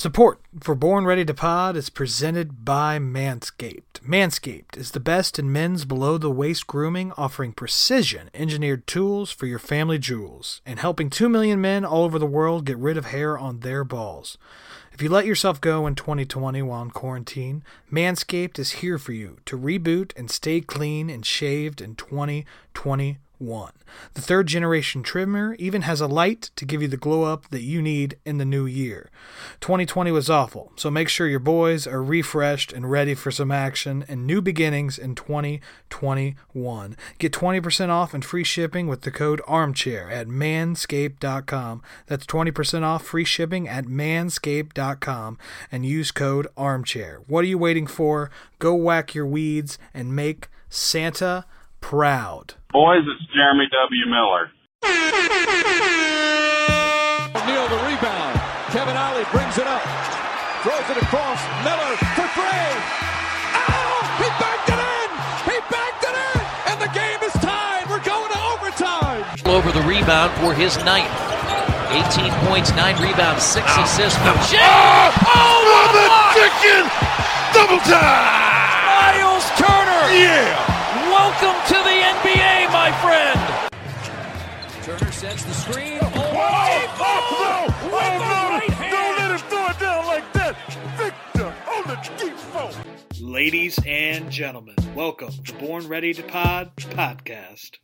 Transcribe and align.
Support 0.00 0.40
for 0.60 0.74
Born 0.74 1.04
Ready 1.04 1.26
to 1.26 1.34
Pod 1.34 1.76
is 1.76 1.90
presented 1.90 2.64
by 2.64 2.98
Manscaped. 2.98 4.00
Manscaped 4.02 4.78
is 4.78 4.92
the 4.92 4.98
best 4.98 5.38
in 5.38 5.52
men's 5.52 5.84
below 5.84 6.16
the 6.16 6.30
waist 6.30 6.66
grooming, 6.66 7.12
offering 7.18 7.52
precision 7.52 8.30
engineered 8.32 8.86
tools 8.86 9.30
for 9.30 9.44
your 9.44 9.58
family 9.58 9.98
jewels 9.98 10.62
and 10.64 10.78
helping 10.78 11.10
2 11.10 11.28
million 11.28 11.60
men 11.60 11.84
all 11.84 12.04
over 12.04 12.18
the 12.18 12.24
world 12.24 12.64
get 12.64 12.78
rid 12.78 12.96
of 12.96 13.04
hair 13.04 13.36
on 13.36 13.60
their 13.60 13.84
balls. 13.84 14.38
If 14.90 15.02
you 15.02 15.10
let 15.10 15.26
yourself 15.26 15.60
go 15.60 15.86
in 15.86 15.96
2020 15.96 16.62
while 16.62 16.80
in 16.80 16.92
quarantine, 16.92 17.62
Manscaped 17.92 18.58
is 18.58 18.80
here 18.80 18.96
for 18.96 19.12
you 19.12 19.36
to 19.44 19.58
reboot 19.58 20.12
and 20.16 20.30
stay 20.30 20.62
clean 20.62 21.10
and 21.10 21.26
shaved 21.26 21.82
in 21.82 21.94
2021 21.94 23.18
one. 23.40 23.72
The 24.14 24.20
third 24.20 24.46
generation 24.46 25.02
trimmer 25.02 25.54
even 25.58 25.82
has 25.82 26.00
a 26.00 26.06
light 26.06 26.50
to 26.56 26.64
give 26.64 26.82
you 26.82 26.88
the 26.88 26.96
glow 26.96 27.24
up 27.24 27.48
that 27.48 27.62
you 27.62 27.80
need 27.80 28.18
in 28.24 28.38
the 28.38 28.44
new 28.44 28.66
year. 28.66 29.10
2020 29.60 30.12
was 30.12 30.30
awful, 30.30 30.72
so 30.76 30.90
make 30.90 31.08
sure 31.08 31.26
your 31.26 31.40
boys 31.40 31.86
are 31.86 32.02
refreshed 32.02 32.72
and 32.72 32.90
ready 32.90 33.14
for 33.14 33.30
some 33.30 33.50
action 33.50 34.04
and 34.08 34.26
new 34.26 34.42
beginnings 34.42 34.98
in 34.98 35.14
2021. 35.14 36.96
Get 37.18 37.32
20% 37.32 37.88
off 37.88 38.14
and 38.14 38.24
free 38.24 38.44
shipping 38.44 38.86
with 38.86 39.02
the 39.02 39.10
code 39.10 39.40
armchair 39.46 40.10
at 40.10 40.28
manscaped.com. 40.28 41.82
That's 42.06 42.26
20% 42.26 42.82
off 42.82 43.04
free 43.04 43.24
shipping 43.24 43.68
at 43.68 43.86
manscaped.com 43.86 45.38
and 45.72 45.86
use 45.86 46.10
code 46.10 46.46
armchair. 46.56 47.22
What 47.26 47.44
are 47.44 47.48
you 47.48 47.58
waiting 47.58 47.86
for? 47.86 48.30
Go 48.58 48.74
whack 48.74 49.14
your 49.14 49.26
weeds 49.26 49.78
and 49.94 50.14
make 50.14 50.48
Santa 50.68 51.46
proud. 51.80 52.54
Boys, 52.72 53.02
it's 53.02 53.24
Jeremy 53.34 53.66
W. 53.66 54.04
Miller. 54.06 54.44
Neal 57.46 57.66
the 57.66 57.80
rebound. 57.90 58.34
Kevin 58.70 58.94
Ollie 58.96 59.26
brings 59.34 59.58
it 59.58 59.66
up. 59.66 59.82
Throws 60.62 60.86
it 60.94 61.02
across. 61.02 61.40
Miller 61.66 61.92
for 62.14 62.26
three. 62.38 62.70
Oh! 63.58 63.98
He 64.22 64.28
backed 64.38 64.68
it 64.70 64.78
in! 64.78 65.08
He 65.50 65.56
backed 65.66 66.04
it 66.06 66.14
in! 66.14 66.40
And 66.70 66.76
the 66.78 66.90
game 66.94 67.18
is 67.26 67.34
tied. 67.42 67.90
We're 67.90 68.04
going 68.06 68.30
to 68.30 68.40
overtime. 68.54 69.24
Over 69.50 69.72
the 69.72 69.82
rebound 69.82 70.30
for 70.38 70.54
his 70.54 70.76
ninth. 70.86 71.10
18 71.90 72.30
points, 72.46 72.70
9 72.78 73.02
rebounds, 73.02 73.42
6 73.42 73.66
Ow. 73.66 73.82
assists 73.82 74.18
for 74.22 74.30
Jay. 74.46 74.62
Oh! 74.62 75.10
Oh, 75.26 75.58
For 75.66 75.88
the 75.98 76.06
chicken! 76.38 76.82
Double 77.50 77.82
time! 77.82 78.30
Miles 78.86 79.42
Turner. 79.58 80.02
Yeah! 80.14 80.79
Welcome 81.30 81.62
to 81.68 81.74
the 81.74 81.96
NBA, 82.18 82.72
my 82.72 82.90
friend. 83.00 83.38
Turner 84.82 85.12
sets 85.12 85.44
the 85.44 85.52
screen. 85.52 85.98
Oh, 86.02 86.10
Oh, 86.12 86.96
oh, 86.98 87.66
no! 87.70 87.86
With 87.86 87.94
Oh, 87.94 88.18
the 88.18 88.18
no! 88.18 88.58
right 88.58 88.70
hand. 88.70 88.90
Don't 88.90 89.16
let 89.16 89.30
him 89.30 89.48
throw 89.48 89.66
it 89.68 89.78
down 89.78 90.06
like 90.06 90.32
that! 90.32 90.56
Victor 90.98 91.54
on 91.70 91.86
the 91.86 92.10
deep 92.18 92.34
phone! 92.36 92.74
Ladies 93.20 93.78
and 93.86 94.28
gentlemen, 94.28 94.74
welcome 94.92 95.30
to 95.44 95.54
Born 95.54 95.86
Ready 95.86 96.12
to 96.14 96.22
Pod 96.24 96.74
podcast. 96.76 97.76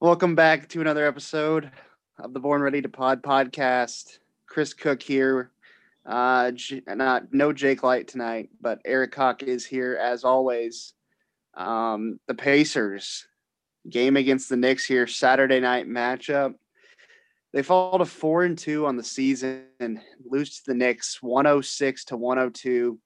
Welcome 0.00 0.34
back 0.34 0.68
to 0.70 0.80
another 0.80 1.06
episode 1.06 1.70
of 2.18 2.32
the 2.32 2.40
Born 2.40 2.62
Ready 2.62 2.82
to 2.82 2.88
Pod 2.88 3.22
podcast. 3.22 4.18
Chris 4.46 4.74
Cook 4.74 5.02
here. 5.02 5.50
Uh, 6.06 6.52
not 6.86 7.32
no 7.32 7.52
Jake 7.52 7.82
Light 7.82 8.08
tonight, 8.08 8.50
but 8.60 8.80
Eric 8.84 9.14
Haak 9.14 9.42
is 9.42 9.64
here 9.64 9.96
as 10.00 10.24
always. 10.24 10.92
Um, 11.54 12.18
the 12.26 12.34
Pacers 12.34 13.26
game 13.88 14.16
against 14.16 14.48
the 14.48 14.56
Knicks 14.56 14.84
here, 14.84 15.06
Saturday 15.06 15.60
night 15.60 15.88
matchup. 15.88 16.54
They 17.52 17.62
fall 17.62 17.98
to 17.98 18.04
four 18.04 18.42
and 18.42 18.58
two 18.58 18.86
on 18.86 18.96
the 18.96 19.04
season, 19.04 19.66
and 19.78 20.00
lose 20.24 20.58
to 20.58 20.62
the 20.66 20.74
Knicks 20.74 21.22
106 21.22 22.04
to 22.06 22.16
102. 22.16 22.98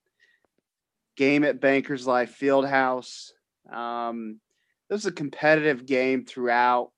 Game 1.17 1.45
at 1.45 1.61
Bankers 1.61 2.07
Life 2.07 2.39
Fieldhouse. 2.41 3.33
Um, 3.71 4.41
it 4.89 4.95
was 4.95 5.07
a 5.07 5.13
competitive 5.13 5.85
game 5.85 6.25
throughout. 6.25 6.93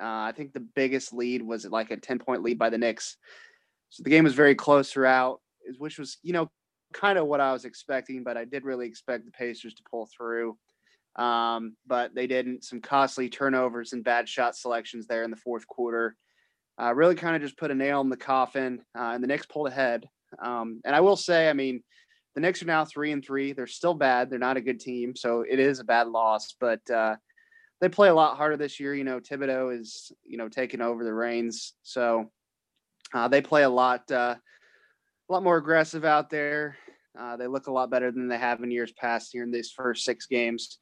Uh, 0.00 0.28
I 0.28 0.32
think 0.34 0.52
the 0.52 0.60
biggest 0.60 1.12
lead 1.12 1.42
was 1.42 1.66
like 1.66 1.90
a 1.90 1.96
10 1.96 2.18
point 2.18 2.42
lead 2.42 2.58
by 2.58 2.70
the 2.70 2.78
Knicks. 2.78 3.16
So 3.96 4.02
the 4.02 4.10
game 4.10 4.24
was 4.24 4.34
very 4.34 4.54
close 4.54 4.92
throughout, 4.92 5.40
which 5.78 5.98
was, 5.98 6.18
you 6.22 6.34
know, 6.34 6.50
kind 6.92 7.16
of 7.16 7.28
what 7.28 7.40
I 7.40 7.54
was 7.54 7.64
expecting, 7.64 8.22
but 8.22 8.36
I 8.36 8.44
did 8.44 8.62
really 8.62 8.86
expect 8.86 9.24
the 9.24 9.30
Pacers 9.30 9.72
to 9.72 9.82
pull 9.90 10.06
through. 10.14 10.58
Um, 11.16 11.76
but 11.86 12.14
they 12.14 12.26
didn't. 12.26 12.62
Some 12.62 12.82
costly 12.82 13.30
turnovers 13.30 13.94
and 13.94 14.04
bad 14.04 14.28
shot 14.28 14.54
selections 14.54 15.06
there 15.06 15.22
in 15.24 15.30
the 15.30 15.36
fourth 15.36 15.66
quarter. 15.66 16.14
Uh, 16.78 16.92
really 16.94 17.14
kind 17.14 17.34
of 17.34 17.40
just 17.40 17.56
put 17.56 17.70
a 17.70 17.74
nail 17.74 18.02
in 18.02 18.10
the 18.10 18.18
coffin, 18.18 18.82
uh, 18.98 19.12
and 19.14 19.24
the 19.24 19.28
Knicks 19.28 19.46
pulled 19.46 19.68
ahead. 19.68 20.06
Um, 20.44 20.82
and 20.84 20.94
I 20.94 21.00
will 21.00 21.16
say, 21.16 21.48
I 21.48 21.54
mean, 21.54 21.82
the 22.34 22.42
Knicks 22.42 22.62
are 22.62 22.66
now 22.66 22.84
three 22.84 23.12
and 23.12 23.24
three. 23.24 23.54
They're 23.54 23.66
still 23.66 23.94
bad. 23.94 24.28
They're 24.28 24.38
not 24.38 24.58
a 24.58 24.60
good 24.60 24.78
team, 24.78 25.16
so 25.16 25.42
it 25.48 25.58
is 25.58 25.80
a 25.80 25.84
bad 25.84 26.08
loss. 26.08 26.54
But 26.60 26.90
uh, 26.90 27.16
they 27.80 27.88
play 27.88 28.10
a 28.10 28.14
lot 28.14 28.36
harder 28.36 28.58
this 28.58 28.78
year. 28.78 28.94
You 28.94 29.04
know, 29.04 29.20
Thibodeau 29.20 29.74
is 29.80 30.12
you 30.26 30.36
know 30.36 30.50
taking 30.50 30.82
over 30.82 31.02
the 31.02 31.14
reins, 31.14 31.72
so 31.82 32.30
uh, 33.14 33.28
they 33.28 33.40
play 33.40 33.62
a 33.62 33.68
lot, 33.68 34.10
uh, 34.10 34.36
a 35.28 35.32
lot 35.32 35.42
more 35.42 35.56
aggressive 35.56 36.04
out 36.04 36.30
there. 36.30 36.76
Uh, 37.18 37.36
they 37.36 37.46
look 37.46 37.66
a 37.66 37.72
lot 37.72 37.90
better 37.90 38.10
than 38.10 38.28
they 38.28 38.38
have 38.38 38.62
in 38.62 38.70
years 38.70 38.92
past 38.92 39.30
here 39.32 39.42
in 39.42 39.50
these 39.50 39.70
first 39.70 40.04
six 40.04 40.26
games. 40.26 40.78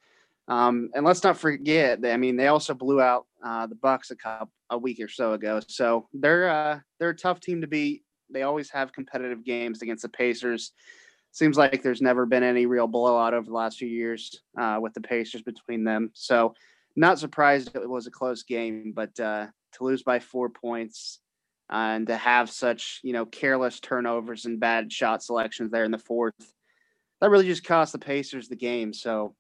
Um, 0.49 0.91
and 0.95 1.07
let's 1.07 1.23
not 1.23 1.39
forget, 1.39 2.03
they, 2.03 2.13
I 2.13 2.17
mean, 2.17 2.37
they 2.37 2.49
also 2.49 2.75
blew 2.75 3.01
out 3.01 3.27
uh, 3.43 3.67
the 3.67 3.77
Bucks 3.77 4.11
a 4.11 4.17
couple 4.17 4.51
a 4.71 4.77
week 4.77 5.01
or 5.01 5.09
so 5.09 5.33
ago. 5.33 5.61
So 5.67 6.09
they're 6.13 6.49
uh, 6.49 6.81
they're 6.99 7.11
a 7.11 7.17
tough 7.17 7.41
team 7.41 7.61
to 7.61 7.67
beat. 7.67 8.03
They 8.31 8.43
always 8.43 8.71
have 8.71 8.93
competitive 8.93 9.45
games 9.45 9.81
against 9.81 10.03
the 10.03 10.09
Pacers. 10.09 10.73
Seems 11.33 11.57
like 11.57 11.83
there's 11.83 12.03
never 12.03 12.27
been 12.27 12.43
any 12.43 12.67
real 12.67 12.87
blowout 12.87 13.35
over 13.35 13.47
the 13.47 13.55
last 13.55 13.79
few 13.79 13.89
years 13.89 14.43
uh, 14.59 14.79
with 14.81 14.95
the 14.95 15.01
Pacers 15.01 15.43
between 15.43 15.85
them. 15.85 16.11
So 16.15 16.55
not 16.97 17.19
surprised 17.19 17.75
it 17.75 17.89
was 17.89 18.07
a 18.07 18.11
close 18.11 18.43
game, 18.43 18.93
but 18.95 19.15
to 19.17 19.51
lose 19.81 20.03
by 20.03 20.21
four 20.21 20.49
points 20.49 21.21
and 21.71 22.07
to 22.07 22.17
have 22.17 22.51
such 22.51 23.01
you 23.03 23.13
know 23.13 23.27
careless 23.27 23.81
turnovers 23.81 24.45
and 24.45 24.61
bad 24.61 24.93
shot 24.93 25.23
selections 25.23 25.71
there 25.71 25.85
in 25.85 25.91
the 25.91 25.99
fourth, 25.99 26.35
that 27.21 27.31
really 27.31 27.47
just 27.47 27.65
cost 27.65 27.93
the 27.93 27.99
Pacers 27.99 28.49
the 28.49 28.57
game. 28.57 28.93
So, 28.93 29.35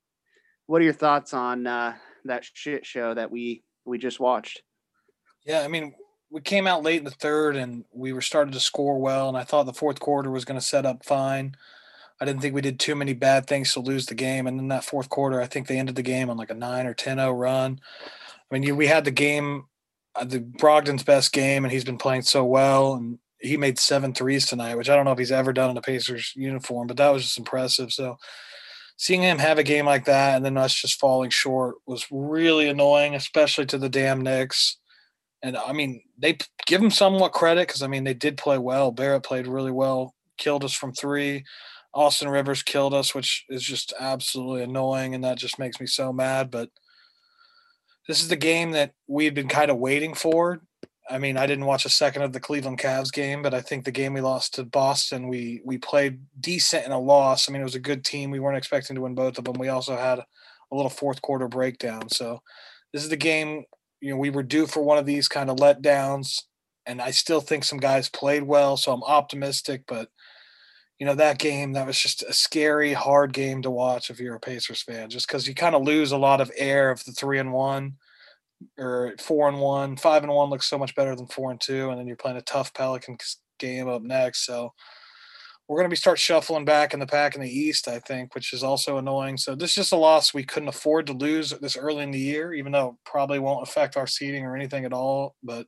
what 0.66 0.80
are 0.80 0.84
your 0.84 0.92
thoughts 0.92 1.34
on 1.34 1.66
uh, 1.66 1.94
that 2.24 2.44
shit 2.52 2.86
show 2.86 3.14
that 3.14 3.30
we 3.30 3.62
we 3.84 3.98
just 3.98 4.20
watched? 4.20 4.62
Yeah, 5.44 5.60
I 5.60 5.68
mean, 5.68 5.94
we 6.30 6.40
came 6.40 6.66
out 6.66 6.82
late 6.82 6.98
in 6.98 7.04
the 7.04 7.10
third 7.10 7.56
and 7.56 7.84
we 7.92 8.12
were 8.12 8.22
starting 8.22 8.52
to 8.52 8.60
score 8.60 8.98
well, 8.98 9.28
and 9.28 9.36
I 9.36 9.44
thought 9.44 9.66
the 9.66 9.72
fourth 9.72 10.00
quarter 10.00 10.30
was 10.30 10.44
going 10.44 10.58
to 10.58 10.64
set 10.64 10.86
up 10.86 11.04
fine. 11.04 11.54
I 12.20 12.24
didn't 12.24 12.42
think 12.42 12.54
we 12.54 12.60
did 12.60 12.78
too 12.78 12.94
many 12.94 13.12
bad 13.12 13.46
things 13.46 13.72
to 13.72 13.80
lose 13.80 14.06
the 14.06 14.14
game. 14.14 14.46
And 14.46 14.58
then 14.58 14.68
that 14.68 14.84
fourth 14.84 15.08
quarter, 15.08 15.40
I 15.40 15.46
think 15.46 15.66
they 15.66 15.78
ended 15.78 15.96
the 15.96 16.02
game 16.02 16.30
on 16.30 16.36
like 16.36 16.50
a 16.50 16.54
9 16.54 16.86
or 16.86 16.94
10 16.94 17.18
0 17.18 17.32
run. 17.32 17.80
I 18.50 18.58
mean, 18.58 18.76
we 18.76 18.86
had 18.86 19.04
the 19.04 19.10
game, 19.10 19.58
uh, 19.58 19.60
Uh, 20.16 20.24
the 20.24 20.40
Brogdon's 20.40 21.02
best 21.02 21.32
game, 21.32 21.64
and 21.64 21.72
he's 21.72 21.84
been 21.84 21.98
playing 21.98 22.22
so 22.22 22.44
well. 22.44 22.94
And 22.94 23.18
he 23.40 23.56
made 23.56 23.78
seven 23.78 24.14
threes 24.14 24.46
tonight, 24.46 24.76
which 24.76 24.88
I 24.88 24.96
don't 24.96 25.04
know 25.04 25.12
if 25.12 25.18
he's 25.18 25.32
ever 25.32 25.52
done 25.52 25.70
in 25.70 25.76
a 25.76 25.82
Pacers 25.82 26.32
uniform, 26.34 26.86
but 26.86 26.96
that 26.96 27.12
was 27.12 27.24
just 27.24 27.38
impressive. 27.38 27.92
So 27.92 28.16
seeing 28.96 29.22
him 29.22 29.38
have 29.38 29.58
a 29.58 29.64
game 29.64 29.86
like 29.86 30.04
that 30.06 30.36
and 30.36 30.44
then 30.44 30.56
us 30.56 30.74
just 30.74 31.00
falling 31.00 31.30
short 31.30 31.76
was 31.86 32.06
really 32.10 32.68
annoying, 32.68 33.14
especially 33.14 33.66
to 33.66 33.78
the 33.78 33.88
damn 33.88 34.22
Knicks. 34.22 34.78
And 35.42 35.56
I 35.56 35.72
mean, 35.72 36.02
they 36.18 36.38
give 36.66 36.80
them 36.80 36.90
somewhat 36.90 37.32
credit 37.32 37.68
because 37.68 37.82
I 37.82 37.86
mean 37.86 38.04
they 38.04 38.14
did 38.14 38.38
play 38.38 38.56
well. 38.56 38.92
Barrett 38.92 39.24
played 39.24 39.46
really 39.46 39.72
well, 39.72 40.14
killed 40.38 40.64
us 40.64 40.72
from 40.72 40.92
three. 40.92 41.44
Austin 41.92 42.28
Rivers 42.28 42.62
killed 42.62 42.94
us, 42.94 43.14
which 43.14 43.44
is 43.48 43.62
just 43.62 43.92
absolutely 44.00 44.62
annoying, 44.64 45.14
and 45.14 45.22
that 45.22 45.38
just 45.38 45.60
makes 45.60 45.80
me 45.80 45.86
so 45.86 46.12
mad. 46.12 46.50
But 46.50 46.70
this 48.08 48.20
is 48.22 48.28
the 48.28 48.36
game 48.36 48.72
that 48.72 48.92
we 49.06 49.24
had 49.24 49.34
been 49.34 49.48
kind 49.48 49.70
of 49.70 49.78
waiting 49.78 50.14
for. 50.14 50.62
I 51.08 51.18
mean, 51.18 51.36
I 51.36 51.46
didn't 51.46 51.66
watch 51.66 51.84
a 51.84 51.90
second 51.90 52.22
of 52.22 52.32
the 52.32 52.40
Cleveland 52.40 52.78
Cavs 52.78 53.12
game, 53.12 53.42
but 53.42 53.52
I 53.52 53.60
think 53.60 53.84
the 53.84 53.90
game 53.90 54.14
we 54.14 54.22
lost 54.22 54.54
to 54.54 54.64
Boston, 54.64 55.28
we 55.28 55.60
we 55.64 55.76
played 55.78 56.20
decent 56.40 56.86
in 56.86 56.92
a 56.92 56.98
loss. 56.98 57.48
I 57.48 57.52
mean, 57.52 57.60
it 57.60 57.64
was 57.64 57.74
a 57.74 57.80
good 57.80 58.04
team. 58.04 58.30
We 58.30 58.40
weren't 58.40 58.56
expecting 58.56 58.96
to 58.96 59.02
win 59.02 59.14
both 59.14 59.36
of 59.38 59.44
them. 59.44 59.58
We 59.58 59.68
also 59.68 59.96
had 59.96 60.18
a 60.18 60.74
little 60.74 60.90
fourth 60.90 61.20
quarter 61.20 61.46
breakdown. 61.46 62.08
So 62.08 62.40
this 62.92 63.02
is 63.02 63.10
the 63.10 63.16
game. 63.16 63.64
You 64.00 64.10
know, 64.10 64.16
we 64.16 64.30
were 64.30 64.42
due 64.42 64.66
for 64.66 64.82
one 64.82 64.98
of 64.98 65.06
these 65.06 65.28
kind 65.28 65.50
of 65.50 65.56
letdowns. 65.58 66.42
and 66.86 67.00
I 67.00 67.10
still 67.10 67.40
think 67.40 67.64
some 67.64 67.78
guys 67.78 68.08
played 68.08 68.42
well, 68.44 68.76
so 68.76 68.92
I'm 68.92 69.02
optimistic. 69.04 69.84
But 69.86 70.08
you 70.98 71.06
know 71.06 71.14
that 71.14 71.38
game 71.38 71.72
that 71.72 71.86
was 71.86 71.98
just 71.98 72.22
a 72.22 72.32
scary, 72.32 72.92
hard 72.92 73.32
game 73.32 73.62
to 73.62 73.70
watch 73.70 74.10
if 74.10 74.20
you're 74.20 74.36
a 74.36 74.40
Pacers 74.40 74.82
fan, 74.82 75.10
just 75.10 75.26
because 75.26 75.48
you 75.48 75.54
kind 75.54 75.74
of 75.74 75.82
lose 75.82 76.12
a 76.12 76.18
lot 76.18 76.40
of 76.40 76.50
air 76.56 76.90
of 76.90 77.04
the 77.04 77.12
three 77.12 77.38
and 77.38 77.52
one 77.52 77.94
or 78.78 79.14
four 79.20 79.48
and 79.48 79.58
one. 79.58 79.96
Five 79.96 80.22
and 80.22 80.32
one 80.32 80.50
looks 80.50 80.66
so 80.66 80.78
much 80.78 80.94
better 80.94 81.16
than 81.16 81.26
four 81.26 81.50
and 81.50 81.60
two, 81.60 81.90
and 81.90 81.98
then 81.98 82.06
you're 82.06 82.16
playing 82.16 82.36
a 82.36 82.42
tough 82.42 82.72
Pelicans 82.74 83.38
game 83.58 83.88
up 83.88 84.02
next. 84.02 84.46
So 84.46 84.72
we're 85.66 85.78
going 85.78 85.88
to 85.88 85.92
be 85.92 85.96
start 85.96 86.18
shuffling 86.18 86.64
back 86.64 86.92
in 86.92 87.00
the 87.00 87.06
pack 87.06 87.34
in 87.34 87.40
the 87.40 87.50
East, 87.50 87.88
I 87.88 87.98
think, 87.98 88.34
which 88.34 88.52
is 88.52 88.62
also 88.62 88.98
annoying. 88.98 89.38
So 89.38 89.54
this 89.54 89.70
is 89.70 89.76
just 89.76 89.92
a 89.92 89.96
loss 89.96 90.34
we 90.34 90.44
couldn't 90.44 90.68
afford 90.68 91.06
to 91.06 91.14
lose 91.14 91.50
this 91.50 91.76
early 91.76 92.02
in 92.02 92.10
the 92.10 92.18
year, 92.18 92.52
even 92.52 92.72
though 92.72 92.98
probably 93.04 93.38
won't 93.38 93.66
affect 93.66 93.96
our 93.96 94.06
seeding 94.06 94.44
or 94.44 94.54
anything 94.54 94.84
at 94.84 94.92
all. 94.92 95.36
But 95.42 95.66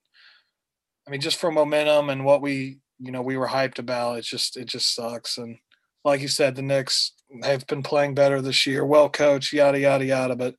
I 1.06 1.10
mean, 1.10 1.20
just 1.20 1.38
for 1.38 1.50
momentum 1.50 2.10
and 2.10 2.24
what 2.24 2.42
we, 2.42 2.78
you 2.98 3.12
know, 3.12 3.22
we 3.22 3.36
were 3.36 3.48
hyped 3.48 3.78
about, 3.78 4.18
it 4.18 4.24
just 4.24 4.56
it 4.56 4.66
just 4.66 4.94
sucks. 4.94 5.38
And 5.38 5.58
like 6.04 6.20
you 6.20 6.28
said, 6.28 6.56
the 6.56 6.62
Knicks 6.62 7.12
have 7.42 7.66
been 7.66 7.82
playing 7.82 8.14
better 8.14 8.40
this 8.40 8.66
year, 8.66 8.84
well 8.84 9.08
coached, 9.08 9.52
yada 9.52 9.78
yada 9.78 10.04
yada. 10.04 10.36
But 10.36 10.56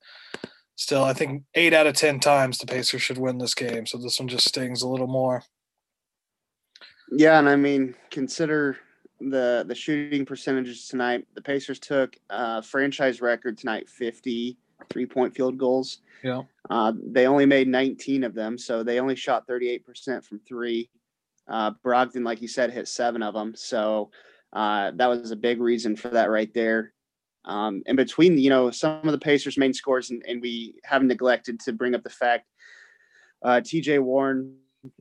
still, 0.75 1.03
I 1.03 1.13
think 1.13 1.43
eight 1.55 1.73
out 1.73 1.87
of 1.87 1.95
ten 1.95 2.19
times 2.19 2.57
the 2.57 2.65
Pacers 2.65 3.01
should 3.01 3.17
win 3.17 3.37
this 3.37 3.55
game. 3.55 3.85
So 3.85 3.97
this 3.97 4.19
one 4.19 4.27
just 4.27 4.47
stings 4.47 4.81
a 4.81 4.87
little 4.87 5.07
more. 5.07 5.43
Yeah, 7.11 7.39
and 7.39 7.47
I 7.47 7.55
mean, 7.55 7.95
consider 8.11 8.77
the 9.19 9.65
the 9.67 9.75
shooting 9.75 10.25
percentages 10.25 10.87
tonight. 10.87 11.25
The 11.33 11.41
Pacers 11.41 11.79
took 11.79 12.17
uh, 12.29 12.61
franchise 12.61 13.21
record 13.21 13.57
tonight, 13.57 13.89
fifty 13.89 14.57
three 14.89 15.05
point 15.05 15.35
field 15.35 15.57
goals. 15.57 15.99
Yeah. 16.23 16.43
Uh, 16.69 16.93
they 17.11 17.27
only 17.27 17.45
made 17.45 17.67
19 17.67 18.23
of 18.23 18.33
them, 18.33 18.57
so 18.57 18.83
they 18.83 18.99
only 18.99 19.15
shot 19.15 19.47
38% 19.47 20.23
from 20.23 20.39
three. 20.39 20.89
Uh, 21.47 21.71
Brogdon, 21.83 22.23
like 22.23 22.41
you 22.41 22.47
said, 22.47 22.71
hit 22.71 22.87
seven 22.87 23.23
of 23.23 23.33
them. 23.33 23.53
So 23.55 24.11
uh, 24.53 24.91
that 24.95 25.07
was 25.07 25.31
a 25.31 25.35
big 25.35 25.61
reason 25.61 25.95
for 25.95 26.09
that 26.09 26.29
right 26.29 26.53
there. 26.53 26.93
Um, 27.45 27.83
and 27.87 27.95
between, 27.95 28.37
you 28.37 28.49
know, 28.49 28.71
some 28.71 29.05
of 29.05 29.11
the 29.11 29.17
Pacers' 29.17 29.57
main 29.57 29.73
scores, 29.73 30.09
and, 30.09 30.21
and 30.27 30.41
we 30.41 30.75
haven't 30.83 31.07
neglected 31.07 31.59
to 31.61 31.73
bring 31.73 31.95
up 31.95 32.03
the 32.03 32.09
fact 32.09 32.45
uh, 33.43 33.61
TJ 33.63 34.01
Warren 34.01 34.57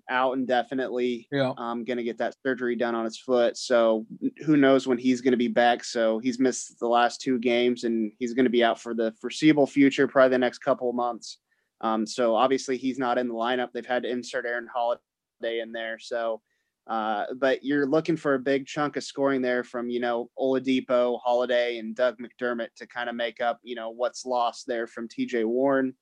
out 0.08 0.36
indefinitely. 0.36 1.28
Yeah. 1.30 1.52
Um, 1.56 1.84
going 1.84 1.96
to 1.96 2.04
get 2.04 2.18
that 2.18 2.34
surgery 2.44 2.76
done 2.76 2.94
on 2.94 3.04
his 3.04 3.18
foot. 3.18 3.56
So 3.56 4.06
who 4.44 4.56
knows 4.56 4.86
when 4.86 4.98
he's 4.98 5.20
going 5.20 5.32
to 5.32 5.38
be 5.38 5.48
back. 5.48 5.84
So 5.84 6.18
he's 6.18 6.38
missed 6.38 6.78
the 6.78 6.88
last 6.88 7.20
two 7.20 7.38
games 7.38 7.84
and 7.84 8.12
he's 8.18 8.34
going 8.34 8.44
to 8.44 8.50
be 8.50 8.64
out 8.64 8.80
for 8.80 8.94
the 8.94 9.12
foreseeable 9.20 9.66
future, 9.66 10.06
probably 10.06 10.30
the 10.30 10.38
next 10.38 10.58
couple 10.58 10.88
of 10.88 10.96
months. 10.96 11.38
Um, 11.80 12.06
so 12.06 12.34
obviously 12.34 12.76
he's 12.76 12.98
not 12.98 13.18
in 13.18 13.28
the 13.28 13.34
lineup. 13.34 13.68
They've 13.72 13.86
had 13.86 14.04
to 14.04 14.10
insert 14.10 14.46
Aaron 14.46 14.68
Holiday 14.72 15.00
in 15.44 15.72
there. 15.72 15.98
So, 15.98 16.42
uh, 16.86 17.24
but 17.36 17.64
you're 17.64 17.86
looking 17.86 18.16
for 18.16 18.34
a 18.34 18.38
big 18.38 18.66
chunk 18.66 18.96
of 18.96 19.02
scoring 19.02 19.42
there 19.42 19.64
from, 19.64 19.90
you 19.90 20.00
know, 20.00 20.30
Oladipo, 20.38 21.18
Holiday, 21.20 21.78
and 21.78 21.96
Doug 21.96 22.16
McDermott 22.18 22.68
to 22.76 22.86
kind 22.86 23.08
of 23.08 23.16
make 23.16 23.40
up, 23.40 23.58
you 23.62 23.74
know, 23.74 23.90
what's 23.90 24.24
lost 24.24 24.66
there 24.66 24.86
from 24.86 25.08
TJ 25.08 25.44
Warren. 25.44 25.94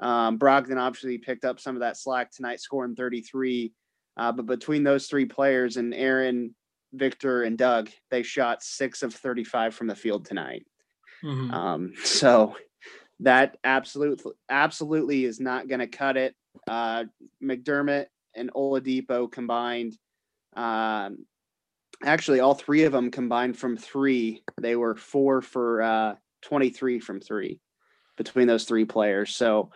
Um, 0.00 0.38
Brogdon 0.38 0.78
obviously 0.78 1.18
picked 1.18 1.44
up 1.44 1.60
some 1.60 1.76
of 1.76 1.80
that 1.80 1.96
slack 1.96 2.30
tonight, 2.32 2.60
scoring 2.60 2.96
33. 2.96 3.72
Uh, 4.16 4.32
but 4.32 4.46
between 4.46 4.82
those 4.82 5.06
three 5.06 5.24
players 5.24 5.76
and 5.76 5.94
Aaron, 5.94 6.54
Victor, 6.92 7.44
and 7.44 7.56
Doug, 7.56 7.90
they 8.10 8.22
shot 8.22 8.62
six 8.62 9.02
of 9.02 9.14
35 9.14 9.74
from 9.74 9.86
the 9.86 9.94
field 9.94 10.24
tonight. 10.24 10.66
Mhm. 11.22 11.52
Um, 11.52 11.92
so 12.04 12.56
that 13.20 13.56
absolutely, 13.62 14.32
absolutely 14.48 15.24
is 15.24 15.40
not 15.40 15.68
going 15.68 15.80
to 15.80 15.86
cut 15.86 16.16
it. 16.16 16.34
Uh, 16.66 17.04
McDermott 17.42 18.06
and 18.38 18.52
Oladipo 18.52 19.30
combined. 19.30 19.96
Um, 20.56 21.26
actually, 22.04 22.40
all 22.40 22.54
three 22.54 22.84
of 22.84 22.92
them 22.92 23.10
combined 23.10 23.58
from 23.58 23.76
three. 23.76 24.42
They 24.60 24.76
were 24.76 24.94
four 24.94 25.42
for 25.42 25.82
uh, 25.82 26.14
23 26.42 27.00
from 27.00 27.20
three 27.20 27.60
between 28.16 28.48
those 28.48 28.64
three 28.64 28.84
players. 28.84 29.34
So 29.34 29.70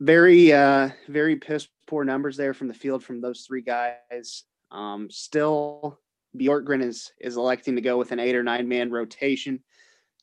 very, 0.00 0.52
uh, 0.52 0.90
very 1.08 1.36
piss 1.36 1.68
poor 1.86 2.04
numbers 2.04 2.36
there 2.36 2.54
from 2.54 2.68
the 2.68 2.74
field 2.74 3.04
from 3.04 3.20
those 3.20 3.42
three 3.42 3.62
guys. 3.62 4.44
Um, 4.70 5.10
still, 5.10 5.98
Bjorkgren 6.36 6.82
is 6.82 7.12
is 7.20 7.36
electing 7.36 7.76
to 7.76 7.82
go 7.82 7.98
with 7.98 8.12
an 8.12 8.18
eight 8.18 8.34
or 8.34 8.42
nine 8.42 8.68
man 8.68 8.90
rotation. 8.90 9.62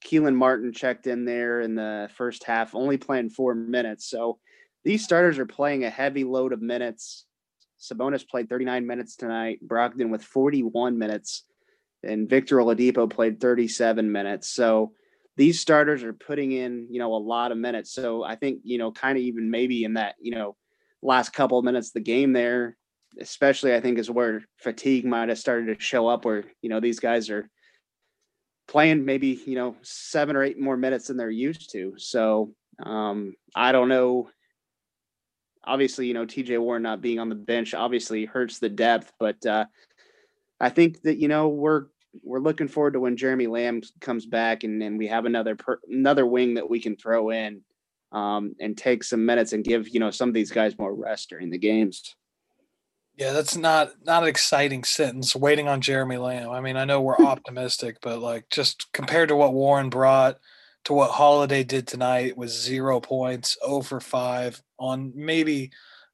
Kelan 0.04 0.36
Martin 0.36 0.74
checked 0.74 1.08
in 1.08 1.26
there 1.26 1.62
in 1.62 1.76
the 1.76 2.10
first 2.16 2.44
half, 2.44 2.74
only 2.74 2.98
playing 2.98 3.30
four 3.30 3.54
minutes. 3.54 4.10
So 4.10 4.40
these 4.84 5.04
starters 5.04 5.38
are 5.38 5.46
playing 5.46 5.84
a 5.84 5.90
heavy 5.90 6.24
load 6.24 6.54
of 6.54 6.62
minutes. 6.62 7.26
Sabonis 7.80 8.28
played 8.28 8.50
39 8.50 8.86
minutes 8.86 9.16
tonight, 9.16 9.60
Brogdon 9.66 10.10
with 10.10 10.24
41 10.24 10.98
minutes, 10.98 11.44
and 12.04 12.30
Victor 12.30 12.58
Oladipo 12.58 13.10
played 13.10 13.40
37 13.40 14.12
minutes. 14.12 14.50
So 14.50 14.94
these 15.38 15.62
starters 15.62 16.04
are 16.04 16.14
putting 16.14 16.52
in, 16.52 16.88
you 16.92 17.00
know, 17.00 17.14
a 17.14 17.18
lot 17.18 17.52
of 17.52 17.58
minutes. 17.58 17.94
So 17.94 18.24
I 18.24 18.36
think, 18.36 18.60
you 18.64 18.78
know, 18.78 18.92
kind 18.92 19.18
of 19.18 19.24
even 19.24 19.50
maybe 19.50 19.84
in 19.84 19.94
that, 19.94 20.16
you 20.20 20.32
know, 20.32 20.56
last 21.02 21.32
couple 21.32 21.58
of 21.58 21.66
minutes 21.66 21.90
of 21.90 21.94
the 21.94 22.02
game 22.02 22.34
there, 22.34 22.76
especially 23.20 23.74
I 23.74 23.80
think 23.80 23.98
is 23.98 24.12
where 24.12 24.44
fatigue 24.58 25.06
might 25.06 25.30
have 25.30 25.40
started 25.40 25.78
to 25.78 25.84
show 25.84 26.08
up 26.08 26.26
where, 26.26 26.44
you 26.62 26.70
know, 26.70 26.82
these 26.82 27.00
guys 27.00 27.30
are 27.30 27.50
playing 28.68 29.06
maybe, 29.06 29.40
you 29.46 29.56
know, 29.56 29.76
seven 29.82 30.36
or 30.36 30.44
eight 30.44 30.60
more 30.60 30.78
minutes 30.78 31.08
than 31.08 31.18
they're 31.18 31.30
used 31.30 31.72
to. 31.72 31.94
So 31.98 32.54
um, 32.84 33.34
I 33.56 33.72
don't 33.72 33.90
know. 33.90 34.30
Obviously, 35.66 36.08
you 36.08 36.14
know, 36.14 36.26
TJ 36.26 36.60
Warren 36.60 36.84
not 36.84 37.02
being 37.02 37.20
on 37.20 37.30
the 37.30 37.36
bench 37.36 37.74
obviously 37.74 38.26
hurts 38.26 38.60
the 38.60 38.70
depth, 38.70 39.12
but 39.20 39.46
uh, 39.46 39.66
I 40.60 40.70
think 40.70 41.02
that, 41.04 41.18
you 41.18 41.28
know, 41.28 41.50
we're 41.50 41.86
we're 42.24 42.40
looking 42.40 42.68
forward 42.68 42.94
to 42.94 43.00
when 43.00 43.18
Jeremy 43.18 43.48
Lamb 43.48 43.82
comes 44.00 44.26
back 44.26 44.64
and, 44.64 44.82
and 44.82 44.98
we 44.98 45.08
have 45.08 45.26
another 45.26 45.56
per, 45.56 45.80
another 45.88 46.26
wing 46.26 46.56
that 46.56 46.70
we 46.70 46.80
can 46.80 46.96
throw 46.96 47.30
in 47.30 47.62
um, 48.12 48.56
and 48.60 48.78
take 48.78 49.04
some 49.04 49.26
minutes 49.26 49.54
and 49.54 49.64
give 49.64 49.90
you 49.90 50.00
know 50.00 50.12
some 50.12 50.30
of 50.30 50.34
these 50.36 50.52
guys 50.52 50.78
more 50.78 50.94
rest 50.94 51.30
during 51.30 51.50
the 51.50 51.58
games. 51.58 52.16
Yeah, 53.16 53.34
that's 53.34 53.56
not 53.56 53.92
not 54.06 54.24
an 54.24 54.30
exciting 54.30 54.84
sentence. 54.84 55.36
Waiting 55.36 55.68
on 55.68 55.82
Jeremy 55.82 56.18
Lamb. 56.18 56.50
I 56.50 56.62
mean, 56.62 56.78
I 56.78 56.86
know 56.86 57.02
we're 57.02 57.18
optimistic, 57.18 57.98
but 58.02 58.20
like 58.20 58.50
just 58.50 58.92
compared 58.94 59.30
to 59.30 59.36
what 59.36 59.54
Warren 59.54 59.90
brought 59.90 60.38
to 60.90 60.94
what 60.94 61.12
Holiday 61.12 61.64
did 61.64 61.86
tonight 61.86 62.36
was 62.36 62.52
zero 62.52 63.00
points, 63.00 63.56
oh 63.62 63.76
over 63.76 64.00
five 64.00 64.60
on 64.80 65.14
maybe 65.16 65.70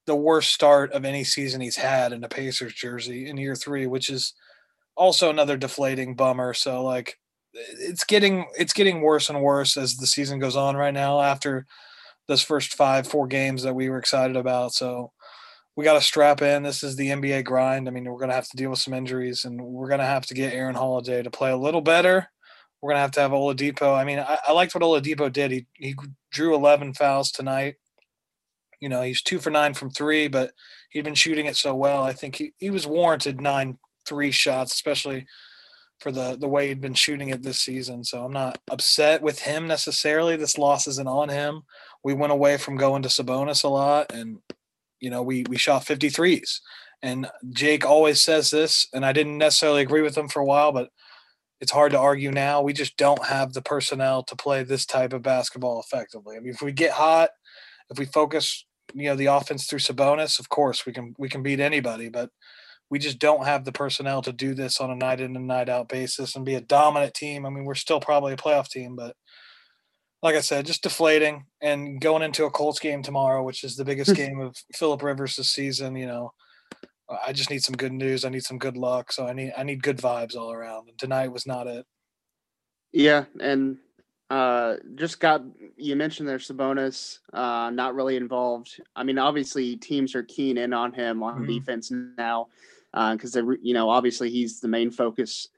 the 0.06 0.18
worst 0.18 0.52
start 0.52 0.92
of 0.92 1.06
any 1.06 1.24
season 1.24 1.62
he's 1.62 1.78
had 1.78 2.12
in 2.12 2.26
a 2.26 2.28
Pacers 2.28 2.74
jersey 2.74 3.30
in 3.30 3.38
year 3.38 3.56
three, 3.56 3.88
which 3.88 4.10
is 4.10 4.34
also 4.98 5.30
another 5.30 5.56
deflating 5.56 6.14
bummer. 6.14 6.54
So 6.54 6.84
like 6.84 7.18
it's 7.54 8.04
getting 8.04 8.48
it's 8.58 8.74
getting 8.74 9.00
worse 9.00 9.30
and 9.30 9.42
worse 9.42 9.78
as 9.78 9.96
the 9.96 10.06
season 10.06 10.40
goes 10.40 10.58
on 10.58 10.76
right 10.76 10.94
now 10.94 11.22
after 11.22 11.66
those 12.28 12.42
first 12.42 12.76
five, 12.76 13.08
four 13.08 13.28
games 13.28 13.64
that 13.64 13.76
we 13.76 13.90
were 13.90 13.98
excited 13.98 14.36
about. 14.36 14.74
So 14.74 15.14
we 15.78 15.86
got 15.86 15.94
to 15.94 16.02
strap 16.02 16.42
in. 16.42 16.64
This 16.64 16.84
is 16.84 16.98
the 16.98 17.12
NBA 17.12 17.46
grind. 17.46 17.88
I 17.88 17.92
mean, 17.92 18.04
we're 18.04 18.20
going 18.20 18.28
to 18.28 18.36
have 18.36 18.50
to 18.50 18.58
deal 18.58 18.72
with 18.72 18.80
some 18.80 18.94
injuries 18.94 19.46
and 19.46 19.62
we're 19.62 19.88
going 19.88 20.02
to 20.02 20.06
have 20.06 20.26
to 20.26 20.34
get 20.34 20.54
Aaron 20.54 20.76
Holiday 20.76 21.24
to 21.24 21.32
play 21.32 21.52
a 21.52 21.58
little 21.58 21.82
better. 21.82 22.30
We're 22.86 22.94
to 22.94 23.00
have 23.00 23.12
to 23.14 23.22
have 23.22 23.32
Oladipo. 23.32 23.98
I 23.98 24.04
mean, 24.04 24.20
I, 24.20 24.38
I 24.48 24.52
liked 24.52 24.76
what 24.76 24.84
Oladipo 24.84 25.34
did. 25.34 25.50
He, 25.50 25.66
he 25.74 25.96
drew 26.32 26.54
11 26.54 26.94
fouls 26.94 27.32
tonight. 27.32 27.78
You 28.80 28.90
know, 28.90 29.02
he's 29.02 29.24
two 29.24 29.40
for 29.40 29.50
nine 29.50 29.74
from 29.74 29.90
three, 29.90 30.28
but 30.28 30.52
he'd 30.92 31.04
been 31.04 31.16
shooting 31.16 31.48
it 31.48 31.56
so 31.56 31.74
well. 31.74 32.04
I 32.04 32.14
think 32.14 32.36
he, 32.36 32.54
he 32.58 32.70
was 32.70 32.86
warranted 32.86 33.42
nine 33.42 33.80
three 34.06 34.30
shots, 34.30 34.76
especially 34.76 35.26
for 36.00 36.12
the 36.12 36.38
the 36.40 36.48
way 36.48 36.68
he'd 36.68 36.80
been 36.80 36.94
shooting 36.94 37.30
it 37.30 37.42
this 37.42 37.60
season. 37.60 38.04
So 38.04 38.24
I'm 38.24 38.34
not 38.34 38.60
upset 38.70 39.24
with 39.24 39.40
him 39.40 39.66
necessarily. 39.66 40.36
This 40.36 40.60
loss 40.60 40.86
isn't 40.86 41.08
on 41.08 41.30
him. 41.30 41.64
We 42.04 42.14
went 42.14 42.34
away 42.34 42.58
from 42.58 42.78
going 42.78 43.02
to 43.02 43.10
Sabonis 43.10 43.64
a 43.64 43.68
lot, 43.68 44.14
and 44.14 44.38
you 45.00 45.10
know 45.10 45.24
we 45.24 45.44
we 45.50 45.58
shot 45.58 45.86
53s. 45.86 46.60
And 47.02 47.32
Jake 47.50 47.84
always 47.84 48.22
says 48.22 48.52
this, 48.52 48.88
and 48.94 49.04
I 49.04 49.12
didn't 49.12 49.40
necessarily 49.40 49.82
agree 49.82 50.04
with 50.04 50.16
him 50.16 50.28
for 50.28 50.40
a 50.40 50.46
while, 50.46 50.72
but 50.72 50.90
it's 51.66 51.72
hard 51.72 51.94
to 51.94 52.00
argue 52.00 52.30
now. 52.30 52.62
We 52.62 52.74
just 52.74 52.96
don't 52.96 53.26
have 53.26 53.54
the 53.54 53.62
personnel 53.64 54.22
to 54.26 54.36
play 54.36 54.62
this 54.62 54.86
type 54.86 55.14
of 55.14 55.24
basketball 55.24 55.80
effectively. 55.80 56.38
I 56.38 56.40
mean, 56.40 56.54
if 56.54 56.62
we 56.62 56.72
get 56.72 56.92
hot, 56.92 57.30
if 57.90 57.98
we 57.98 58.06
focus, 58.06 58.68
you 58.94 59.06
know, 59.06 59.16
the 59.16 59.26
offense 59.26 59.66
through 59.66 59.80
Sabonis, 59.80 60.40
of 60.40 60.48
course 60.50 60.86
we 60.86 60.94
can 60.94 61.16
we 61.18 61.28
can 61.28 61.42
beat 61.42 61.60
anybody, 61.60 62.08
but 62.08 62.30
we 62.92 63.00
just 63.00 63.18
don't 63.18 63.48
have 63.48 63.66
the 63.66 63.72
personnel 63.72 64.22
to 64.22 64.32
do 64.32 64.54
this 64.54 64.80
on 64.80 64.92
a 64.92 64.96
night 64.96 65.20
in 65.20 65.36
and 65.36 65.48
night 65.48 65.68
out 65.68 65.90
basis 65.90 66.36
and 66.36 66.46
be 66.46 66.54
a 66.54 66.62
dominant 66.62 67.16
team. 67.16 67.48
I 67.48 67.50
mean, 67.50 67.66
we're 67.66 67.74
still 67.74 68.00
probably 68.00 68.34
a 68.34 68.38
playoff 68.38 68.70
team, 68.70 68.96
but 68.96 69.16
like 70.22 70.36
I 70.36 70.42
said, 70.42 70.68
just 70.68 70.84
deflating 70.84 71.46
and 71.64 72.00
going 72.00 72.22
into 72.22 72.46
a 72.46 72.52
Colts 72.52 72.78
game 72.78 73.02
tomorrow, 73.02 73.42
which 73.42 73.64
is 73.64 73.76
the 73.76 73.86
biggest 73.86 74.12
hmm. 74.12 74.18
game 74.18 74.40
of 74.40 74.56
Philip 74.76 75.02
Rivers 75.02 75.36
this 75.36 75.52
season. 75.52 75.96
You 75.96 76.06
know, 76.06 76.32
I 77.10 77.34
just 77.34 77.50
need 77.50 77.64
some 77.64 77.76
good 77.76 77.94
news. 77.94 78.26
I 78.26 78.30
need 78.30 78.44
some 78.44 78.58
good 78.58 78.78
luck. 78.78 79.12
So 79.12 79.28
I 79.28 79.34
need 79.34 79.54
I 79.58 79.64
need 79.64 79.84
good 79.84 79.98
vibes 79.98 80.36
all 80.36 80.52
around. 80.52 80.90
And 80.90 80.98
tonight 80.98 81.32
was 81.32 81.46
not 81.46 81.68
it. 81.68 81.86
Yeah, 82.92 83.26
and 83.40 83.78
uh, 84.30 84.78
just 84.96 85.20
got 85.20 85.44
you 85.78 85.96
mentioned 85.96 86.28
there 86.28 86.38
Sabonis, 86.40 87.20
uh, 87.34 87.70
not 87.70 87.94
really 87.94 88.16
involved. 88.16 88.82
I 88.96 89.04
mean, 89.04 89.20
obviously 89.20 89.76
teams 89.78 90.16
are 90.16 90.24
keen 90.24 90.58
in 90.58 90.74
on 90.74 90.94
him 90.94 91.22
on 91.22 91.44
Mhm. 91.44 91.48
defense 91.48 91.92
now 91.92 92.48
because 93.12 93.34
they, 93.34 93.42
you 93.62 93.74
know, 93.74 93.90
obviously 93.90 94.30
he's 94.30 94.62
the 94.62 94.68
main 94.68 94.90
focus 94.90 95.50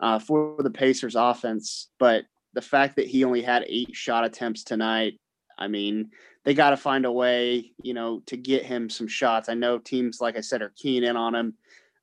uh, 0.00 0.18
for 0.18 0.56
the 0.62 0.70
Pacers 0.70 1.16
offense. 1.16 1.88
But 1.98 2.26
the 2.52 2.62
fact 2.62 2.96
that 2.96 3.06
he 3.06 3.24
only 3.24 3.42
had 3.42 3.64
eight 3.66 3.94
shot 3.96 4.24
attempts 4.24 4.62
tonight, 4.62 5.18
I 5.58 5.68
mean, 5.68 6.10
they 6.44 6.54
got 6.54 6.70
to 6.70 6.76
find 6.76 7.04
a 7.04 7.12
way, 7.12 7.72
you 7.82 7.94
know, 7.94 8.20
to 8.26 8.36
get 8.36 8.64
him 8.64 8.90
some 8.90 9.08
shots. 9.08 9.48
I 9.48 9.54
know 9.54 9.78
teams, 9.78 10.20
like 10.20 10.36
I 10.36 10.40
said, 10.40 10.62
are 10.62 10.72
keen 10.76 11.04
in 11.04 11.16
on 11.16 11.34
him. 11.34 11.54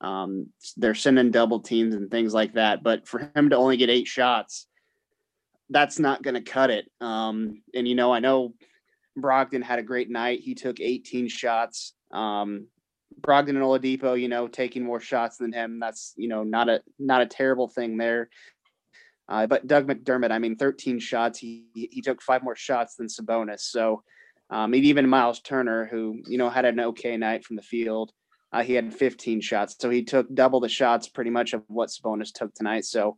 Um, 0.01 0.48
they're 0.77 0.96
sending 0.96 1.32
double 1.32 1.60
teams 1.60 1.94
and 1.94 2.10
things 2.10 2.34
like 2.34 2.53
that. 2.53 2.84
But 2.84 3.08
for 3.08 3.32
him 3.36 3.50
to 3.50 3.58
only 3.58 3.77
get 3.77 3.89
eight 3.89 4.08
shots, 4.08 4.68
that's 5.70 6.00
not 6.00 6.24
going 6.24 6.36
to 6.36 6.41
cut 6.41 6.70
it. 6.70 6.89
Um, 7.01 7.62
and 7.74 7.88
you 7.88 7.96
know, 7.96 8.13
I 8.13 8.20
know 8.20 8.53
Brogdon 9.18 9.63
had 9.63 9.79
a 9.79 9.84
great 9.84 10.10
night. 10.10 10.39
He 10.39 10.56
took 10.56 10.79
18 10.79 11.27
shots. 11.27 11.94
Um, 12.12 12.68
Brogdon 13.22 13.50
and 13.50 13.60
Oladipo, 13.60 14.20
you 14.20 14.29
know, 14.29 14.48
taking 14.48 14.84
more 14.84 15.00
shots 15.00 15.38
than 15.38 15.51
him. 15.51 15.79
That's 15.79 16.13
you 16.15 16.29
know 16.29 16.44
not 16.44 16.70
a 16.70 16.82
not 16.98 17.22
a 17.22 17.25
terrible 17.25 17.68
thing 17.68 17.98
there. 17.98 18.29
Uh, 19.29 19.45
but 19.45 19.67
Doug 19.67 19.88
McDermott, 19.88 20.31
I 20.31 20.39
mean, 20.39 20.55
13 20.55 21.00
shots. 21.00 21.38
He 21.38 21.65
he 21.74 22.01
took 22.01 22.21
five 22.21 22.43
more 22.43 22.55
shots 22.55 22.95
than 22.95 23.07
Sabonis. 23.07 23.62
So, 23.62 24.03
um, 24.50 24.74
even 24.74 25.07
Miles 25.07 25.39
Turner, 25.39 25.86
who 25.86 26.21
you 26.27 26.39
know 26.39 26.50
had 26.50 26.65
an 26.65 26.79
okay 26.79 27.15
night 27.15 27.45
from 27.45 27.55
the 27.55 27.62
field, 27.62 28.12
uh, 28.51 28.63
he 28.63 28.74
had 28.74 28.91
15 28.91 29.39
shots. 29.41 29.75
So 29.79 29.91
he 29.91 30.03
took 30.03 30.33
double 30.33 30.59
the 30.59 30.67
shots, 30.67 31.07
pretty 31.07 31.29
much 31.29 31.53
of 31.53 31.63
what 31.67 31.89
Sabonis 31.89 32.33
took 32.33 32.53
tonight. 32.55 32.86
So, 32.86 33.17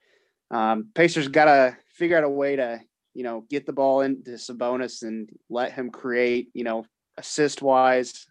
um, 0.51 0.89
Pacers 0.93 1.29
got 1.29 1.45
to 1.45 1.77
figure 1.95 2.17
out 2.17 2.25
a 2.25 2.29
way 2.29 2.57
to 2.57 2.81
you 3.13 3.23
know 3.23 3.45
get 3.49 3.65
the 3.65 3.73
ball 3.73 4.01
into 4.01 4.31
Sabonis 4.31 5.03
and 5.03 5.29
let 5.49 5.71
him 5.71 5.91
create, 5.91 6.49
you 6.53 6.65
know, 6.65 6.85
assist 7.17 7.61
wise, 7.61 8.27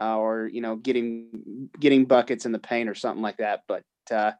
uh, 0.00 0.16
or 0.16 0.46
you 0.46 0.60
know 0.60 0.76
getting 0.76 1.68
getting 1.80 2.04
buckets 2.04 2.46
in 2.46 2.52
the 2.52 2.60
paint 2.60 2.88
or 2.88 2.94
something 2.94 3.22
like 3.22 3.38
that. 3.38 3.62
But 3.66 3.82
uh, 4.08 4.32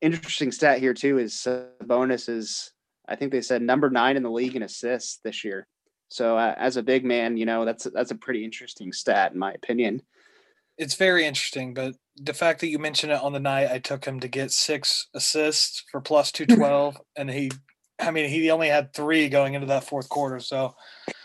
interesting 0.00 0.52
stat 0.52 0.78
here 0.78 0.94
too 0.94 1.18
is 1.18 1.34
Sabonis 1.34 2.28
is 2.28 2.72
I 3.08 3.16
think 3.16 3.32
they 3.32 3.40
said 3.40 3.62
number 3.62 3.90
nine 3.90 4.16
in 4.16 4.22
the 4.22 4.30
league 4.30 4.56
in 4.56 4.62
assists 4.62 5.18
this 5.22 5.44
year. 5.44 5.66
So 6.08 6.36
uh, 6.36 6.54
as 6.56 6.76
a 6.76 6.82
big 6.82 7.04
man, 7.04 7.36
you 7.36 7.46
know 7.46 7.64
that's 7.64 7.86
that's 7.92 8.10
a 8.10 8.16
pretty 8.16 8.44
interesting 8.44 8.92
stat 8.92 9.32
in 9.32 9.38
my 9.38 9.52
opinion. 9.52 10.02
It's 10.78 10.94
very 10.94 11.24
interesting, 11.24 11.72
but 11.72 11.94
the 12.16 12.34
fact 12.34 12.60
that 12.60 12.68
you 12.68 12.78
mentioned 12.78 13.12
it 13.12 13.22
on 13.22 13.32
the 13.32 13.40
night 13.40 13.70
I 13.70 13.78
took 13.78 14.04
him 14.04 14.20
to 14.20 14.28
get 14.28 14.50
six 14.50 15.08
assists 15.14 15.84
for 15.90 16.00
plus 16.00 16.32
two 16.32 16.46
twelve, 16.46 16.96
and 17.16 17.30
he, 17.30 17.50
I 17.98 18.10
mean, 18.10 18.28
he 18.28 18.50
only 18.50 18.68
had 18.68 18.92
three 18.92 19.28
going 19.28 19.54
into 19.54 19.68
that 19.68 19.84
fourth 19.84 20.08
quarter. 20.08 20.38
So 20.40 20.74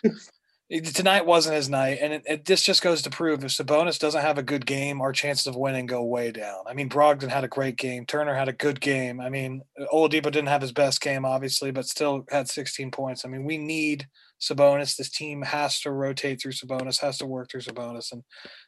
tonight 0.79 1.25
wasn't 1.25 1.55
his 1.55 1.69
night, 1.69 1.99
and 2.01 2.13
it, 2.13 2.23
it, 2.25 2.45
this 2.45 2.61
just 2.61 2.81
goes 2.81 3.01
to 3.01 3.09
prove 3.09 3.43
if 3.43 3.51
Sabonis 3.51 3.99
doesn't 3.99 4.21
have 4.21 4.37
a 4.37 4.43
good 4.43 4.65
game, 4.65 5.01
our 5.01 5.11
chances 5.11 5.47
of 5.47 5.55
winning 5.55 5.85
go 5.85 6.03
way 6.03 6.31
down. 6.31 6.63
I 6.67 6.73
mean, 6.73 6.89
Brogdon 6.89 7.29
had 7.29 7.43
a 7.43 7.49
great 7.49 7.75
game, 7.75 8.05
Turner 8.05 8.33
had 8.33 8.47
a 8.47 8.53
good 8.53 8.79
game. 8.79 9.19
I 9.19 9.29
mean, 9.29 9.63
Oladipo 9.91 10.23
didn't 10.23 10.47
have 10.47 10.61
his 10.61 10.71
best 10.71 11.01
game, 11.01 11.25
obviously, 11.25 11.71
but 11.71 11.87
still 11.87 12.25
had 12.29 12.47
16 12.47 12.89
points. 12.91 13.25
I 13.25 13.27
mean, 13.27 13.43
we 13.43 13.57
need 13.57 14.07
Sabonis. 14.41 14.95
This 14.95 15.09
team 15.09 15.41
has 15.41 15.81
to 15.81 15.91
rotate 15.91 16.41
through 16.41 16.53
Sabonis, 16.53 17.01
has 17.01 17.17
to 17.17 17.25
work 17.25 17.51
through 17.51 17.61
Sabonis, 17.61 18.11
and 18.13 18.23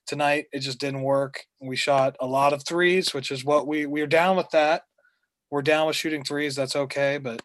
tonight 0.05 0.45
it 0.51 0.59
just 0.59 0.79
didn't 0.79 1.03
work. 1.03 1.45
We 1.61 1.77
shot 1.77 2.17
a 2.19 2.27
lot 2.27 2.53
of 2.53 2.65
threes, 2.65 3.13
which 3.13 3.31
is 3.31 3.45
what 3.45 3.65
we 3.65 3.85
we're 3.85 4.07
down 4.07 4.35
with 4.35 4.49
that. 4.51 4.83
We're 5.49 5.61
down 5.61 5.87
with 5.87 5.95
shooting 5.95 6.23
threes. 6.23 6.55
That's 6.55 6.75
okay, 6.75 7.17
but 7.17 7.41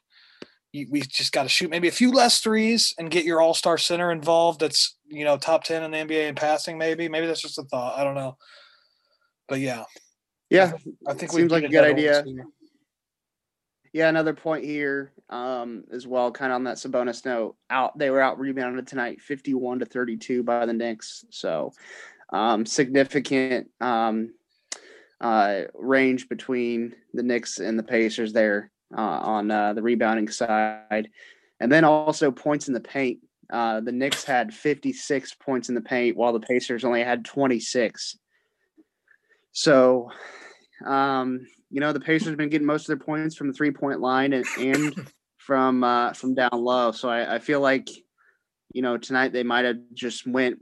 we 0.72 1.00
just 1.00 1.32
got 1.32 1.44
to 1.44 1.48
shoot 1.48 1.70
maybe 1.70 1.88
a 1.88 1.92
few 1.92 2.12
less 2.12 2.40
threes 2.40 2.94
and 2.98 3.10
get 3.10 3.24
your 3.24 3.40
all-star 3.40 3.78
center 3.78 4.12
involved. 4.12 4.60
That's 4.60 4.96
you 5.06 5.24
know 5.24 5.38
top 5.38 5.64
ten 5.64 5.82
in 5.82 5.90
the 5.90 5.98
NBA 5.98 6.28
in 6.28 6.34
passing. 6.34 6.78
Maybe 6.78 7.08
maybe 7.08 7.26
that's 7.26 7.42
just 7.42 7.58
a 7.58 7.62
thought. 7.64 7.98
I 7.98 8.04
don't 8.04 8.14
know, 8.14 8.36
but 9.48 9.60
yeah, 9.60 9.84
Yeah, 10.50 10.72
I 11.06 11.14
think 11.14 11.32
Seems 11.32 11.50
like 11.50 11.64
a 11.64 11.68
good 11.68 11.84
idea. 11.84 12.24
Yeah, 13.94 14.10
another 14.10 14.34
point 14.34 14.64
here 14.64 15.12
um, 15.30 15.84
as 15.90 16.06
well, 16.06 16.30
kind 16.30 16.52
of 16.52 16.56
on 16.56 16.64
that 16.64 16.76
Sabonis 16.76 17.24
note. 17.24 17.56
Out, 17.70 17.98
they 17.98 18.10
were 18.10 18.20
out 18.20 18.38
rebounded 18.38 18.86
tonight, 18.86 19.22
fifty-one 19.22 19.78
to 19.78 19.86
thirty-two 19.86 20.42
by 20.42 20.66
the 20.66 20.74
Knicks. 20.74 21.24
So 21.30 21.72
um, 22.30 22.66
significant 22.66 23.70
um, 23.80 24.34
uh, 25.20 25.62
range 25.74 26.28
between 26.28 26.94
the 27.14 27.22
Knicks 27.22 27.58
and 27.58 27.78
the 27.78 27.82
Pacers 27.82 28.34
there 28.34 28.70
uh, 28.96 29.00
on 29.00 29.50
uh, 29.50 29.72
the 29.74 29.82
rebounding 29.82 30.28
side, 30.28 31.08
and 31.60 31.70
then 31.70 31.84
also 31.84 32.30
points 32.30 32.68
in 32.68 32.74
the 32.74 32.80
paint. 32.80 33.20
Uh, 33.50 33.80
the 33.80 33.92
Knicks 33.92 34.24
had 34.24 34.52
fifty-six 34.52 35.34
points 35.34 35.68
in 35.68 35.74
the 35.74 35.80
paint, 35.80 36.16
while 36.16 36.32
the 36.32 36.40
Pacers 36.40 36.84
only 36.84 37.02
had 37.02 37.24
twenty-six. 37.24 38.18
So, 39.52 40.10
um, 40.86 41.46
you 41.70 41.80
know, 41.80 41.92
the 41.92 42.00
Pacers 42.00 42.28
have 42.28 42.36
been 42.36 42.50
getting 42.50 42.66
most 42.66 42.82
of 42.82 42.86
their 42.88 43.04
points 43.04 43.34
from 43.34 43.48
the 43.48 43.54
three 43.54 43.70
point 43.70 44.00
line 44.00 44.32
and, 44.32 44.46
and 44.58 45.08
from 45.38 45.82
uh, 45.82 46.12
from 46.12 46.34
down 46.34 46.50
low. 46.52 46.92
So 46.92 47.08
I, 47.08 47.36
I 47.36 47.38
feel 47.38 47.60
like, 47.60 47.88
you 48.72 48.82
know, 48.82 48.98
tonight 48.98 49.32
they 49.32 49.42
might 49.42 49.64
have 49.64 49.78
just 49.94 50.26
went. 50.26 50.58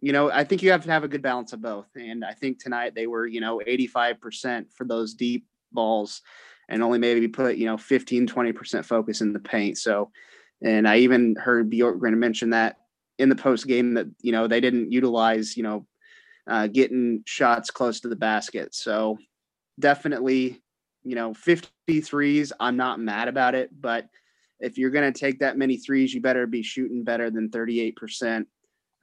You 0.00 0.12
know, 0.12 0.30
I 0.30 0.44
think 0.44 0.62
you 0.62 0.70
have 0.70 0.84
to 0.84 0.90
have 0.90 1.02
a 1.04 1.08
good 1.08 1.22
balance 1.22 1.52
of 1.52 1.62
both, 1.62 1.88
and 1.96 2.24
I 2.24 2.32
think 2.32 2.62
tonight 2.62 2.94
they 2.94 3.06
were, 3.06 3.26
you 3.26 3.40
know, 3.40 3.60
eighty 3.66 3.86
five 3.86 4.20
percent 4.20 4.68
for 4.76 4.84
those 4.84 5.14
deep 5.14 5.46
balls, 5.72 6.22
and 6.68 6.82
only 6.82 6.98
maybe 6.98 7.28
put 7.28 7.56
you 7.56 7.66
know 7.66 7.76
15 7.76 8.26
20 8.26 8.52
percent 8.52 8.86
focus 8.86 9.20
in 9.20 9.32
the 9.32 9.38
paint. 9.38 9.78
So, 9.78 10.10
and 10.62 10.88
I 10.88 10.98
even 10.98 11.36
heard 11.36 11.70
Bjorkgren 11.70 12.16
mention 12.16 12.50
that 12.50 12.76
in 13.18 13.28
the 13.28 13.36
post 13.36 13.66
game 13.66 13.94
that 13.94 14.06
you 14.20 14.32
know 14.32 14.46
they 14.46 14.60
didn't 14.60 14.92
utilize 14.92 15.56
you 15.56 15.62
know 15.62 15.86
uh, 16.46 16.66
getting 16.66 17.22
shots 17.26 17.70
close 17.70 18.00
to 18.00 18.08
the 18.08 18.16
basket. 18.16 18.74
So 18.74 19.18
definitely, 19.78 20.62
you 21.02 21.14
know, 21.14 21.32
53s, 21.32 22.52
I'm 22.60 22.76
not 22.76 23.00
mad 23.00 23.28
about 23.28 23.54
it, 23.54 23.70
but 23.78 24.08
if 24.60 24.78
you're 24.78 24.90
going 24.90 25.10
to 25.10 25.18
take 25.18 25.40
that 25.40 25.58
many 25.58 25.76
threes, 25.76 26.14
you 26.14 26.20
better 26.20 26.46
be 26.46 26.62
shooting 26.62 27.04
better 27.04 27.30
than 27.30 27.50
38%. 27.50 28.46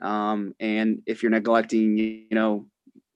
Um, 0.02 0.56
and 0.60 1.02
if 1.06 1.22
you're 1.22 1.32
neglecting, 1.32 1.98
you 1.98 2.26
know, 2.32 2.68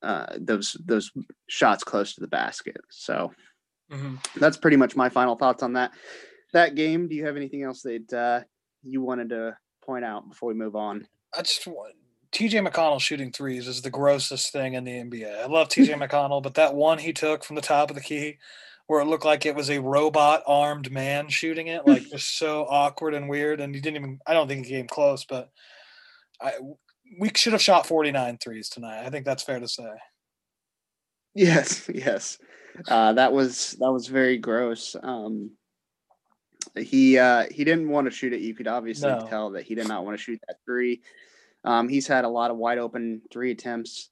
uh, 0.04 0.28
those 0.38 0.78
those 0.86 1.12
shots 1.50 1.84
close 1.84 2.14
to 2.14 2.22
the 2.22 2.28
basket. 2.28 2.78
So 2.92 3.32
Mhm. 3.92 4.24
that's 4.36 4.58
pretty 4.58 4.77
much 4.77 4.96
my 4.96 5.10
final 5.10 5.36
thoughts 5.36 5.62
on 5.63 5.74
that 5.74 5.92
that 6.54 6.75
game. 6.75 7.08
Do 7.08 7.15
you 7.15 7.25
have 7.25 7.36
anything 7.38 7.63
else 7.63 7.82
that 7.84 8.13
uh, 8.13 8.42
you 8.84 9.01
wanted 9.01 9.30
to 9.30 9.58
point 9.84 10.06
out 10.06 10.27
before 10.30 10.48
we 10.50 10.56
move 10.56 10.75
on? 10.75 11.08
I 11.38 11.42
just 11.42 11.68
want 11.68 11.96
TJ 12.32 12.68
McConnell 12.68 13.00
shooting 13.00 13.32
threes 13.32 13.68
is 13.68 13.82
the 13.82 13.89
grossest 13.89 14.51
thing 14.51 14.74
in 14.74 14.84
the 14.84 14.92
NBA. 14.92 15.44
I 15.44 15.46
love 15.48 15.70
TJ 15.70 15.94
McConnell, 16.10 16.42
but 16.42 16.56
that 16.56 16.74
one 16.75 16.98
he 16.98 17.13
took 17.13 17.44
from 17.44 17.56
the 17.56 17.62
top 17.62 17.89
of 17.89 17.96
the 17.96 18.01
key 18.01 18.38
where 18.88 19.01
it 19.01 19.06
looked 19.06 19.25
like 19.25 19.46
it 19.46 19.56
was 19.56 19.70
a 19.70 19.80
robot 19.82 20.44
armed 20.46 20.92
man 20.92 21.27
shooting 21.27 21.68
it, 21.68 21.86
like 21.86 22.04
just 22.10 22.38
so 22.38 22.65
awkward 22.70 23.13
and 23.15 23.27
weird. 23.27 23.60
And 23.60 23.74
he 23.74 23.82
didn't 23.82 23.98
even, 23.98 24.20
I 24.27 24.34
don't 24.34 24.48
think 24.48 24.65
he 24.65 24.74
came 24.74 24.88
close, 24.88 25.25
but 25.25 25.50
I, 26.42 26.54
we 27.20 27.32
should 27.36 27.54
have 27.54 27.62
shot 27.62 27.88
49 27.88 28.38
threes 28.38 28.70
tonight. 28.70 29.06
I 29.06 29.10
think 29.10 29.25
that's 29.25 29.44
fair 29.44 29.60
to 29.60 29.68
say. 29.68 29.89
Yes, 31.34 31.89
yes. 31.94 32.38
Uh, 32.88 33.13
that 33.13 33.32
was 33.34 33.72
that 33.79 33.91
was 33.91 34.08
very 34.08 34.38
gross. 34.38 34.96
Um, 35.01 35.51
he 36.77 37.17
uh, 37.17 37.46
he 37.51 37.63
didn't 37.63 37.89
want 37.89 38.05
to 38.05 38.12
shoot 38.12 38.34
it. 38.34 38.41
You 38.41 38.53
could 38.55 38.67
obviously 38.67 39.10
No. 39.12 39.25
tell 39.29 39.51
that 39.51 39.63
he 39.63 39.75
did 39.75 39.88
not 39.88 40.05
want 40.05 40.17
to 40.17 40.24
shoot 40.24 40.39
that 40.48 40.58
three. 40.65 41.01
Um, 41.63 41.88
he's 41.88 42.08
had 42.08 42.25
a 42.25 42.29
lot 42.29 42.51
of 42.51 42.58
wide 42.58 42.77
open 42.77 43.22
three 43.32 43.51
attempts, 43.51 44.10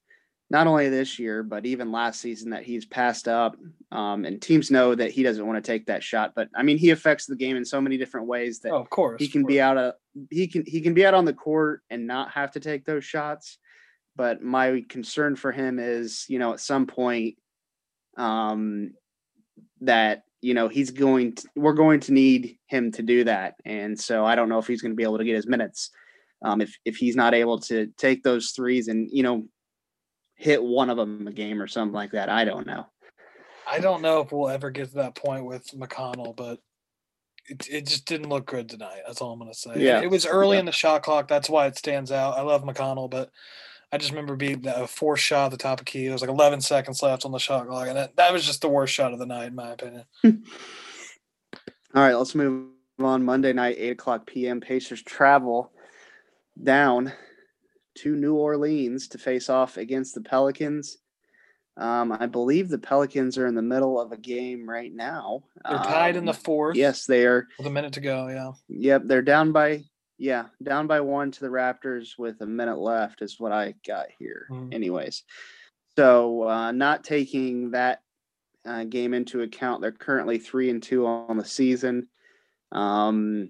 not 0.49 0.65
only 0.67 0.89
this 0.89 1.19
year 1.19 1.43
but 1.43 1.65
even 1.65 1.91
last 1.91 2.19
season 2.19 2.51
that 2.51 2.63
he's 2.63 2.85
passed 2.85 3.27
up. 3.27 3.55
Um, 3.91 4.25
and 4.25 4.41
teams 4.41 4.71
know 4.71 4.95
that 4.95 5.11
he 5.11 5.23
doesn't 5.23 5.45
want 5.45 5.63
to 5.63 5.71
take 5.71 5.85
that 5.87 6.03
shot. 6.03 6.33
But 6.35 6.49
I 6.55 6.63
mean, 6.63 6.77
he 6.77 6.89
affects 6.91 7.25
the 7.25 7.35
game 7.35 7.57
in 7.57 7.65
so 7.65 7.79
many 7.81 7.97
different 7.97 8.27
ways 8.27 8.59
that 8.61 8.71
Oh, 8.71 8.77
of 8.77 8.89
course. 8.89 9.19
he 9.21 9.27
can 9.27 9.45
be 9.45 9.59
out 9.61 9.77
of 9.77 9.93
he 10.29 10.47
can 10.47 10.63
he 10.65 10.81
can 10.81 10.93
be 10.93 11.05
out 11.05 11.13
on 11.13 11.25
the 11.25 11.33
court 11.33 11.81
and 11.89 12.07
not 12.07 12.31
have 12.31 12.51
to 12.51 12.59
take 12.59 12.85
those 12.85 13.03
shots 13.03 13.57
but 14.15 14.43
my 14.43 14.85
concern 14.89 15.35
for 15.35 15.51
him 15.51 15.79
is 15.79 16.25
you 16.29 16.37
know 16.37 16.53
at 16.53 16.59
some 16.59 16.85
point 16.85 17.35
um 18.17 18.91
that 19.81 20.23
you 20.41 20.53
know 20.53 20.67
he's 20.67 20.91
going 20.91 21.35
to, 21.35 21.47
we're 21.55 21.73
going 21.73 21.99
to 21.99 22.13
need 22.13 22.57
him 22.67 22.91
to 22.91 23.01
do 23.01 23.23
that 23.23 23.55
and 23.65 23.99
so 23.99 24.25
i 24.25 24.35
don't 24.35 24.49
know 24.49 24.59
if 24.59 24.67
he's 24.67 24.81
going 24.81 24.91
to 24.91 24.95
be 24.95 25.03
able 25.03 25.17
to 25.17 25.23
get 25.23 25.35
his 25.35 25.47
minutes 25.47 25.89
um 26.43 26.61
if 26.61 26.77
if 26.85 26.95
he's 26.97 27.15
not 27.15 27.33
able 27.33 27.59
to 27.59 27.87
take 27.97 28.23
those 28.23 28.51
threes 28.51 28.87
and 28.87 29.09
you 29.11 29.23
know 29.23 29.45
hit 30.35 30.61
one 30.61 30.89
of 30.89 30.97
them 30.97 31.27
a 31.27 31.31
game 31.31 31.61
or 31.61 31.67
something 31.67 31.93
like 31.93 32.11
that 32.11 32.29
i 32.29 32.43
don't 32.45 32.67
know 32.67 32.85
I 33.65 33.79
don't 33.79 34.01
know 34.01 34.19
if 34.19 34.31
we'll 34.33 34.49
ever 34.49 34.71
get 34.71 34.89
to 34.89 34.95
that 34.95 35.15
point 35.15 35.45
with 35.45 35.65
McConnell, 35.67 36.35
but 36.35 36.59
it, 37.47 37.65
it 37.69 37.87
just 37.87 38.05
didn't 38.05 38.27
look 38.27 38.45
good 38.45 38.67
tonight. 38.67 39.03
That's 39.07 39.21
all 39.21 39.31
I'm 39.31 39.39
going 39.39 39.51
to 39.53 39.57
say. 39.57 39.71
Yeah. 39.77 40.01
It 40.01 40.11
was 40.11 40.25
early 40.25 40.57
Yeah. 40.57 40.61
in 40.61 40.65
the 40.65 40.73
shot 40.73 41.01
clock. 41.03 41.29
That's 41.29 41.49
why 41.49 41.67
it 41.67 41.77
stands 41.77 42.11
out. 42.11 42.37
I 42.37 42.41
love 42.41 42.63
McConnell, 42.63 43.09
but 43.09 43.29
I 43.93 43.97
just 43.97 44.09
remember 44.09 44.35
being 44.35 44.65
a 44.67 44.87
fourth 44.87 45.19
shot 45.19 45.45
at 45.45 45.51
the 45.51 45.57
top 45.57 45.79
of 45.79 45.85
key. 45.85 46.05
There 46.05 46.13
was 46.13 46.21
like 46.21 46.29
11 46.31 46.61
seconds 46.61 47.03
left 47.03 47.25
on 47.25 47.31
the 47.31 47.37
shot 47.37 47.67
clock, 47.67 47.87
and 47.87 47.95
that, 47.95 48.15
that 48.15 48.33
was 48.33 48.43
just 48.43 48.61
the 48.61 48.67
worst 48.67 48.91
shot 48.91 49.13
of 49.13 49.19
the 49.19 49.25
night, 49.27 49.49
in 49.49 49.55
my 49.55 49.69
opinion. 49.71 50.03
All 50.25 50.31
right, 52.01 52.15
let's 52.15 52.33
move 52.33 52.69
on 52.97 53.23
Monday 53.23 53.53
night, 53.53 53.75
8 53.77 53.89
o'clock 53.91 54.25
p.m. 54.25 54.61
Pacers 54.61 55.03
travel 55.03 55.71
down 56.61 57.13
to 57.99 58.15
New 58.15 58.33
Orleans 58.33 59.09
to 59.09 59.19
face 59.19 59.47
off 59.47 59.77
against 59.77 60.15
the 60.15 60.21
Pelicans. 60.21 60.97
Um, 61.77 62.11
I 62.11 62.25
believe 62.25 62.69
the 62.69 62.79
Pelicans 62.79 63.37
are 63.37 63.45
in 63.45 63.53
the 63.53 63.61
middle 63.61 64.01
of 64.01 64.11
a 64.11 64.17
game 64.17 64.67
right 64.67 64.91
now. 64.91 65.43
They're 65.69 65.77
tied 65.77 66.15
in 66.15 66.25
the 66.25 66.31
Um, 66.31 66.37
fourth. 66.37 66.77
Yes, 66.77 67.05
they 67.05 67.27
are. 67.27 67.47
With 67.59 67.67
a 67.67 67.71
minute 67.71 67.93
to 67.93 68.01
go. 68.01 68.27
Yeah. 68.27 68.53
Yep, 68.69 69.03
they're 69.05 69.21
down 69.21 69.51
by 69.51 69.83
yeah, 70.23 70.45
down 70.63 70.87
by 70.87 71.01
one 71.01 71.31
to 71.31 71.39
the 71.41 71.49
Raptors 71.49 72.17
with 72.17 72.39
a 72.39 72.45
minute 72.45 72.79
left 72.79 73.21
is 73.21 73.41
what 73.41 73.51
I 73.51 73.75
got 73.85 74.05
here. 74.17 74.47
Mhm. 74.49 74.73
Anyways, 74.73 75.23
so 75.97 76.47
uh, 76.47 76.71
not 76.71 77.03
taking 77.03 77.71
that 77.71 77.99
uh, 78.65 78.85
game 78.85 79.13
into 79.13 79.41
account, 79.41 79.81
they're 79.81 79.91
currently 79.91 80.39
three 80.39 80.69
and 80.69 80.81
two 80.81 81.05
on 81.05 81.35
the 81.35 81.43
season. 81.43 82.07
Um, 82.71 83.49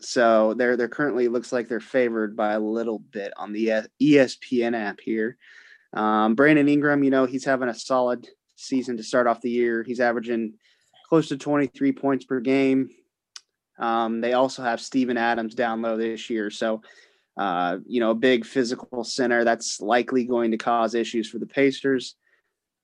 so 0.00 0.54
they're 0.54 0.76
they're 0.76 0.88
currently 0.88 1.28
looks 1.28 1.52
like 1.52 1.68
they're 1.68 1.78
favored 1.78 2.36
by 2.36 2.54
a 2.54 2.60
little 2.60 2.98
bit 2.98 3.32
on 3.36 3.52
the 3.52 3.84
E- 4.00 4.14
ESPN 4.16 4.74
app 4.76 4.98
here. 4.98 5.36
Um, 5.92 6.34
Brandon 6.34 6.68
Ingram, 6.68 7.04
you 7.04 7.10
know, 7.10 7.26
he's 7.26 7.44
having 7.44 7.68
a 7.68 7.74
solid 7.74 8.26
season 8.56 8.96
to 8.96 9.04
start 9.04 9.28
off 9.28 9.40
the 9.40 9.50
year. 9.50 9.84
He's 9.84 10.00
averaging 10.00 10.54
close 11.08 11.28
to 11.28 11.36
23 11.36 11.92
points 11.92 12.24
per 12.24 12.40
game. 12.40 12.90
Um, 13.82 14.20
they 14.20 14.32
also 14.32 14.62
have 14.62 14.80
Steven 14.80 15.16
Adams 15.16 15.56
down 15.56 15.82
low 15.82 15.96
this 15.96 16.30
year. 16.30 16.50
So, 16.50 16.82
uh, 17.36 17.78
you 17.84 17.98
know, 17.98 18.10
a 18.10 18.14
big 18.14 18.46
physical 18.46 19.02
center 19.02 19.42
that's 19.42 19.80
likely 19.80 20.24
going 20.24 20.52
to 20.52 20.56
cause 20.56 20.94
issues 20.94 21.28
for 21.28 21.40
the 21.40 21.46
Pacers. 21.46 22.14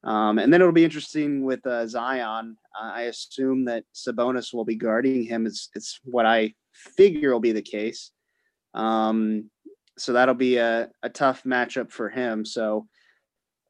Um, 0.02 0.38
and 0.38 0.52
then 0.52 0.60
it'll 0.60 0.72
be 0.72 0.84
interesting 0.84 1.44
with 1.44 1.64
uh, 1.64 1.86
Zion. 1.86 2.56
I 2.80 3.02
assume 3.02 3.66
that 3.66 3.84
Sabonis 3.94 4.52
will 4.52 4.64
be 4.64 4.74
guarding 4.74 5.22
him. 5.22 5.46
It's, 5.46 5.70
it's 5.76 6.00
what 6.02 6.26
I 6.26 6.54
figure 6.72 7.32
will 7.32 7.40
be 7.40 7.52
the 7.52 7.62
case. 7.62 8.10
Um, 8.74 9.50
so 9.96 10.12
that'll 10.12 10.34
be 10.34 10.56
a, 10.56 10.88
a 11.04 11.10
tough 11.10 11.44
matchup 11.44 11.92
for 11.92 12.08
him. 12.08 12.44
So, 12.44 12.88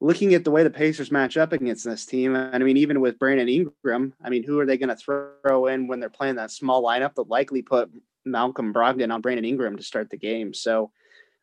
looking 0.00 0.34
at 0.34 0.44
the 0.44 0.50
way 0.50 0.62
the 0.62 0.70
Pacers 0.70 1.10
match 1.10 1.36
up 1.36 1.52
against 1.52 1.84
this 1.84 2.06
team, 2.06 2.34
and 2.34 2.54
I 2.54 2.58
mean, 2.58 2.76
even 2.76 3.00
with 3.00 3.18
Brandon 3.18 3.48
Ingram, 3.48 4.14
I 4.22 4.30
mean, 4.30 4.44
who 4.44 4.58
are 4.60 4.66
they 4.66 4.78
going 4.78 4.94
to 4.94 4.96
throw 4.96 5.66
in 5.66 5.88
when 5.88 6.00
they're 6.00 6.08
playing 6.08 6.36
that 6.36 6.50
small 6.50 6.82
lineup? 6.82 7.14
They'll 7.14 7.26
likely 7.26 7.62
put 7.62 7.90
Malcolm 8.24 8.72
Brogdon 8.72 9.12
on 9.12 9.20
Brandon 9.20 9.44
Ingram 9.44 9.76
to 9.76 9.82
start 9.82 10.10
the 10.10 10.16
game. 10.16 10.54
So 10.54 10.92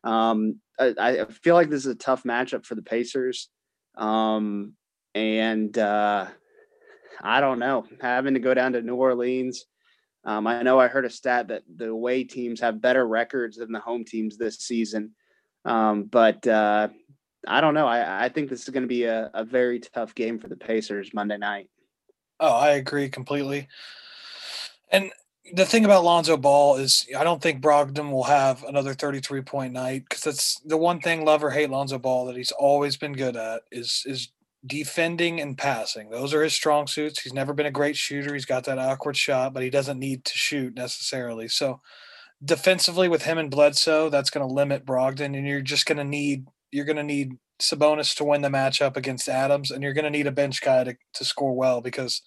um, 0.04 0.60
I, 0.78 0.94
I 0.98 1.24
feel 1.26 1.54
like 1.54 1.68
this 1.68 1.84
is 1.84 1.92
a 1.92 1.96
tough 1.96 2.22
matchup 2.22 2.64
for 2.64 2.74
the 2.74 2.82
Pacers. 2.82 3.48
Um, 3.96 4.74
and 5.14 5.76
uh, 5.76 6.26
I 7.22 7.40
don't 7.40 7.58
know, 7.58 7.86
having 8.00 8.34
to 8.34 8.40
go 8.40 8.54
down 8.54 8.72
to 8.72 8.82
New 8.82 8.94
Orleans. 8.94 9.64
Um, 10.24 10.46
I 10.46 10.62
know 10.62 10.78
I 10.78 10.88
heard 10.88 11.04
a 11.04 11.10
stat 11.10 11.48
that 11.48 11.62
the 11.74 11.88
away 11.88 12.24
teams 12.24 12.60
have 12.60 12.80
better 12.82 13.06
records 13.06 13.58
than 13.58 13.72
the 13.72 13.80
home 13.80 14.04
teams 14.04 14.36
this 14.36 14.58
season. 14.58 15.12
Um, 15.64 16.04
but 16.04 16.46
uh, 16.46 16.88
I 17.46 17.60
don't 17.60 17.74
know. 17.74 17.86
I, 17.86 18.26
I 18.26 18.28
think 18.28 18.50
this 18.50 18.62
is 18.62 18.68
going 18.68 18.82
to 18.82 18.88
be 18.88 19.04
a, 19.04 19.30
a 19.34 19.44
very 19.44 19.80
tough 19.80 20.14
game 20.14 20.38
for 20.38 20.48
the 20.48 20.56
Pacers 20.56 21.12
Monday 21.14 21.38
night. 21.38 21.68
Oh, 22.40 22.54
I 22.54 22.70
agree 22.70 23.08
completely. 23.08 23.68
And 24.90 25.10
the 25.52 25.64
thing 25.64 25.84
about 25.84 26.04
Lonzo 26.04 26.36
Ball 26.36 26.76
is 26.76 27.06
I 27.16 27.24
don't 27.24 27.40
think 27.40 27.62
Brogdon 27.62 28.10
will 28.10 28.24
have 28.24 28.64
another 28.64 28.94
33 28.94 29.42
point 29.42 29.72
night 29.72 30.04
because 30.08 30.22
that's 30.22 30.60
the 30.60 30.76
one 30.76 31.00
thing 31.00 31.24
love 31.24 31.44
or 31.44 31.50
hate 31.50 31.70
Lonzo 31.70 31.98
Ball 31.98 32.26
that 32.26 32.36
he's 32.36 32.52
always 32.52 32.96
been 32.96 33.12
good 33.12 33.36
at 33.36 33.62
is 33.70 34.02
is 34.06 34.30
defending 34.66 35.40
and 35.40 35.56
passing. 35.56 36.10
Those 36.10 36.34
are 36.34 36.42
his 36.42 36.54
strong 36.54 36.86
suits. 36.86 37.20
He's 37.20 37.32
never 37.32 37.52
been 37.52 37.66
a 37.66 37.70
great 37.70 37.96
shooter. 37.96 38.34
He's 38.34 38.46
got 38.46 38.64
that 38.64 38.78
awkward 38.78 39.16
shot, 39.16 39.54
but 39.54 39.62
he 39.62 39.70
doesn't 39.70 39.98
need 39.98 40.24
to 40.24 40.36
shoot 40.36 40.74
necessarily. 40.74 41.46
So 41.46 41.80
defensively 42.44 43.08
with 43.08 43.22
him 43.22 43.38
and 43.38 43.50
Bledsoe, 43.50 44.08
that's 44.08 44.30
going 44.30 44.46
to 44.46 44.52
limit 44.52 44.84
Brogdon 44.84 45.36
and 45.36 45.46
you're 45.46 45.60
just 45.60 45.86
going 45.86 45.98
to 45.98 46.04
need 46.04 46.46
you're 46.76 46.84
going 46.84 46.96
to 46.96 47.02
need 47.02 47.38
Sabonis 47.58 48.14
to 48.16 48.24
win 48.24 48.42
the 48.42 48.50
matchup 48.50 48.98
against 48.98 49.30
Adams, 49.30 49.70
and 49.70 49.82
you're 49.82 49.94
going 49.94 50.04
to 50.04 50.10
need 50.10 50.26
a 50.26 50.32
bench 50.32 50.60
guy 50.60 50.84
to, 50.84 50.94
to 51.14 51.24
score 51.24 51.54
well 51.54 51.80
because 51.80 52.20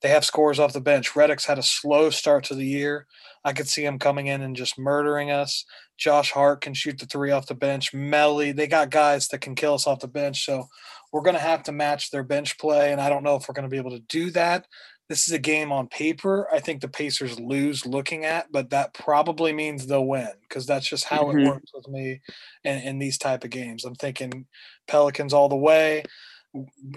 they 0.00 0.08
have 0.10 0.24
scores 0.24 0.60
off 0.60 0.72
the 0.72 0.80
bench. 0.80 1.10
Redick's 1.10 1.46
had 1.46 1.58
a 1.58 1.62
slow 1.62 2.10
start 2.10 2.44
to 2.44 2.54
the 2.54 2.64
year. 2.66 3.06
I 3.44 3.52
could 3.52 3.66
see 3.66 3.84
him 3.84 3.98
coming 3.98 4.28
in 4.28 4.42
and 4.42 4.54
just 4.54 4.78
murdering 4.78 5.32
us. 5.32 5.64
Josh 5.98 6.30
Hart 6.30 6.60
can 6.60 6.72
shoot 6.72 6.98
the 6.98 7.06
three 7.06 7.32
off 7.32 7.46
the 7.46 7.54
bench. 7.56 7.92
Melli, 7.92 8.54
they 8.54 8.68
got 8.68 8.90
guys 8.90 9.26
that 9.28 9.40
can 9.40 9.56
kill 9.56 9.74
us 9.74 9.88
off 9.88 10.00
the 10.00 10.08
bench. 10.08 10.44
So 10.44 10.68
we're 11.12 11.22
going 11.22 11.36
to 11.36 11.40
have 11.42 11.64
to 11.64 11.72
match 11.72 12.10
their 12.12 12.22
bench 12.22 12.56
play, 12.56 12.92
and 12.92 13.00
I 13.00 13.08
don't 13.08 13.24
know 13.24 13.34
if 13.34 13.48
we're 13.48 13.54
going 13.54 13.68
to 13.68 13.70
be 13.70 13.78
able 13.78 13.90
to 13.90 14.04
do 14.08 14.30
that. 14.30 14.66
This 15.08 15.28
is 15.28 15.32
a 15.34 15.38
game 15.38 15.70
on 15.70 15.86
paper. 15.86 16.48
I 16.52 16.58
think 16.58 16.80
the 16.80 16.88
Pacers 16.88 17.38
lose 17.38 17.86
looking 17.86 18.24
at, 18.24 18.50
but 18.50 18.70
that 18.70 18.92
probably 18.92 19.52
means 19.52 19.86
they'll 19.86 20.04
win 20.06 20.32
because 20.42 20.66
that's 20.66 20.88
just 20.88 21.04
how 21.04 21.24
Mhm. 21.26 21.42
it 21.44 21.48
works 21.48 21.70
with 21.72 21.86
me 21.88 22.20
in, 22.64 22.78
in 22.80 22.98
these 22.98 23.16
type 23.16 23.44
of 23.44 23.50
games. 23.50 23.84
I'm 23.84 23.94
thinking 23.94 24.46
Pelicans 24.88 25.32
all 25.32 25.48
the 25.48 25.54
way. 25.56 26.02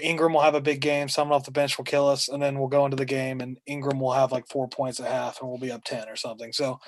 Ingram 0.02 0.34
will 0.34 0.42
have 0.42 0.56
a 0.56 0.62
big 0.62 0.82
game. 0.82 1.10
Someone 1.10 1.36
off 1.36 1.46
the 1.46 1.52
bench 1.52 1.78
will 1.78 1.86
kill 1.86 2.08
us, 2.08 2.30
and 2.30 2.42
then 2.42 2.58
we'll 2.58 2.68
go 2.70 2.86
into 2.86 2.98
the 2.98 3.06
game, 3.06 3.42
and 3.42 3.60
Ingram 3.66 4.00
will 4.00 4.14
have 4.14 4.32
like 4.32 4.48
four 4.48 4.68
points 4.70 5.00
a 5.00 5.08
half, 5.08 5.40
and 5.42 5.50
we'll 5.50 5.60
be 5.60 5.72
up 5.72 5.84
ten 5.84 6.08
or 6.08 6.16
something. 6.16 6.54
So 6.54 6.80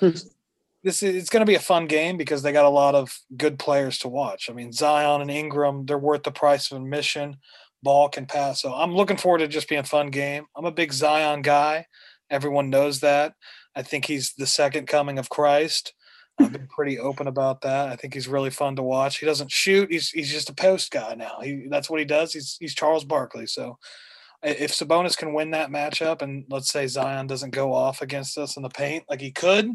this 0.82 1.02
is 1.02 1.14
it's 1.14 1.30
going 1.30 1.42
to 1.42 1.46
be 1.50 1.54
a 1.54 1.60
fun 1.60 1.86
game 1.86 2.16
because 2.16 2.42
they 2.42 2.50
got 2.50 2.64
a 2.64 2.68
lot 2.70 2.94
of 2.94 3.16
good 3.36 3.58
players 3.58 3.98
to 3.98 4.08
watch. 4.08 4.48
I 4.50 4.54
mean, 4.54 4.72
Zion 4.72 5.20
and 5.20 5.30
Ingram, 5.30 5.86
they're 5.86 5.98
worth 5.98 6.22
the 6.24 6.32
price 6.32 6.70
of 6.72 6.78
admission. 6.78 7.36
Ball 7.82 8.08
can 8.08 8.26
pass, 8.26 8.62
so 8.62 8.72
I'm 8.72 8.94
looking 8.94 9.16
forward 9.16 9.38
to 9.38 9.48
just 9.48 9.68
being 9.68 9.80
a 9.80 9.84
fun 9.84 10.10
game. 10.10 10.46
I'm 10.56 10.64
a 10.64 10.72
big 10.72 10.92
Zion 10.92 11.42
guy. 11.42 11.86
Everyone 12.30 12.70
knows 12.70 13.00
that. 13.00 13.34
I 13.74 13.82
think 13.82 14.04
he's 14.04 14.34
the 14.34 14.46
second 14.46 14.86
coming 14.86 15.18
of 15.18 15.28
Christ. 15.28 15.94
I've 16.38 16.52
been 16.52 16.68
pretty 16.74 16.98
open 16.98 17.26
about 17.26 17.62
that. 17.62 17.88
I 17.88 17.96
think 17.96 18.14
he's 18.14 18.28
really 18.28 18.50
fun 18.50 18.76
to 18.76 18.82
watch. 18.82 19.18
He 19.18 19.26
doesn't 19.26 19.50
shoot. 19.50 19.90
He's 19.90 20.10
he's 20.10 20.30
just 20.30 20.50
a 20.50 20.54
post 20.54 20.90
guy 20.90 21.14
now. 21.14 21.40
He 21.42 21.66
that's 21.68 21.90
what 21.90 22.00
he 22.00 22.06
does. 22.06 22.32
He's 22.32 22.56
he's 22.60 22.74
Charles 22.74 23.04
Barkley. 23.04 23.46
So 23.46 23.78
if 24.42 24.72
Sabonis 24.72 25.16
can 25.16 25.34
win 25.34 25.52
that 25.52 25.70
matchup, 25.70 26.22
and 26.22 26.44
let's 26.48 26.70
say 26.70 26.86
Zion 26.86 27.26
doesn't 27.26 27.50
go 27.50 27.72
off 27.72 28.02
against 28.02 28.36
us 28.38 28.56
in 28.56 28.62
the 28.62 28.68
paint 28.68 29.04
like 29.08 29.20
he 29.20 29.30
could, 29.30 29.70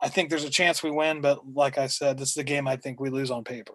I 0.00 0.08
think 0.08 0.28
there's 0.28 0.44
a 0.44 0.50
chance 0.50 0.82
we 0.82 0.90
win. 0.90 1.20
But 1.20 1.40
like 1.54 1.78
I 1.78 1.86
said, 1.86 2.18
this 2.18 2.28
is 2.28 2.34
the 2.34 2.44
game 2.44 2.68
I 2.68 2.76
think 2.76 3.00
we 3.00 3.10
lose 3.10 3.30
on 3.30 3.44
paper. 3.44 3.74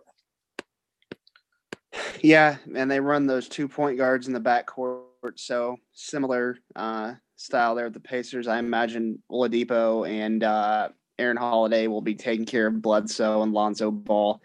Yeah, 2.21 2.57
and 2.75 2.89
they 2.89 2.99
run 2.99 3.27
those 3.27 3.47
two 3.47 3.67
point 3.67 3.97
guards 3.97 4.27
in 4.27 4.33
the 4.33 4.39
backcourt, 4.39 5.03
so 5.35 5.77
similar 5.93 6.57
uh, 6.75 7.13
style 7.35 7.75
there 7.75 7.85
with 7.85 7.93
the 7.93 7.99
Pacers. 7.99 8.47
I 8.47 8.59
imagine 8.59 9.21
Oladipo 9.31 10.09
and 10.09 10.43
uh, 10.43 10.89
Aaron 11.19 11.37
Holiday 11.37 11.87
will 11.87 12.01
be 12.01 12.15
taking 12.15 12.45
care 12.45 12.67
of 12.67 12.81
Bledsoe 12.81 13.43
and 13.43 13.53
Lonzo 13.53 13.91
Ball. 13.91 14.41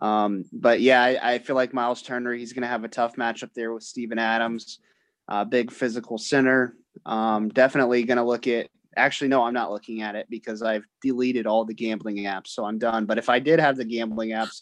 Um, 0.00 0.44
but 0.52 0.80
yeah, 0.80 1.02
I, 1.02 1.34
I 1.34 1.38
feel 1.38 1.56
like 1.56 1.72
Miles 1.72 2.02
Turner, 2.02 2.34
he's 2.34 2.52
going 2.52 2.62
to 2.62 2.68
have 2.68 2.84
a 2.84 2.88
tough 2.88 3.16
matchup 3.16 3.50
there 3.54 3.72
with 3.72 3.82
Steven 3.82 4.18
Adams, 4.18 4.80
uh, 5.28 5.44
big 5.44 5.70
physical 5.70 6.18
center. 6.18 6.74
Um, 7.06 7.48
definitely 7.48 8.02
going 8.04 8.18
to 8.18 8.24
look 8.24 8.46
at. 8.46 8.68
Actually, 8.94 9.28
no, 9.28 9.42
I'm 9.42 9.54
not 9.54 9.70
looking 9.70 10.02
at 10.02 10.16
it 10.16 10.26
because 10.28 10.60
I've 10.60 10.84
deleted 11.00 11.46
all 11.46 11.64
the 11.64 11.72
gambling 11.72 12.16
apps, 12.16 12.48
so 12.48 12.66
I'm 12.66 12.78
done. 12.78 13.06
But 13.06 13.16
if 13.16 13.30
I 13.30 13.38
did 13.38 13.58
have 13.58 13.78
the 13.78 13.86
gambling 13.86 14.30
apps, 14.30 14.60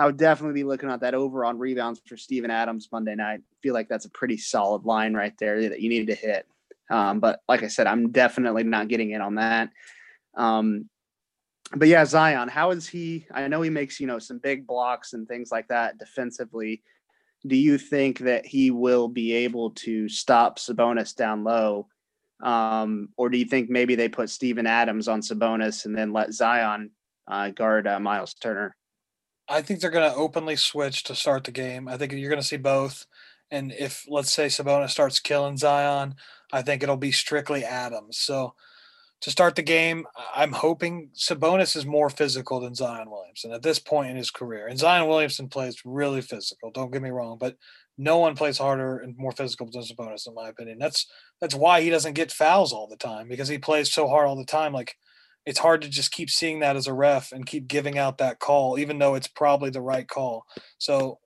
I 0.00 0.06
would 0.06 0.16
definitely 0.16 0.54
be 0.54 0.64
looking 0.64 0.88
at 0.88 1.00
that 1.00 1.12
over 1.12 1.44
on 1.44 1.58
rebounds 1.58 2.00
for 2.06 2.16
Steven 2.16 2.50
Adams 2.50 2.88
Monday 2.90 3.14
night. 3.14 3.42
feel 3.62 3.74
like 3.74 3.86
that's 3.86 4.06
a 4.06 4.10
pretty 4.10 4.38
solid 4.38 4.86
line 4.86 5.12
right 5.12 5.34
there 5.38 5.68
that 5.68 5.82
you 5.82 5.90
need 5.90 6.06
to 6.06 6.14
hit. 6.14 6.46
Um, 6.88 7.20
but 7.20 7.40
like 7.50 7.62
I 7.62 7.68
said, 7.68 7.86
I'm 7.86 8.10
definitely 8.10 8.62
not 8.62 8.88
getting 8.88 9.10
in 9.10 9.20
on 9.20 9.34
that. 9.34 9.68
Um, 10.34 10.88
but 11.76 11.88
yeah, 11.88 12.06
Zion, 12.06 12.48
how 12.48 12.70
is 12.70 12.88
he? 12.88 13.26
I 13.30 13.46
know 13.48 13.60
he 13.60 13.68
makes, 13.68 14.00
you 14.00 14.06
know, 14.06 14.18
some 14.18 14.38
big 14.38 14.66
blocks 14.66 15.12
and 15.12 15.28
things 15.28 15.52
like 15.52 15.68
that 15.68 15.98
defensively. 15.98 16.82
Do 17.46 17.54
you 17.54 17.76
think 17.76 18.20
that 18.20 18.46
he 18.46 18.70
will 18.70 19.06
be 19.06 19.34
able 19.34 19.72
to 19.72 20.08
stop 20.08 20.58
Sabonis 20.58 21.14
down 21.14 21.44
low? 21.44 21.88
Um, 22.42 23.10
or 23.18 23.28
do 23.28 23.36
you 23.36 23.44
think 23.44 23.68
maybe 23.68 23.96
they 23.96 24.08
put 24.08 24.30
Steven 24.30 24.66
Adams 24.66 25.08
on 25.08 25.20
Sabonis 25.20 25.84
and 25.84 25.94
then 25.94 26.14
let 26.14 26.32
Zion 26.32 26.90
uh, 27.28 27.50
guard 27.50 27.86
uh, 27.86 28.00
Miles 28.00 28.32
Turner? 28.32 28.74
I 29.50 29.62
think 29.62 29.80
they're 29.80 29.90
going 29.90 30.08
to 30.08 30.16
openly 30.16 30.54
switch 30.54 31.02
to 31.04 31.14
start 31.16 31.42
the 31.42 31.50
game. 31.50 31.88
I 31.88 31.96
think 31.96 32.12
you're 32.12 32.30
going 32.30 32.40
to 32.40 32.46
see 32.46 32.56
both. 32.56 33.06
And 33.50 33.72
if 33.72 34.04
let's 34.08 34.32
say 34.32 34.46
Sabonis 34.46 34.90
starts 34.90 35.18
killing 35.18 35.56
Zion, 35.56 36.14
I 36.52 36.62
think 36.62 36.82
it'll 36.84 36.96
be 36.96 37.10
strictly 37.10 37.64
Adams. 37.64 38.16
So 38.16 38.54
to 39.22 39.30
start 39.30 39.56
the 39.56 39.62
game, 39.62 40.06
I'm 40.34 40.52
hoping 40.52 41.10
Sabonis 41.14 41.76
is 41.76 41.84
more 41.84 42.10
physical 42.10 42.60
than 42.60 42.76
Zion 42.76 43.10
Williamson 43.10 43.52
at 43.52 43.62
this 43.62 43.80
point 43.80 44.10
in 44.10 44.16
his 44.16 44.30
career. 44.30 44.68
And 44.68 44.78
Zion 44.78 45.08
Williamson 45.08 45.48
plays 45.48 45.82
really 45.84 46.22
physical. 46.22 46.70
Don't 46.70 46.92
get 46.92 47.02
me 47.02 47.10
wrong, 47.10 47.36
but 47.38 47.56
no 47.98 48.18
one 48.18 48.36
plays 48.36 48.56
harder 48.56 48.98
and 48.98 49.18
more 49.18 49.32
physical 49.32 49.68
than 49.68 49.82
Sabonis, 49.82 50.28
in 50.28 50.34
my 50.34 50.48
opinion. 50.48 50.78
That's 50.78 51.06
that's 51.40 51.56
why 51.56 51.82
he 51.82 51.90
doesn't 51.90 52.14
get 52.14 52.30
fouls 52.30 52.72
all 52.72 52.86
the 52.86 52.96
time 52.96 53.26
because 53.28 53.48
he 53.48 53.58
plays 53.58 53.92
so 53.92 54.06
hard 54.06 54.28
all 54.28 54.36
the 54.36 54.44
time. 54.44 54.72
Like 54.72 54.96
it's 55.46 55.58
hard 55.58 55.82
to 55.82 55.88
just 55.88 56.12
keep 56.12 56.30
seeing 56.30 56.60
that 56.60 56.76
as 56.76 56.86
a 56.86 56.92
ref 56.92 57.32
and 57.32 57.46
keep 57.46 57.66
giving 57.66 57.98
out 57.98 58.18
that 58.18 58.38
call, 58.38 58.78
even 58.78 58.98
though 58.98 59.14
it's 59.14 59.28
probably 59.28 59.70
the 59.70 59.80
right 59.80 60.06
call. 60.06 60.44
So 60.78 61.18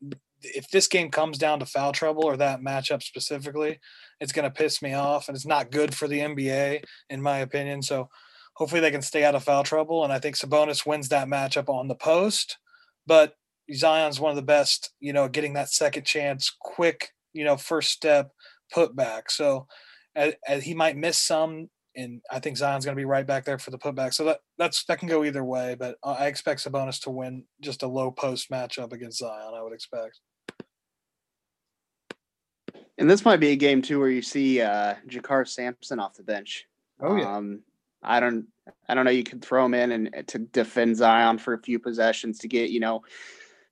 if 0.43 0.69
this 0.71 0.87
game 0.87 1.11
comes 1.11 1.39
down 1.39 1.59
to 1.59 1.67
foul 1.67 1.93
trouble 1.93 2.25
or 2.25 2.37
that 2.37 2.61
matchup 2.61 3.03
specifically, 3.03 3.81
it's 4.21 4.33
going 4.33 4.45
to 4.45 4.51
piss 4.51 4.83
me 4.83 4.95
off, 4.95 5.29
and 5.29 5.37
it's 5.37 5.47
not 5.47 5.71
good 5.71 5.95
for 5.95 6.07
the 6.07 6.21
NBA 6.21 6.85
in 7.11 7.23
my 7.23 7.39
opinion. 7.39 7.83
So 7.83 8.09
hopefully 8.55 8.81
they 8.81 8.91
can 8.91 9.03
stay 9.03 9.25
out 9.25 9.35
of 9.35 9.45
foul 9.45 9.65
trouble, 9.65 10.05
and 10.05 10.13
I 10.13 10.19
think 10.19 10.37
Sabonis 10.37 10.87
wins 10.87 11.09
that 11.09 11.29
matchup 11.29 11.69
on 11.69 11.89
the 11.89 11.95
post. 11.95 12.59
But 13.07 13.35
Zion's 13.75 14.21
one 14.21 14.31
of 14.31 14.37
the 14.37 14.43
best, 14.43 14.91
you 15.01 15.13
know, 15.13 15.29
getting 15.29 15.55
that 15.55 15.71
second 15.71 16.05
chance, 16.05 16.55
quick, 16.61 17.11
you 17.33 17.45
know, 17.45 17.57
first 17.57 17.91
step 17.91 18.31
put 18.73 18.95
back. 18.95 19.31
So 19.31 19.67
uh, 20.17 20.33
he 20.61 20.75
might 20.75 20.97
miss 20.97 21.19
some, 21.19 21.69
and 21.97 22.21
I 22.31 22.41
think 22.41 22.57
Zion's 22.57 22.85
going 22.85 22.97
to 22.97 23.01
be 23.01 23.05
right 23.05 23.27
back 23.27 23.45
there 23.45 23.59
for 23.59 23.71
the 23.71 23.79
putback. 23.79 24.15
So 24.15 24.25
that 24.25 24.41
that's 24.59 24.85
that 24.85 24.99
can 24.99 25.09
go 25.09 25.25
either 25.25 25.45
way. 25.45 25.77
But 25.79 25.97
I 26.03 26.27
expect 26.27 26.65
Sabonis 26.65 27.03
to 27.03 27.11
win 27.11 27.45
just 27.61 27.83
a 27.83 27.89
low 27.89 28.11
post 28.11 28.51
matchup 28.51 28.93
against 28.93 29.19
Zion. 29.19 29.55
I 29.55 29.63
would 29.63 29.73
expect. 29.73 30.21
And 32.99 33.11
this 33.11 33.25
might 33.25 33.41
be 33.41 33.51
a 33.51 33.57
game 33.57 33.83
too 33.83 33.99
where 33.99 34.09
you 34.09 34.23
see 34.23 34.61
uh, 34.61 34.95
JaKarr 35.09 35.49
Sampson 35.49 35.99
off 35.99 36.15
the 36.15 36.23
bench. 36.23 36.67
Oh 37.01 37.17
yeah. 37.17 37.37
Um, 37.37 37.61
I 38.03 38.21
don't 38.21 38.47
I 38.89 38.95
don't 38.95 39.05
know. 39.05 39.11
You 39.11 39.25
could 39.25 39.43
throw 39.43 39.65
him 39.65 39.75
in 39.75 39.93
and 39.93 40.29
to 40.29 40.39
defend 40.39 40.97
Zion 40.97 41.39
for 41.39 41.55
a 41.55 41.63
few 41.63 41.79
possessions 41.79 42.39
to 42.41 42.49
get 42.49 42.71
you 42.71 42.81
know 42.81 43.03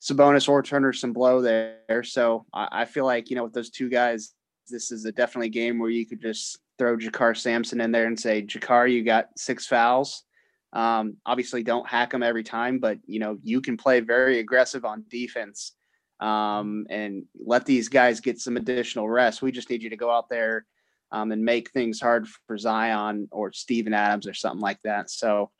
Sabonis 0.00 0.48
or 0.48 0.62
Turner 0.62 0.92
some 0.92 1.12
blow 1.12 1.40
there. 1.40 2.02
So 2.02 2.46
I, 2.52 2.68
I 2.72 2.84
feel 2.84 3.04
like 3.04 3.30
you 3.30 3.36
know 3.36 3.44
with 3.44 3.52
those 3.52 3.70
two 3.70 3.88
guys, 3.88 4.34
this 4.68 4.90
is 4.90 5.04
a 5.04 5.12
definitely 5.12 5.50
game 5.50 5.78
where 5.78 5.90
you 5.90 6.06
could 6.06 6.20
just 6.20 6.58
throw 6.82 6.96
JaKarr 6.96 7.36
Sampson 7.36 7.80
in 7.80 7.92
there 7.92 8.08
and 8.08 8.18
say, 8.18 8.42
JaKarr, 8.42 8.90
you 8.90 9.04
got 9.04 9.28
six 9.36 9.68
fouls. 9.68 10.24
Um, 10.72 11.18
obviously, 11.24 11.62
don't 11.62 11.86
hack 11.86 12.10
them 12.10 12.24
every 12.24 12.42
time, 12.42 12.80
but 12.80 12.98
you 13.06 13.20
know 13.20 13.38
you 13.44 13.60
can 13.60 13.76
play 13.76 14.00
very 14.00 14.40
aggressive 14.40 14.84
on 14.84 15.04
defense 15.08 15.72
um, 16.18 16.86
and 16.90 17.24
let 17.38 17.66
these 17.66 17.88
guys 17.88 18.18
get 18.18 18.40
some 18.40 18.56
additional 18.56 19.08
rest. 19.08 19.42
We 19.42 19.52
just 19.52 19.70
need 19.70 19.82
you 19.82 19.90
to 19.90 19.96
go 19.96 20.10
out 20.10 20.28
there 20.28 20.66
um, 21.12 21.30
and 21.30 21.44
make 21.44 21.70
things 21.70 22.00
hard 22.00 22.26
for 22.48 22.58
Zion 22.58 23.28
or 23.30 23.52
Steven 23.52 23.94
Adams 23.94 24.26
or 24.26 24.34
something 24.34 24.60
like 24.60 24.80
that. 24.82 25.08
So 25.08 25.50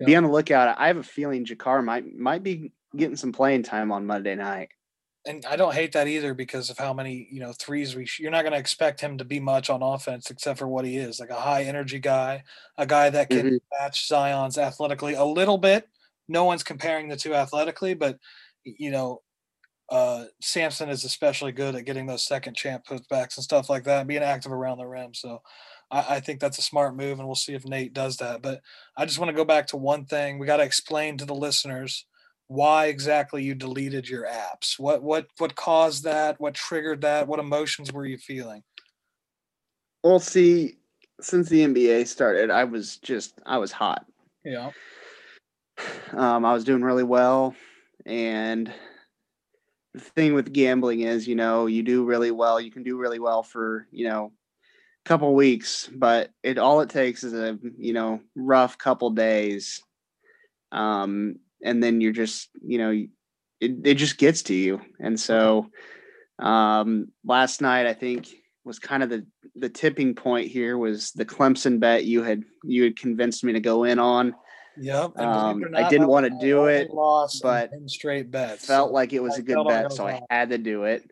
yeah. 0.00 0.06
be 0.06 0.16
on 0.16 0.24
the 0.24 0.30
lookout. 0.30 0.76
I 0.80 0.88
have 0.88 0.96
a 0.96 1.04
feeling 1.04 1.44
JaKarr 1.44 1.84
might 1.84 2.12
might 2.12 2.42
be 2.42 2.72
getting 2.96 3.16
some 3.16 3.30
playing 3.30 3.62
time 3.62 3.92
on 3.92 4.04
Monday 4.04 4.34
night. 4.34 4.70
And 5.24 5.44
I 5.46 5.54
don't 5.54 5.74
hate 5.74 5.92
that 5.92 6.08
either 6.08 6.34
because 6.34 6.68
of 6.68 6.78
how 6.78 6.92
many 6.92 7.28
you 7.30 7.40
know 7.40 7.52
threes 7.52 7.94
we. 7.94 8.08
You're 8.18 8.32
not 8.32 8.42
going 8.42 8.52
to 8.52 8.58
expect 8.58 9.00
him 9.00 9.18
to 9.18 9.24
be 9.24 9.38
much 9.38 9.70
on 9.70 9.82
offense 9.82 10.30
except 10.30 10.58
for 10.58 10.66
what 10.66 10.84
he 10.84 10.96
is, 10.96 11.20
like 11.20 11.30
a 11.30 11.34
high 11.34 11.62
energy 11.62 12.00
guy, 12.00 12.42
a 12.76 12.86
guy 12.86 13.08
that 13.10 13.30
can 13.30 13.46
mm-hmm. 13.46 13.56
match 13.80 14.08
Zion's 14.08 14.58
athletically 14.58 15.14
a 15.14 15.24
little 15.24 15.58
bit. 15.58 15.88
No 16.28 16.44
one's 16.44 16.64
comparing 16.64 17.08
the 17.08 17.16
two 17.16 17.34
athletically, 17.34 17.94
but 17.94 18.18
you 18.64 18.90
know 18.90 19.22
uh, 19.92 20.24
Sampson 20.40 20.88
is 20.88 21.04
especially 21.04 21.52
good 21.52 21.74
at 21.74 21.84
getting 21.84 22.06
those 22.06 22.24
second 22.24 22.56
champ 22.56 22.86
putbacks 22.86 23.36
and 23.36 23.44
stuff 23.44 23.68
like 23.68 23.84
that, 23.84 24.06
being 24.06 24.22
active 24.22 24.50
around 24.50 24.78
the 24.78 24.86
rim. 24.86 25.12
So 25.12 25.42
I, 25.90 26.16
I, 26.16 26.20
think 26.20 26.40
that's 26.40 26.56
a 26.56 26.62
smart 26.62 26.96
move, 26.96 27.18
and 27.18 27.28
we'll 27.28 27.34
see 27.34 27.52
if 27.52 27.66
Nate 27.66 27.92
does 27.92 28.16
that. 28.16 28.40
But 28.40 28.62
I 28.96 29.04
just 29.04 29.18
want 29.18 29.28
to 29.28 29.36
go 29.36 29.44
back 29.44 29.66
to 29.68 29.76
one 29.76 30.06
thing. 30.06 30.38
We 30.38 30.46
got 30.46 30.56
to 30.56 30.62
explain 30.62 31.18
to 31.18 31.26
the 31.26 31.34
listeners 31.34 32.06
why 32.52 32.86
exactly 32.86 33.42
you 33.42 33.54
deleted 33.54 34.08
your 34.08 34.26
apps. 34.26 34.78
What 34.78 35.02
what 35.02 35.26
what 35.38 35.54
caused 35.54 36.04
that? 36.04 36.38
What 36.38 36.54
triggered 36.54 37.00
that? 37.00 37.26
What 37.26 37.40
emotions 37.40 37.92
were 37.92 38.04
you 38.04 38.18
feeling? 38.18 38.62
Well, 40.04 40.20
see, 40.20 40.76
since 41.20 41.48
the 41.48 41.64
NBA 41.64 42.06
started, 42.06 42.50
I 42.50 42.64
was 42.64 42.98
just 42.98 43.40
I 43.46 43.56
was 43.56 43.72
hot. 43.72 44.04
Yeah. 44.44 44.70
Um, 46.12 46.44
I 46.44 46.52
was 46.52 46.64
doing 46.64 46.82
really 46.82 47.04
well, 47.04 47.54
and 48.04 48.70
the 49.94 50.00
thing 50.00 50.34
with 50.34 50.52
gambling 50.52 51.00
is, 51.00 51.26
you 51.26 51.34
know, 51.34 51.66
you 51.66 51.82
do 51.82 52.04
really 52.04 52.30
well. 52.30 52.60
You 52.60 52.70
can 52.70 52.82
do 52.82 52.98
really 52.98 53.18
well 53.18 53.42
for, 53.42 53.86
you 53.90 54.08
know, 54.08 54.32
a 55.04 55.08
couple 55.08 55.34
weeks, 55.34 55.88
but 55.92 56.30
it 56.42 56.58
all 56.58 56.80
it 56.82 56.90
takes 56.90 57.24
is 57.24 57.32
a, 57.32 57.58
you 57.78 57.94
know, 57.94 58.20
rough 58.34 58.76
couple 58.78 59.10
days. 59.10 59.82
Um, 60.70 61.36
and 61.64 61.82
then 61.82 62.00
you're 62.00 62.12
just, 62.12 62.50
you 62.62 62.78
know, 62.78 62.90
it, 62.90 63.72
it 63.84 63.94
just 63.94 64.18
gets 64.18 64.42
to 64.44 64.54
you. 64.54 64.80
And 65.00 65.18
so 65.18 65.70
um 66.38 67.08
last 67.24 67.60
night 67.60 67.86
I 67.86 67.94
think 67.94 68.28
was 68.64 68.78
kind 68.78 69.02
of 69.02 69.10
the 69.10 69.26
the 69.54 69.68
tipping 69.68 70.14
point 70.14 70.48
here 70.48 70.78
was 70.78 71.12
the 71.12 71.24
Clemson 71.24 71.80
bet 71.80 72.04
you 72.04 72.22
had 72.22 72.42
you 72.64 72.84
had 72.84 72.96
convinced 72.96 73.44
me 73.44 73.52
to 73.52 73.60
go 73.60 73.84
in 73.84 73.98
on. 73.98 74.34
Yep. 74.78 75.18
Um, 75.18 75.64
I 75.76 75.88
didn't 75.88 76.08
want 76.08 76.26
to 76.26 76.38
do 76.40 76.66
it, 76.66 76.88
but 77.42 77.70
straight 77.86 78.30
bets. 78.30 78.64
Felt 78.64 78.88
so 78.88 78.94
like 78.94 79.12
it 79.12 79.22
was 79.22 79.36
a 79.36 79.42
good 79.42 79.66
bet, 79.66 79.92
so 79.92 80.06
I 80.06 80.22
had 80.30 80.50
to 80.50 80.58
do 80.58 80.84
it. 80.84 81.10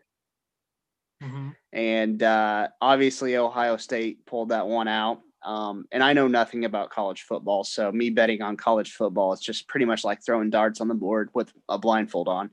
Mm-hmm. 1.21 1.49
And 1.71 2.23
uh, 2.23 2.69
obviously, 2.81 3.37
Ohio 3.37 3.77
State 3.77 4.25
pulled 4.25 4.49
that 4.49 4.67
one 4.67 4.87
out. 4.87 5.21
Um, 5.43 5.85
and 5.91 6.03
I 6.03 6.13
know 6.13 6.27
nothing 6.27 6.65
about 6.65 6.91
college 6.91 7.23
football, 7.23 7.63
so 7.63 7.91
me 7.91 8.09
betting 8.09 8.41
on 8.41 8.57
college 8.57 8.93
football 8.93 9.33
is 9.33 9.39
just 9.39 9.67
pretty 9.67 9.85
much 9.85 10.03
like 10.03 10.23
throwing 10.23 10.49
darts 10.49 10.81
on 10.81 10.87
the 10.87 10.93
board 10.93 11.29
with 11.33 11.51
a 11.67 11.79
blindfold 11.79 12.27
on. 12.27 12.51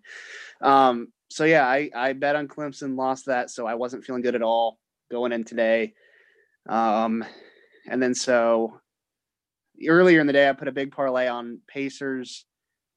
Um, 0.60 1.08
so 1.30 1.44
yeah, 1.44 1.66
I, 1.66 1.90
I 1.94 2.12
bet 2.14 2.36
on 2.36 2.48
Clemson, 2.48 2.96
lost 2.96 3.26
that, 3.26 3.50
so 3.50 3.66
I 3.66 3.74
wasn't 3.74 4.04
feeling 4.04 4.22
good 4.22 4.34
at 4.34 4.42
all 4.42 4.78
going 5.10 5.32
in 5.32 5.44
today. 5.44 5.94
Um, 6.68 7.24
and 7.86 8.02
then 8.02 8.14
so 8.14 8.80
earlier 9.86 10.20
in 10.20 10.26
the 10.26 10.32
day, 10.32 10.48
I 10.48 10.52
put 10.52 10.68
a 10.68 10.72
big 10.72 10.92
parlay 10.92 11.28
on 11.28 11.60
Pacers 11.66 12.46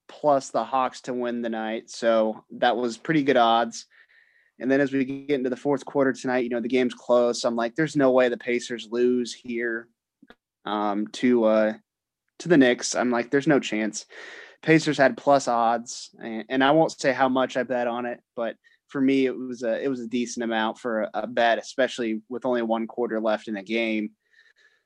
plus 0.08 0.50
the 0.50 0.64
Hawks 0.64 1.02
to 1.02 1.14
win 1.14 1.42
the 1.42 1.48
night. 1.48 1.90
So 1.90 2.44
that 2.52 2.76
was 2.76 2.96
pretty 2.98 3.22
good 3.22 3.36
odds. 3.36 3.86
And 4.58 4.70
then 4.70 4.80
as 4.80 4.92
we 4.92 5.04
get 5.04 5.38
into 5.38 5.50
the 5.50 5.56
fourth 5.56 5.84
quarter 5.84 6.12
tonight, 6.12 6.44
you 6.44 6.50
know, 6.50 6.60
the 6.60 6.68
game's 6.68 6.94
close. 6.94 7.44
I'm 7.44 7.56
like, 7.56 7.74
there's 7.74 7.96
no 7.96 8.10
way 8.10 8.28
the 8.28 8.36
Pacers 8.36 8.88
lose 8.90 9.32
here 9.32 9.88
um, 10.64 11.08
to 11.08 11.44
uh, 11.44 11.72
to 12.40 12.48
the 12.48 12.56
Knicks. 12.56 12.94
I'm 12.94 13.10
like, 13.10 13.30
there's 13.30 13.46
no 13.46 13.60
chance. 13.60 14.06
Pacers 14.62 14.98
had 14.98 15.16
plus 15.16 15.48
odds, 15.48 16.10
and, 16.22 16.44
and 16.48 16.64
I 16.64 16.70
won't 16.70 16.92
say 16.92 17.12
how 17.12 17.28
much 17.28 17.56
I 17.56 17.64
bet 17.64 17.88
on 17.88 18.06
it, 18.06 18.20
but 18.36 18.56
for 18.88 19.00
me, 19.00 19.26
it 19.26 19.36
was 19.36 19.62
a 19.62 19.82
it 19.82 19.88
was 19.88 20.00
a 20.00 20.06
decent 20.06 20.44
amount 20.44 20.78
for 20.78 21.02
a, 21.02 21.10
a 21.14 21.26
bet, 21.26 21.58
especially 21.58 22.20
with 22.28 22.44
only 22.44 22.62
one 22.62 22.86
quarter 22.86 23.20
left 23.20 23.48
in 23.48 23.54
the 23.54 23.62
game. 23.62 24.10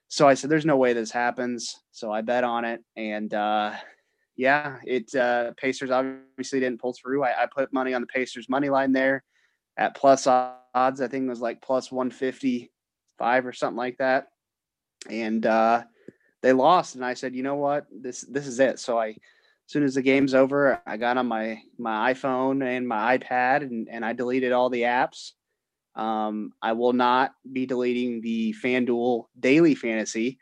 So 0.08 0.28
I 0.28 0.34
said, 0.34 0.48
"There's 0.48 0.64
no 0.64 0.76
way 0.76 0.92
this 0.92 1.10
happens." 1.10 1.76
So 1.90 2.12
I 2.12 2.22
bet 2.22 2.44
on 2.44 2.64
it, 2.64 2.82
and 2.96 3.34
uh, 3.34 3.72
yeah, 4.36 4.76
it 4.84 5.14
uh, 5.14 5.52
Pacers 5.56 5.90
obviously 5.90 6.60
didn't 6.60 6.80
pull 6.80 6.94
through. 6.94 7.24
I, 7.24 7.42
I, 7.42 7.46
put 7.46 7.72
money 7.72 7.94
on 7.94 8.00
the 8.00 8.06
Pacers 8.06 8.48
money 8.48 8.70
line 8.70 8.92
there 8.92 9.24
at 9.76 9.96
plus 9.96 10.26
odds. 10.26 11.00
I 11.00 11.08
think 11.08 11.24
it 11.24 11.28
was 11.28 11.40
like 11.40 11.62
plus 11.62 11.90
one 11.90 12.10
fifty 12.10 12.70
five 13.18 13.46
or 13.46 13.52
something 13.52 13.76
like 13.76 13.98
that, 13.98 14.28
and 15.10 15.44
uh, 15.44 15.84
they 16.42 16.52
lost. 16.52 16.94
And 16.94 17.04
I 17.04 17.14
said, 17.14 17.34
"You 17.34 17.42
know 17.42 17.56
what? 17.56 17.86
This 17.90 18.22
this 18.22 18.46
is 18.46 18.60
it." 18.60 18.78
So 18.78 18.98
I, 18.98 19.08
as 19.08 19.16
soon 19.66 19.84
as 19.84 19.94
the 19.94 20.02
game's 20.02 20.34
over, 20.34 20.80
I 20.86 20.96
got 20.96 21.18
on 21.18 21.26
my 21.26 21.60
my 21.78 22.12
iPhone 22.12 22.64
and 22.64 22.86
my 22.86 23.18
iPad, 23.18 23.62
and 23.62 23.88
and 23.88 24.04
I 24.04 24.12
deleted 24.12 24.52
all 24.52 24.70
the 24.70 24.82
apps 24.82 25.32
um, 25.96 26.52
I 26.60 26.72
will 26.72 26.92
not 26.92 27.32
be 27.50 27.66
deleting 27.66 28.20
the 28.20 28.54
FanDuel 28.62 29.24
daily 29.40 29.74
fantasy. 29.74 30.38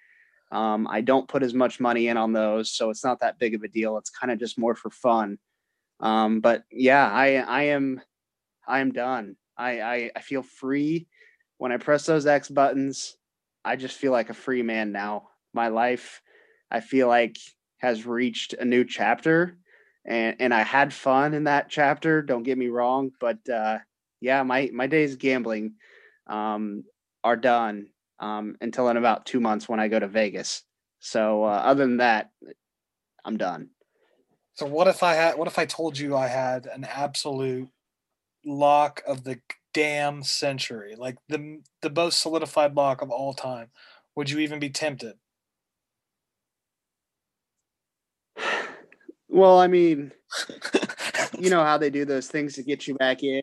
Um, 0.50 0.86
I 0.90 1.00
don't 1.00 1.28
put 1.28 1.42
as 1.42 1.54
much 1.54 1.80
money 1.80 2.08
in 2.08 2.16
on 2.16 2.32
those, 2.32 2.70
so 2.70 2.90
it's 2.90 3.04
not 3.04 3.20
that 3.20 3.38
big 3.38 3.54
of 3.54 3.62
a 3.62 3.68
deal. 3.68 3.96
It's 3.96 4.10
kind 4.10 4.32
of 4.32 4.38
just 4.38 4.58
more 4.58 4.74
for 4.74 4.90
fun. 4.90 5.38
Um, 6.00 6.40
but 6.40 6.64
yeah, 6.70 7.08
I 7.08 7.36
I 7.36 7.62
am 7.64 8.00
I 8.66 8.80
am 8.80 8.92
done. 8.92 9.36
I, 9.56 9.80
I 9.80 10.10
I 10.16 10.20
feel 10.20 10.42
free 10.42 11.06
when 11.58 11.72
I 11.72 11.76
press 11.76 12.06
those 12.06 12.26
X 12.26 12.48
buttons. 12.48 13.16
I 13.64 13.76
just 13.76 13.96
feel 13.96 14.12
like 14.12 14.30
a 14.30 14.34
free 14.34 14.62
man 14.62 14.92
now. 14.92 15.28
My 15.52 15.68
life, 15.68 16.20
I 16.70 16.80
feel 16.80 17.08
like, 17.08 17.36
has 17.78 18.06
reached 18.06 18.54
a 18.54 18.64
new 18.64 18.84
chapter, 18.84 19.58
and 20.04 20.36
and 20.40 20.52
I 20.52 20.62
had 20.62 20.92
fun 20.92 21.34
in 21.34 21.44
that 21.44 21.68
chapter. 21.68 22.22
Don't 22.22 22.42
get 22.42 22.58
me 22.58 22.68
wrong, 22.68 23.10
but 23.20 23.48
uh, 23.48 23.78
yeah, 24.20 24.42
my 24.42 24.70
my 24.72 24.86
days 24.86 25.16
gambling 25.16 25.74
um, 26.26 26.84
are 27.22 27.36
done 27.36 27.88
um, 28.18 28.56
until 28.60 28.88
in 28.88 28.96
about 28.96 29.26
two 29.26 29.40
months 29.40 29.68
when 29.68 29.80
I 29.80 29.88
go 29.88 29.98
to 29.98 30.08
Vegas. 30.08 30.62
So 30.98 31.44
uh, 31.44 31.62
other 31.64 31.84
than 31.84 31.98
that, 31.98 32.30
I'm 33.24 33.36
done. 33.36 33.70
So 34.54 34.66
what 34.66 34.86
if 34.86 35.02
I 35.02 35.14
had? 35.14 35.36
What 35.36 35.48
if 35.48 35.58
I 35.58 35.66
told 35.66 35.98
you 35.98 36.16
I 36.16 36.28
had 36.28 36.66
an 36.66 36.84
absolute 36.84 37.68
lock 38.44 39.02
of 39.06 39.24
the 39.24 39.40
damn 39.72 40.22
century, 40.22 40.94
like 40.96 41.16
the 41.28 41.60
the 41.82 41.90
most 41.90 42.20
solidified 42.20 42.74
lock 42.74 43.02
of 43.02 43.10
all 43.10 43.34
time? 43.34 43.70
Would 44.16 44.30
you 44.30 44.38
even 44.40 44.58
be 44.58 44.70
tempted? 44.70 45.14
Well, 49.26 49.58
I 49.58 49.66
mean, 49.66 50.12
you 51.40 51.50
know 51.50 51.64
how 51.64 51.76
they 51.76 51.90
do 51.90 52.04
those 52.04 52.28
things 52.28 52.54
to 52.54 52.62
get 52.62 52.86
you 52.86 52.94
back 52.94 53.24
in. 53.24 53.42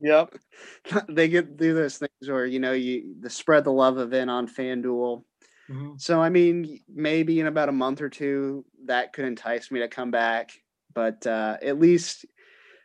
Yep. 0.00 0.34
they 1.08 1.28
get 1.28 1.56
do 1.56 1.72
those 1.72 1.96
things 1.96 2.28
where 2.28 2.44
you 2.44 2.58
know 2.58 2.72
you 2.72 3.14
the 3.20 3.30
spread 3.30 3.64
the 3.64 3.72
love 3.72 3.98
event 3.98 4.28
on 4.28 4.46
FanDuel. 4.46 5.22
Mm-hmm. 5.70 5.92
So 5.96 6.20
I 6.20 6.28
mean, 6.28 6.80
maybe 6.92 7.40
in 7.40 7.46
about 7.46 7.68
a 7.68 7.72
month 7.72 8.02
or 8.02 8.10
two 8.10 8.64
that 8.84 9.12
could 9.12 9.24
entice 9.24 9.70
me 9.70 9.80
to 9.80 9.88
come 9.88 10.10
back, 10.10 10.50
but 10.94 11.26
uh, 11.26 11.56
at 11.62 11.78
least 11.78 12.26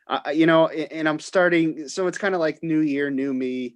I, 0.09 0.31
you 0.31 0.45
know, 0.45 0.67
and 0.67 1.07
I'm 1.07 1.19
starting. 1.19 1.87
So 1.87 2.07
it's 2.07 2.17
kind 2.17 2.33
of 2.33 2.39
like 2.39 2.63
new 2.63 2.79
year, 2.79 3.09
new 3.09 3.33
me. 3.33 3.75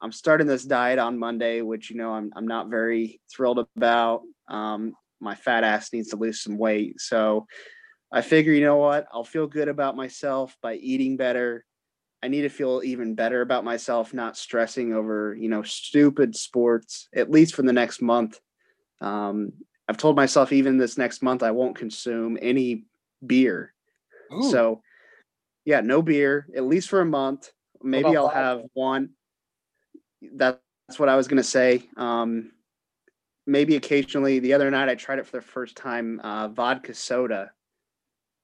I'm 0.00 0.12
starting 0.12 0.46
this 0.46 0.64
diet 0.64 0.98
on 0.98 1.18
Monday, 1.18 1.62
which 1.62 1.90
you 1.90 1.96
know 1.96 2.12
I'm 2.12 2.32
I'm 2.34 2.46
not 2.46 2.68
very 2.68 3.20
thrilled 3.30 3.66
about. 3.76 4.22
Um, 4.48 4.94
my 5.20 5.34
fat 5.34 5.64
ass 5.64 5.92
needs 5.92 6.08
to 6.08 6.16
lose 6.16 6.42
some 6.42 6.58
weight, 6.58 7.00
so 7.00 7.46
I 8.12 8.20
figure, 8.20 8.52
you 8.52 8.64
know 8.64 8.76
what, 8.76 9.06
I'll 9.12 9.24
feel 9.24 9.46
good 9.46 9.68
about 9.68 9.96
myself 9.96 10.56
by 10.60 10.74
eating 10.74 11.16
better. 11.16 11.64
I 12.22 12.28
need 12.28 12.42
to 12.42 12.48
feel 12.48 12.82
even 12.84 13.14
better 13.14 13.40
about 13.40 13.64
myself, 13.64 14.12
not 14.12 14.36
stressing 14.36 14.92
over 14.92 15.34
you 15.34 15.48
know 15.48 15.62
stupid 15.62 16.36
sports 16.36 17.08
at 17.14 17.30
least 17.30 17.54
for 17.54 17.62
the 17.62 17.72
next 17.72 18.02
month. 18.02 18.40
Um, 19.00 19.52
I've 19.88 19.96
told 19.98 20.16
myself 20.16 20.52
even 20.52 20.78
this 20.78 20.96
next 20.96 21.22
month 21.22 21.42
I 21.42 21.50
won't 21.50 21.76
consume 21.76 22.38
any 22.40 22.86
beer. 23.24 23.74
Ooh. 24.32 24.50
So 24.50 24.82
yeah, 25.64 25.80
no 25.80 26.02
beer 26.02 26.46
at 26.56 26.64
least 26.64 26.88
for 26.88 27.00
a 27.00 27.06
month. 27.06 27.50
Maybe 27.82 28.16
I'll 28.16 28.28
have 28.28 28.62
one. 28.74 29.10
That's 30.20 30.58
what 30.96 31.08
I 31.08 31.16
was 31.16 31.28
gonna 31.28 31.42
say. 31.42 31.88
Um, 31.96 32.52
maybe 33.46 33.76
occasionally. 33.76 34.38
The 34.38 34.54
other 34.54 34.70
night 34.70 34.88
I 34.88 34.94
tried 34.94 35.18
it 35.18 35.26
for 35.26 35.38
the 35.38 35.46
first 35.46 35.76
time. 35.76 36.20
Uh, 36.20 36.48
vodka 36.48 36.94
soda, 36.94 37.50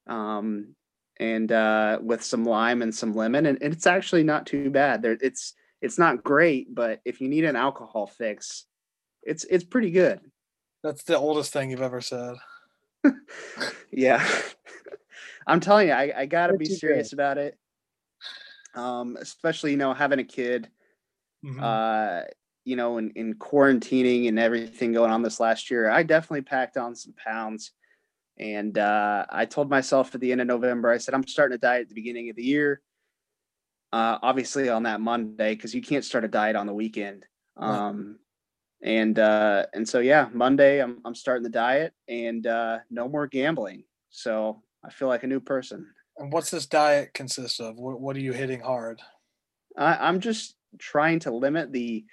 um, 0.07 0.75
and 1.21 1.51
uh, 1.53 1.99
with 2.03 2.23
some 2.23 2.45
lime 2.45 2.83
and 2.83 2.95
some 2.95 3.15
lemon, 3.15 3.47
and, 3.47 3.63
and 3.63 3.73
it's 3.73 3.87
actually 3.87 4.25
not 4.25 4.47
too 4.47 4.71
bad. 4.71 5.03
There, 5.03 5.17
it's 5.21 5.55
it's 5.81 5.99
not 5.99 6.25
great, 6.25 6.75
but 6.75 7.01
if 7.05 7.21
you 7.21 7.29
need 7.29 7.45
an 7.45 7.57
alcohol 7.57 8.07
fix, 8.07 8.67
it's 9.23 9.45
it's 9.45 9.65
pretty 9.65 9.91
good. 9.91 10.21
That's 10.83 11.05
the 11.05 11.19
oldest 11.19 11.53
thing 11.53 11.71
you've 11.71 11.83
ever 11.83 12.01
said. 12.01 12.37
yeah. 13.93 14.27
I'm 15.49 15.61
telling 15.61 15.89
you, 15.89 15.95
I, 15.95 16.13
I 16.17 16.27
got 16.27 16.49
to 16.49 16.57
be 16.57 16.67
serious 16.67 17.11
good. 17.11 17.17
about 17.17 17.39
it. 17.39 17.59
Um, 18.75 19.17
especially, 19.21 19.73
you 19.73 19.77
know, 19.77 19.95
having 19.95 20.19
a 20.19 20.25
kid, 20.25 20.69
mm-hmm. 21.45 21.63
uh, 21.63 22.21
you 22.65 22.77
know, 22.77 22.99
in, 22.99 23.11
in 23.17 23.35
quarantining 23.35 24.29
and 24.29 24.39
everything 24.39 24.93
going 24.93 25.11
on 25.11 25.23
this 25.23 25.41
last 25.41 25.71
year, 25.71 25.91
I 25.91 26.03
definitely 26.03 26.43
packed 26.43 26.77
on 26.77 26.95
some 26.95 27.15
pounds. 27.15 27.73
And 28.39 28.79
uh, 28.79 29.27
I 29.31 29.47
told 29.47 29.69
myself 29.69 30.15
at 30.15 30.21
the 30.21 30.31
end 30.31 30.41
of 30.41 30.47
November, 30.47 30.91
I 30.91 30.99
said, 30.99 31.15
I'm 31.15 31.27
starting 31.27 31.57
a 31.57 31.59
diet 31.59 31.83
at 31.83 31.89
the 31.89 31.95
beginning 31.95 32.31
of 32.31 32.37
the 32.37 32.45
year. 32.45 32.81
Uh, 33.91 34.19
obviously 34.23 34.69
on 34.69 34.83
that 34.83 35.01
Monday, 35.01 35.55
because 35.55 35.75
you 35.75 35.81
can't 35.81 36.05
start 36.05 36.25
a 36.25 36.29
diet 36.29 36.57
on 36.57 36.67
the 36.67 36.75
weekend. 36.75 37.25
Um, 37.57 38.19
and 38.83 39.19
uh, 39.19 39.67
and 39.75 39.89
so 39.89 39.99
yeah, 39.99 40.29
Monday 40.33 40.81
I'm 40.81 41.01
I'm 41.05 41.15
starting 41.15 41.43
the 41.43 41.49
diet 41.49 41.93
and 42.07 42.47
uh, 42.47 42.79
no 42.91 43.09
more 43.09 43.27
gambling. 43.27 43.85
So 44.11 44.63
I 44.85 44.91
feel 44.91 45.09
like 45.09 45.23
a 45.23 45.29
new 45.29 45.41
person. 45.41 45.87
And 46.17 46.33
what's 46.33 46.51
this 46.51 46.67
diet 46.67 47.15
consist 47.15 47.61
of? 47.61 47.77
What 47.77 48.01
what 48.01 48.17
are 48.17 48.21
you 48.21 48.33
hitting 48.33 48.61
hard? 48.61 49.01
I, 49.77 50.09
I'm 50.09 50.21
just 50.21 50.57
trying 50.79 51.21
to 51.21 51.35
limit 51.35 51.73
the 51.73 52.05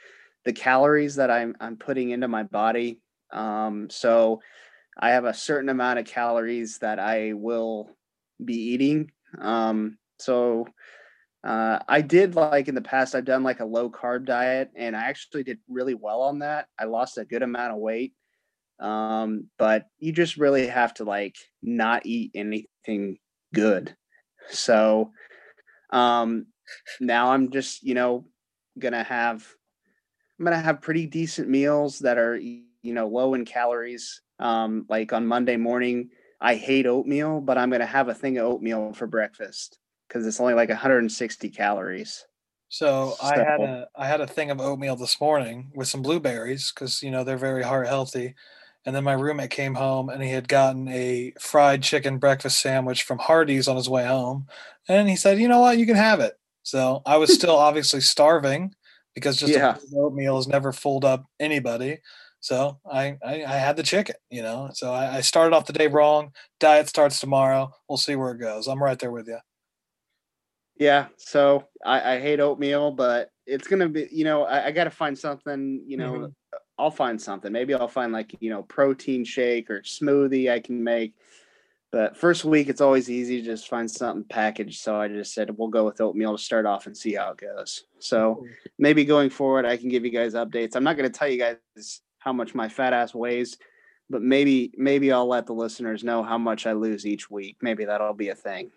the 0.45 0.54
calories 0.54 1.15
that 1.15 1.32
I'm 1.32 1.56
I'm 1.60 1.78
putting 1.78 2.12
into 2.12 2.28
my 2.28 2.43
body. 2.43 2.99
Um, 3.34 3.89
so 3.89 4.41
I 4.97 5.10
have 5.10 5.25
a 5.25 5.34
certain 5.34 5.69
amount 5.69 5.99
of 5.99 6.06
calories 6.06 6.78
that 6.80 6.99
I 6.99 7.34
will 7.34 7.89
be 8.43 8.56
eating. 8.56 9.12
Um, 9.39 9.97
so 10.19 10.67
uh, 11.43 11.80
I 11.88 12.01
did 12.01 12.36
like 12.36 12.67
in 12.67 12.75
the 12.75 12.82
past, 12.82 13.13
I've 13.13 13.25
done 13.25 13.43
like 13.43 13.60
a 13.60 13.65
low 13.65 13.89
carb 13.89 14.25
diet 14.25 14.71
and 14.75 14.95
I 14.95 15.04
actually 15.04 15.43
did 15.43 15.60
really 15.67 15.93
well 15.93 16.21
on 16.21 16.39
that. 16.39 16.67
I 16.80 16.86
lost 16.86 17.17
a 17.17 17.25
good 17.25 17.43
amount 17.43 17.73
of 17.73 17.80
weight. 17.80 18.13
Um, 18.80 19.50
but 19.58 19.86
you 20.00 20.12
just 20.12 20.38
really 20.38 20.68
have 20.68 20.94
to 20.96 21.04
like 21.04 21.36
not 21.62 22.06
eat 22.06 22.32
anything 22.36 23.18
good. 23.54 23.96
So 24.50 25.12
um, 25.92 26.48
now 27.00 27.32
I'm 27.32 27.52
just, 27.52 27.84
you 27.84 27.94
know, 27.94 28.26
gonna 28.78 29.04
have, 29.04 29.48
I'm 30.40 30.46
gonna 30.46 30.60
have 30.60 30.82
pretty 30.82 31.08
decent 31.08 31.50
meals 31.50 32.00
that 32.00 32.18
are, 32.18 32.36
you 32.38 32.64
know, 32.84 33.08
low 33.08 33.34
in 33.34 33.46
calories. 33.46 34.22
Um, 34.40 34.86
like 34.90 35.14
on 35.14 35.26
Monday 35.26 35.56
morning, 35.56 36.10
I 36.42 36.56
hate 36.56 36.86
oatmeal, 36.86 37.40
but 37.42 37.58
I'm 37.58 37.70
gonna 37.70 37.86
have 37.86 38.10
a 38.10 38.14
thing 38.14 38.38
of 38.38 38.46
oatmeal 38.46 38.94
for 38.94 39.08
breakfast 39.08 39.80
because 40.08 40.28
it's 40.28 40.40
only 40.40 40.54
like 40.54 40.70
160 40.70 41.50
calories. 41.50 42.26
So, 42.70 43.16
so, 43.18 43.26
I 43.26 43.38
had 43.38 43.62
a 43.62 43.88
I 43.96 44.08
had 44.08 44.22
a 44.22 44.28
thing 44.28 44.52
of 44.52 44.60
oatmeal 44.60 44.96
this 44.96 45.22
morning 45.22 45.72
with 45.76 45.88
some 45.88 46.02
blueberries 46.02 46.72
because 46.74 47.02
you 47.02 47.12
know 47.12 47.24
they're 47.24 47.38
very 47.38 47.64
heart 47.64 47.88
healthy. 47.88 48.36
And 48.86 48.95
then 48.95 49.04
my 49.04 49.13
roommate 49.13 49.50
came 49.50 49.76
home 49.76 50.10
and 50.10 50.21
he 50.21 50.30
had 50.30 50.48
gotten 50.48 50.88
a 50.89 51.34
fried 51.39 51.82
chicken 51.82 52.19
breakfast 52.19 52.62
sandwich 52.62 53.04
from 53.04 53.17
Hardee's 53.17 53.67
on 53.67 53.76
his 53.76 53.89
way 53.89 54.06
home. 54.06 54.48
And 54.88 55.10
he 55.10 55.15
said, 55.15 55.39
you 55.39 55.48
know 55.48 55.60
what, 55.60 55.80
you 55.80 55.86
can 55.86 55.95
have 55.95 56.19
it. 56.19 56.38
So 56.63 57.02
I 57.06 57.17
was 57.17 57.34
still 57.34 57.56
obviously 57.58 58.02
starving 58.02 58.76
because 59.15 59.38
just 59.38 59.54
yeah. 59.54 59.78
oatmeal 59.95 60.36
has 60.36 60.48
never 60.48 60.71
fooled 60.71 61.06
up 61.06 61.26
anybody. 61.39 62.00
So 62.41 62.80
I, 62.89 63.17
I, 63.26 63.43
I 63.43 63.56
had 63.56 63.76
the 63.76 63.82
chicken, 63.82 64.15
you 64.30 64.43
know. 64.43 64.69
So 64.74 64.93
I, 64.93 65.17
I 65.17 65.21
started 65.21 65.56
off 65.56 65.65
the 65.65 65.74
day 65.74 65.88
wrong. 65.88 66.32
Diet 66.60 66.88
starts 66.88 67.19
tomorrow. 67.19 67.71
We'll 67.89 67.98
see 67.98 68.15
where 68.15 68.34
it 68.34 68.39
goes. 68.39 68.67
I'm 68.67 68.84
right 68.84 69.00
there 69.00 69.10
with 69.10 69.28
you. 69.28 69.39
Yeah, 70.78 71.08
so 71.17 71.67
I, 71.84 72.15
I 72.15 72.19
hate 72.19 72.39
oatmeal, 72.39 72.91
but 72.91 73.30
it's 73.48 73.67
gonna 73.67 73.89
be, 73.89 74.10
you 74.12 74.26
know, 74.26 74.43
I, 74.43 74.67
I 74.67 74.71
got 74.71 74.84
to 74.84 74.91
find 74.91 75.17
something. 75.17 75.84
You 75.88 75.98
know, 75.98 76.12
mm-hmm. 76.12 76.26
I'll 76.78 76.92
find 76.92 77.22
something. 77.22 77.52
Maybe 77.52 77.74
I'll 77.74 77.88
find 77.88 78.12
like 78.12 78.36
you 78.40 78.50
know 78.50 78.64
protein 78.64 79.24
shake 79.24 79.70
or 79.70 79.82
smoothie 79.82 80.52
I 80.52 80.60
can 80.60 80.84
make. 80.84 81.14
But 81.92 82.18
first 82.18 82.44
week, 82.44 82.68
it's 82.68 82.82
always 82.82 83.10
easy 83.10 83.40
to 83.40 83.46
just 83.46 83.70
find 83.70 83.90
something 83.90 84.26
packaged. 84.26 84.82
So 84.82 85.00
I 85.00 85.08
just 85.08 85.34
said 85.34 85.58
we'll 85.58 85.70
go 85.70 85.86
with 85.86 86.02
oatmeal 86.02 86.36
to 86.36 86.44
start 86.44 86.66
off 86.66 86.88
and 86.88 86.98
see 86.98 87.14
how 87.14 87.32
it 87.32 87.38
goes. 87.38 87.86
So 88.00 88.36
mm-hmm. 88.36 88.46
maybe 88.78 89.06
going 89.06 89.30
forward, 89.30 89.66
I 89.66 89.78
can 89.78 89.88
give 89.88 90.04
you 90.04 90.12
guys 90.12 90.34
updates. 90.34 90.76
I'm 90.76 90.84
not 90.84 90.98
going 90.98 91.10
to 91.10 91.18
tell 91.18 91.30
you 91.30 91.40
guys 91.40 92.02
how 92.20 92.34
much 92.34 92.54
my 92.54 92.68
fat 92.68 92.92
ass 92.92 93.14
weighs, 93.14 93.58
but 94.10 94.22
maybe 94.22 94.74
maybe 94.76 95.12
I'll 95.12 95.28
let 95.28 95.46
the 95.46 95.54
listeners 95.54 96.04
know 96.04 96.22
how 96.22 96.38
much 96.38 96.68
I 96.68 96.74
lose 96.74 97.06
each 97.06 97.32
week. 97.32 97.58
Maybe 97.62 97.86
that'll 97.86 98.14
be 98.14 98.30
a 98.30 98.36
thing. 98.36 98.72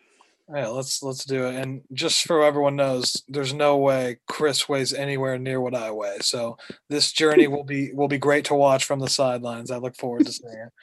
Yeah, 0.54 0.68
let's 0.68 1.02
let's 1.02 1.24
do 1.24 1.46
it. 1.46 1.56
And 1.56 1.82
just 1.92 2.22
so 2.22 2.40
everyone 2.40 2.76
knows, 2.76 3.22
there's 3.28 3.52
no 3.52 3.76
way 3.76 4.18
Chris 4.26 4.68
weighs 4.68 4.94
anywhere 4.94 5.38
near 5.38 5.60
what 5.60 5.74
I 5.74 5.90
weigh. 5.90 6.18
So 6.22 6.56
this 6.88 7.12
journey 7.12 7.46
will 7.46 7.64
be 7.64 7.92
will 7.92 8.08
be 8.08 8.18
great 8.18 8.46
to 8.46 8.54
watch 8.54 8.84
from 8.84 9.00
the 9.00 9.10
sidelines. 9.10 9.70
I 9.70 9.76
look 9.76 9.96
forward 9.96 10.26
to 10.26 10.32
seeing 10.32 10.52
it. 10.66 10.72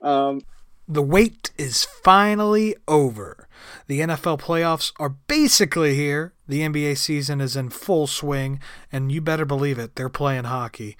Um, 0.00 0.42
the 0.86 1.02
wait 1.02 1.50
is 1.58 1.84
finally 1.84 2.74
over. 2.86 3.46
The 3.88 4.00
NFL 4.00 4.40
playoffs 4.40 4.92
are 4.98 5.10
basically 5.10 5.94
here. 5.94 6.32
The 6.46 6.60
NBA 6.62 6.96
season 6.96 7.42
is 7.42 7.56
in 7.56 7.68
full 7.68 8.06
swing, 8.06 8.60
and 8.90 9.12
you 9.12 9.20
better 9.20 9.44
believe 9.44 9.78
it, 9.78 9.96
they're 9.96 10.08
playing 10.08 10.44
hockey. 10.44 10.96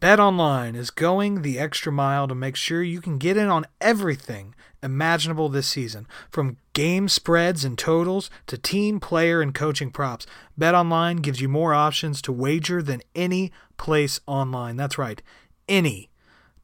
BetOnline 0.00 0.74
is 0.74 0.90
going 0.90 1.42
the 1.42 1.58
extra 1.58 1.92
mile 1.92 2.28
to 2.28 2.34
make 2.34 2.56
sure 2.56 2.82
you 2.82 3.02
can 3.02 3.18
get 3.18 3.36
in 3.36 3.50
on 3.50 3.66
everything 3.82 4.54
imaginable 4.82 5.48
this 5.48 5.66
season, 5.66 6.06
from 6.30 6.56
game 6.72 7.08
spreads 7.08 7.64
and 7.64 7.76
totals 7.76 8.30
to 8.46 8.58
team, 8.58 9.00
player, 9.00 9.40
and 9.40 9.54
coaching 9.54 9.90
props. 9.90 10.26
BetOnline 10.58 11.22
gives 11.22 11.40
you 11.40 11.48
more 11.48 11.74
options 11.74 12.22
to 12.22 12.32
wager 12.32 12.82
than 12.82 13.02
any 13.14 13.52
place 13.76 14.20
online. 14.26 14.76
That's 14.76 14.98
right, 14.98 15.22
any 15.68 16.10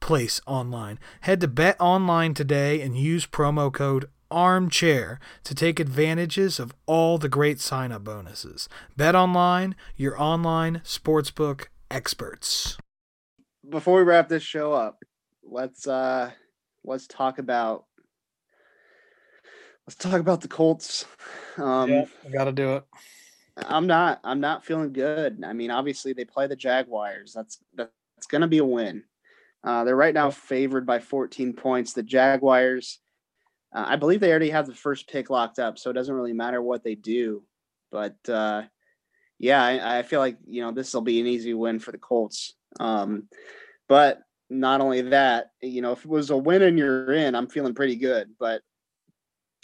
place 0.00 0.40
online. 0.46 0.98
Head 1.22 1.40
to 1.40 1.48
BetOnline 1.48 2.34
today 2.34 2.80
and 2.80 2.96
use 2.96 3.26
promo 3.26 3.72
code 3.72 4.08
armchair 4.30 5.20
to 5.44 5.54
take 5.54 5.78
advantages 5.78 6.58
of 6.58 6.74
all 6.86 7.16
the 7.16 7.28
great 7.28 7.60
sign-up 7.60 8.02
bonuses. 8.04 8.68
BetOnline, 8.98 9.74
your 9.96 10.20
online 10.20 10.80
sportsbook 10.84 11.66
experts. 11.90 12.76
Before 13.68 13.98
we 13.98 14.04
wrap 14.04 14.28
this 14.28 14.42
show 14.42 14.72
up, 14.72 14.98
let's 15.42 15.86
uh 15.86 16.30
let's 16.84 17.06
talk 17.06 17.38
about 17.38 17.84
let's 19.86 19.96
talk 19.96 20.20
about 20.20 20.40
the 20.40 20.48
Colts. 20.48 21.06
Um, 21.56 21.90
yeah, 21.90 22.04
I 22.26 22.30
got 22.30 22.44
to 22.44 22.52
do 22.52 22.76
it. 22.76 22.84
I'm 23.56 23.86
not. 23.86 24.20
I'm 24.24 24.40
not 24.40 24.64
feeling 24.64 24.92
good. 24.92 25.42
I 25.44 25.52
mean, 25.52 25.70
obviously 25.70 26.12
they 26.12 26.24
play 26.24 26.46
the 26.46 26.56
Jaguars. 26.56 27.32
That's 27.32 27.58
that's 27.74 28.26
going 28.28 28.42
to 28.42 28.48
be 28.48 28.58
a 28.58 28.64
win. 28.64 29.04
Uh, 29.64 29.84
they're 29.84 29.96
right 29.96 30.14
now 30.14 30.30
favored 30.30 30.86
by 30.86 30.98
14 30.98 31.54
points. 31.54 31.92
The 31.92 32.02
Jaguars, 32.02 33.00
uh, 33.74 33.84
I 33.88 33.96
believe 33.96 34.20
they 34.20 34.30
already 34.30 34.50
have 34.50 34.66
the 34.66 34.74
first 34.74 35.08
pick 35.08 35.30
locked 35.30 35.58
up, 35.58 35.78
so 35.78 35.90
it 35.90 35.94
doesn't 35.94 36.14
really 36.14 36.34
matter 36.34 36.60
what 36.62 36.84
they 36.84 36.94
do. 36.94 37.42
But 37.90 38.16
uh, 38.28 38.62
yeah, 39.38 39.64
I, 39.64 39.98
I, 39.98 40.02
feel 40.02 40.20
like 40.20 40.38
you 40.46 40.62
know 40.62 40.72
this 40.72 40.92
will 40.92 41.00
be 41.00 41.20
an 41.20 41.26
easy 41.26 41.54
win 41.54 41.78
for 41.78 41.92
the 41.92 41.98
Colts. 41.98 42.54
Um, 42.78 43.28
but 43.88 44.20
not 44.50 44.80
only 44.80 45.02
that, 45.02 45.50
you 45.60 45.82
know, 45.82 45.92
if 45.92 46.04
it 46.04 46.10
was 46.10 46.30
a 46.30 46.36
win 46.36 46.62
and 46.62 46.78
you're 46.78 47.12
in, 47.12 47.34
I'm 47.34 47.48
feeling 47.48 47.74
pretty 47.74 47.96
good. 47.96 48.30
But 48.38 48.62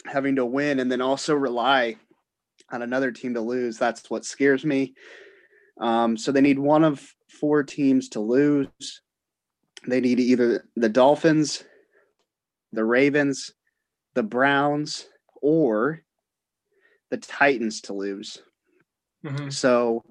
having 0.05 0.35
to 0.35 0.45
win 0.45 0.79
and 0.79 0.91
then 0.91 1.01
also 1.01 1.33
rely 1.33 1.95
on 2.71 2.81
another 2.81 3.11
team 3.11 3.33
to 3.33 3.41
lose. 3.41 3.77
That's 3.77 4.09
what 4.09 4.25
scares 4.25 4.65
me. 4.65 4.93
Um, 5.79 6.17
so 6.17 6.31
they 6.31 6.41
need 6.41 6.59
one 6.59 6.83
of 6.83 7.05
four 7.29 7.63
teams 7.63 8.09
to 8.09 8.19
lose. 8.19 9.01
They 9.87 10.01
need 10.01 10.19
either 10.19 10.65
the 10.75 10.89
Dolphins, 10.89 11.63
the 12.71 12.85
Ravens, 12.85 13.51
the 14.13 14.23
Browns, 14.23 15.07
or 15.41 16.01
the 17.09 17.17
Titans 17.17 17.81
to 17.81 17.93
lose. 17.93 18.41
Mhm. 19.25 19.51
So, 19.51 20.03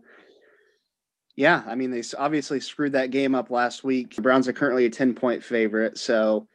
yeah, 1.36 1.62
I 1.66 1.74
mean, 1.74 1.90
they 1.90 2.02
obviously 2.18 2.60
screwed 2.60 2.92
that 2.92 3.10
game 3.10 3.34
up 3.34 3.50
last 3.50 3.84
week. 3.84 4.14
The 4.14 4.22
Browns 4.22 4.46
are 4.48 4.52
currently 4.52 4.84
a 4.84 4.90
10 4.90 5.14
point 5.14 5.42
favorite. 5.42 5.98
So 5.98 6.48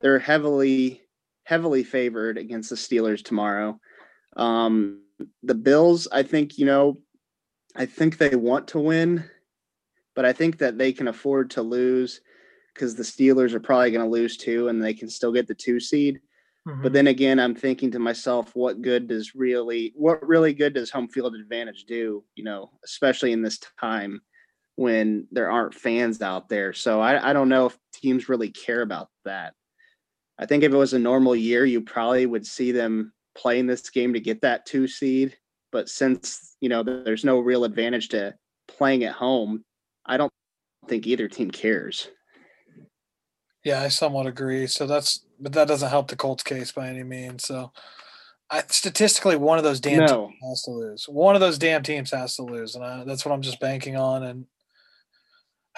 they're 0.00 0.18
heavily, 0.18 1.01
heavily 1.44 1.84
favored 1.84 2.38
against 2.38 2.70
the 2.70 2.76
Steelers 2.76 3.24
tomorrow. 3.24 3.78
Um, 4.36 5.02
the 5.42 5.54
Bills, 5.54 6.08
I 6.10 6.22
think, 6.22 6.58
you 6.58 6.66
know, 6.66 6.98
I 7.76 7.86
think 7.86 8.18
they 8.18 8.36
want 8.36 8.68
to 8.68 8.78
win, 8.78 9.24
but 10.14 10.24
I 10.24 10.32
think 10.32 10.58
that 10.58 10.78
they 10.78 10.92
can 10.92 11.08
afford 11.08 11.50
to 11.50 11.62
lose 11.62 12.20
because 12.74 12.94
the 12.94 13.02
Steelers 13.02 13.52
are 13.52 13.60
probably 13.60 13.90
going 13.90 14.04
to 14.04 14.10
lose 14.10 14.36
too, 14.36 14.68
and 14.68 14.82
they 14.82 14.94
can 14.94 15.08
still 15.08 15.32
get 15.32 15.46
the 15.46 15.54
two 15.54 15.80
seed. 15.80 16.20
Mhm. 16.66 16.82
But 16.82 16.92
then 16.92 17.06
again, 17.08 17.40
I'm 17.40 17.54
thinking 17.54 17.90
to 17.90 17.98
myself, 17.98 18.54
what 18.54 18.82
good 18.82 19.08
does 19.08 19.34
really, 19.34 19.92
what 19.96 20.26
really 20.26 20.54
good 20.54 20.74
does 20.74 20.90
home 20.90 21.08
field 21.08 21.34
advantage 21.34 21.84
do? 21.84 22.24
You 22.34 22.44
know, 22.44 22.70
especially 22.84 23.32
in 23.32 23.42
this 23.42 23.58
time 23.80 24.22
when 24.76 25.26
there 25.30 25.50
aren't 25.50 25.74
fans 25.74 26.22
out 26.22 26.48
there. 26.48 26.72
So 26.72 27.00
I, 27.00 27.30
I 27.30 27.32
don't 27.32 27.48
know 27.48 27.66
if 27.66 27.78
teams 27.92 28.28
really 28.28 28.50
care 28.50 28.80
about 28.80 29.08
that. 29.24 29.54
I 30.42 30.46
think 30.46 30.64
if 30.64 30.72
it 30.72 30.76
was 30.76 30.92
a 30.92 30.98
normal 30.98 31.36
year, 31.36 31.64
you 31.64 31.80
probably 31.80 32.26
would 32.26 32.44
see 32.44 32.72
them 32.72 33.12
playing 33.36 33.68
this 33.68 33.88
game 33.90 34.12
to 34.12 34.18
get 34.18 34.40
that 34.40 34.66
two 34.66 34.88
seed. 34.88 35.36
But 35.70 35.88
since 35.88 36.56
you 36.60 36.68
know 36.68 36.82
there's 36.82 37.24
no 37.24 37.38
real 37.38 37.62
advantage 37.62 38.08
to 38.08 38.34
playing 38.66 39.04
at 39.04 39.14
home, 39.14 39.64
I 40.04 40.16
don't 40.16 40.32
think 40.88 41.06
either 41.06 41.28
team 41.28 41.52
cares. 41.52 42.08
Yeah, 43.64 43.82
I 43.82 43.88
somewhat 43.88 44.26
agree. 44.26 44.66
So 44.66 44.88
that's, 44.88 45.24
but 45.38 45.52
that 45.52 45.68
doesn't 45.68 45.90
help 45.90 46.08
the 46.08 46.16
Colts 46.16 46.42
case 46.42 46.72
by 46.72 46.88
any 46.88 47.04
means. 47.04 47.44
So, 47.44 47.70
I, 48.50 48.64
statistically, 48.68 49.36
one 49.36 49.58
of 49.58 49.62
those 49.62 49.78
damn 49.78 50.00
No. 50.00 50.26
teams 50.26 50.40
has 50.42 50.62
to 50.64 50.70
lose. 50.72 51.04
One 51.08 51.36
of 51.36 51.40
those 51.40 51.58
damn 51.58 51.84
teams 51.84 52.10
has 52.10 52.34
to 52.36 52.42
lose, 52.42 52.74
and 52.74 52.84
I, 52.84 53.04
that's 53.04 53.24
what 53.24 53.32
I'm 53.32 53.42
just 53.42 53.60
banking 53.60 53.96
on. 53.96 54.24
And 54.24 54.46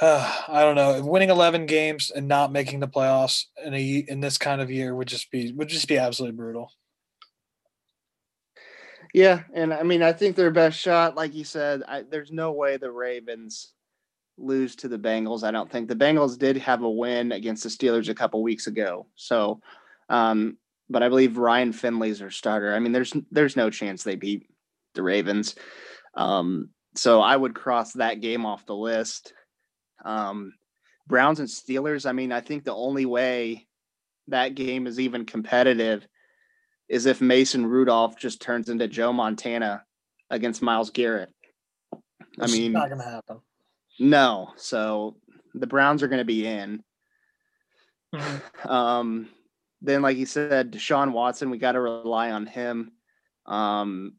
uh, 0.00 0.42
I 0.48 0.62
don't 0.62 0.76
know, 0.76 1.02
winning 1.04 1.30
11 1.30 1.66
games 1.66 2.10
and 2.14 2.28
not 2.28 2.52
making 2.52 2.80
the 2.80 2.88
playoffs 2.88 3.44
in 3.64 3.74
a 3.74 4.04
in 4.08 4.20
this 4.20 4.38
kind 4.38 4.60
of 4.60 4.70
year 4.70 4.94
would 4.94 5.08
just 5.08 5.30
be 5.30 5.52
would 5.52 5.68
just 5.68 5.88
be 5.88 5.98
absolutely 5.98 6.36
brutal. 6.36 6.70
Yeah, 9.12 9.42
and 9.54 9.72
I 9.72 9.84
mean, 9.84 10.02
I 10.02 10.12
think 10.12 10.34
their 10.34 10.50
best 10.50 10.78
shot, 10.78 11.14
like 11.14 11.34
you 11.34 11.44
said, 11.44 11.84
I, 11.86 12.02
there's 12.02 12.32
no 12.32 12.50
way 12.50 12.76
the 12.76 12.90
Ravens 12.90 13.72
lose 14.36 14.74
to 14.76 14.88
the 14.88 14.98
Bengals. 14.98 15.44
I 15.44 15.52
don't 15.52 15.70
think 15.70 15.88
the 15.88 15.94
Bengals 15.94 16.36
did 16.36 16.56
have 16.56 16.82
a 16.82 16.90
win 16.90 17.30
against 17.30 17.62
the 17.62 17.68
Steelers 17.68 18.08
a 18.08 18.14
couple 18.14 18.42
weeks 18.42 18.66
ago. 18.66 19.06
So, 19.14 19.60
um, 20.08 20.58
but 20.90 21.04
I 21.04 21.08
believe 21.08 21.38
Ryan 21.38 21.72
Finley's 21.72 22.18
their 22.18 22.32
starter. 22.32 22.74
I 22.74 22.80
mean, 22.80 22.90
there's 22.90 23.12
there's 23.30 23.54
no 23.54 23.70
chance 23.70 24.02
they 24.02 24.16
beat 24.16 24.48
the 24.94 25.02
Ravens. 25.04 25.54
Um, 26.14 26.70
so 26.96 27.20
I 27.20 27.36
would 27.36 27.54
cross 27.54 27.92
that 27.94 28.20
game 28.20 28.44
off 28.44 28.66
the 28.66 28.74
list. 28.74 29.32
Um, 30.04 30.54
Browns 31.06 31.40
and 31.40 31.48
Steelers. 31.48 32.06
I 32.08 32.12
mean, 32.12 32.32
I 32.32 32.40
think 32.40 32.64
the 32.64 32.74
only 32.74 33.06
way 33.06 33.66
that 34.28 34.54
game 34.54 34.86
is 34.86 34.98
even 35.00 35.24
competitive 35.26 36.06
is 36.88 37.06
if 37.06 37.20
Mason 37.20 37.66
Rudolph 37.66 38.18
just 38.18 38.40
turns 38.40 38.68
into 38.68 38.88
Joe 38.88 39.12
Montana 39.12 39.84
against 40.30 40.62
Myles 40.62 40.90
Garrett. 40.90 41.30
I 42.40 42.46
mean, 42.46 42.72
not 42.72 42.88
going 42.88 43.00
to 43.00 43.04
happen. 43.08 43.40
no. 43.98 44.52
So 44.56 45.16
the 45.54 45.66
Browns 45.66 46.02
are 46.02 46.08
going 46.08 46.18
to 46.18 46.24
be 46.24 46.46
in. 46.46 46.82
Mhm. 48.14 48.66
Um, 48.70 49.28
then, 49.82 50.02
like 50.02 50.16
you 50.16 50.26
said, 50.26 50.72
Deshaun 50.72 51.12
Watson, 51.12 51.50
we 51.50 51.58
got 51.58 51.72
to 51.72 51.80
rely 51.80 52.30
on 52.30 52.46
him. 52.46 52.92
Um, 53.46 54.14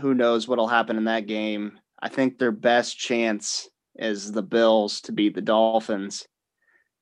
who 0.00 0.14
knows 0.14 0.48
what'll 0.48 0.66
happen 0.68 0.96
in 0.96 1.04
that 1.04 1.26
game? 1.26 1.78
I 2.00 2.08
think 2.08 2.38
their 2.38 2.52
best 2.52 2.98
chance 2.98 3.68
is 3.98 4.32
the 4.32 4.42
Bills 4.42 5.00
to 5.02 5.12
beat 5.12 5.34
the 5.34 5.40
Dolphins. 5.40 6.26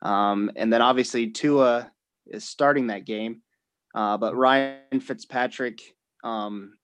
Um, 0.02 0.50
and 0.56 0.72
then 0.72 0.82
obviously 0.82 1.30
Tua 1.30 1.90
is 2.26 2.44
starting 2.44 2.88
that 2.88 3.04
game. 3.04 3.42
Uh, 3.94 4.16
but 4.16 4.36
Ryan 4.36 5.00
Fitzpatrick, 5.00 5.80
um, 6.24 6.74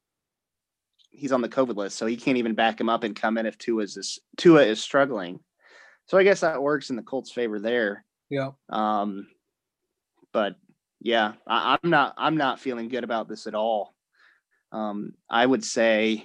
he's 1.10 1.32
on 1.32 1.42
the 1.42 1.48
COVID 1.48 1.76
list, 1.76 1.96
so 1.96 2.06
he 2.06 2.16
can't 2.16 2.38
even 2.38 2.54
back 2.54 2.80
him 2.80 2.88
up 2.88 3.02
and 3.02 3.16
come 3.16 3.36
in 3.36 3.46
if 3.46 3.58
Tua 3.58 3.82
is 3.82 4.18
Tua 4.36 4.62
is 4.62 4.80
struggling. 4.80 5.40
So 6.06 6.18
I 6.18 6.22
guess 6.22 6.40
that 6.40 6.62
works 6.62 6.90
in 6.90 6.96
the 6.96 7.02
Colts' 7.02 7.32
favor 7.32 7.58
there. 7.58 8.04
Yeah. 8.30 8.50
Um, 8.68 9.26
but 10.32 10.54
yeah, 11.00 11.32
I, 11.46 11.78
I'm 11.82 11.90
not 11.90 12.14
I'm 12.16 12.36
not 12.36 12.60
feeling 12.60 12.88
good 12.88 13.04
about 13.04 13.28
this 13.28 13.46
at 13.46 13.54
all. 13.54 13.94
Um, 14.72 15.14
I 15.28 15.44
would 15.44 15.64
say 15.64 16.24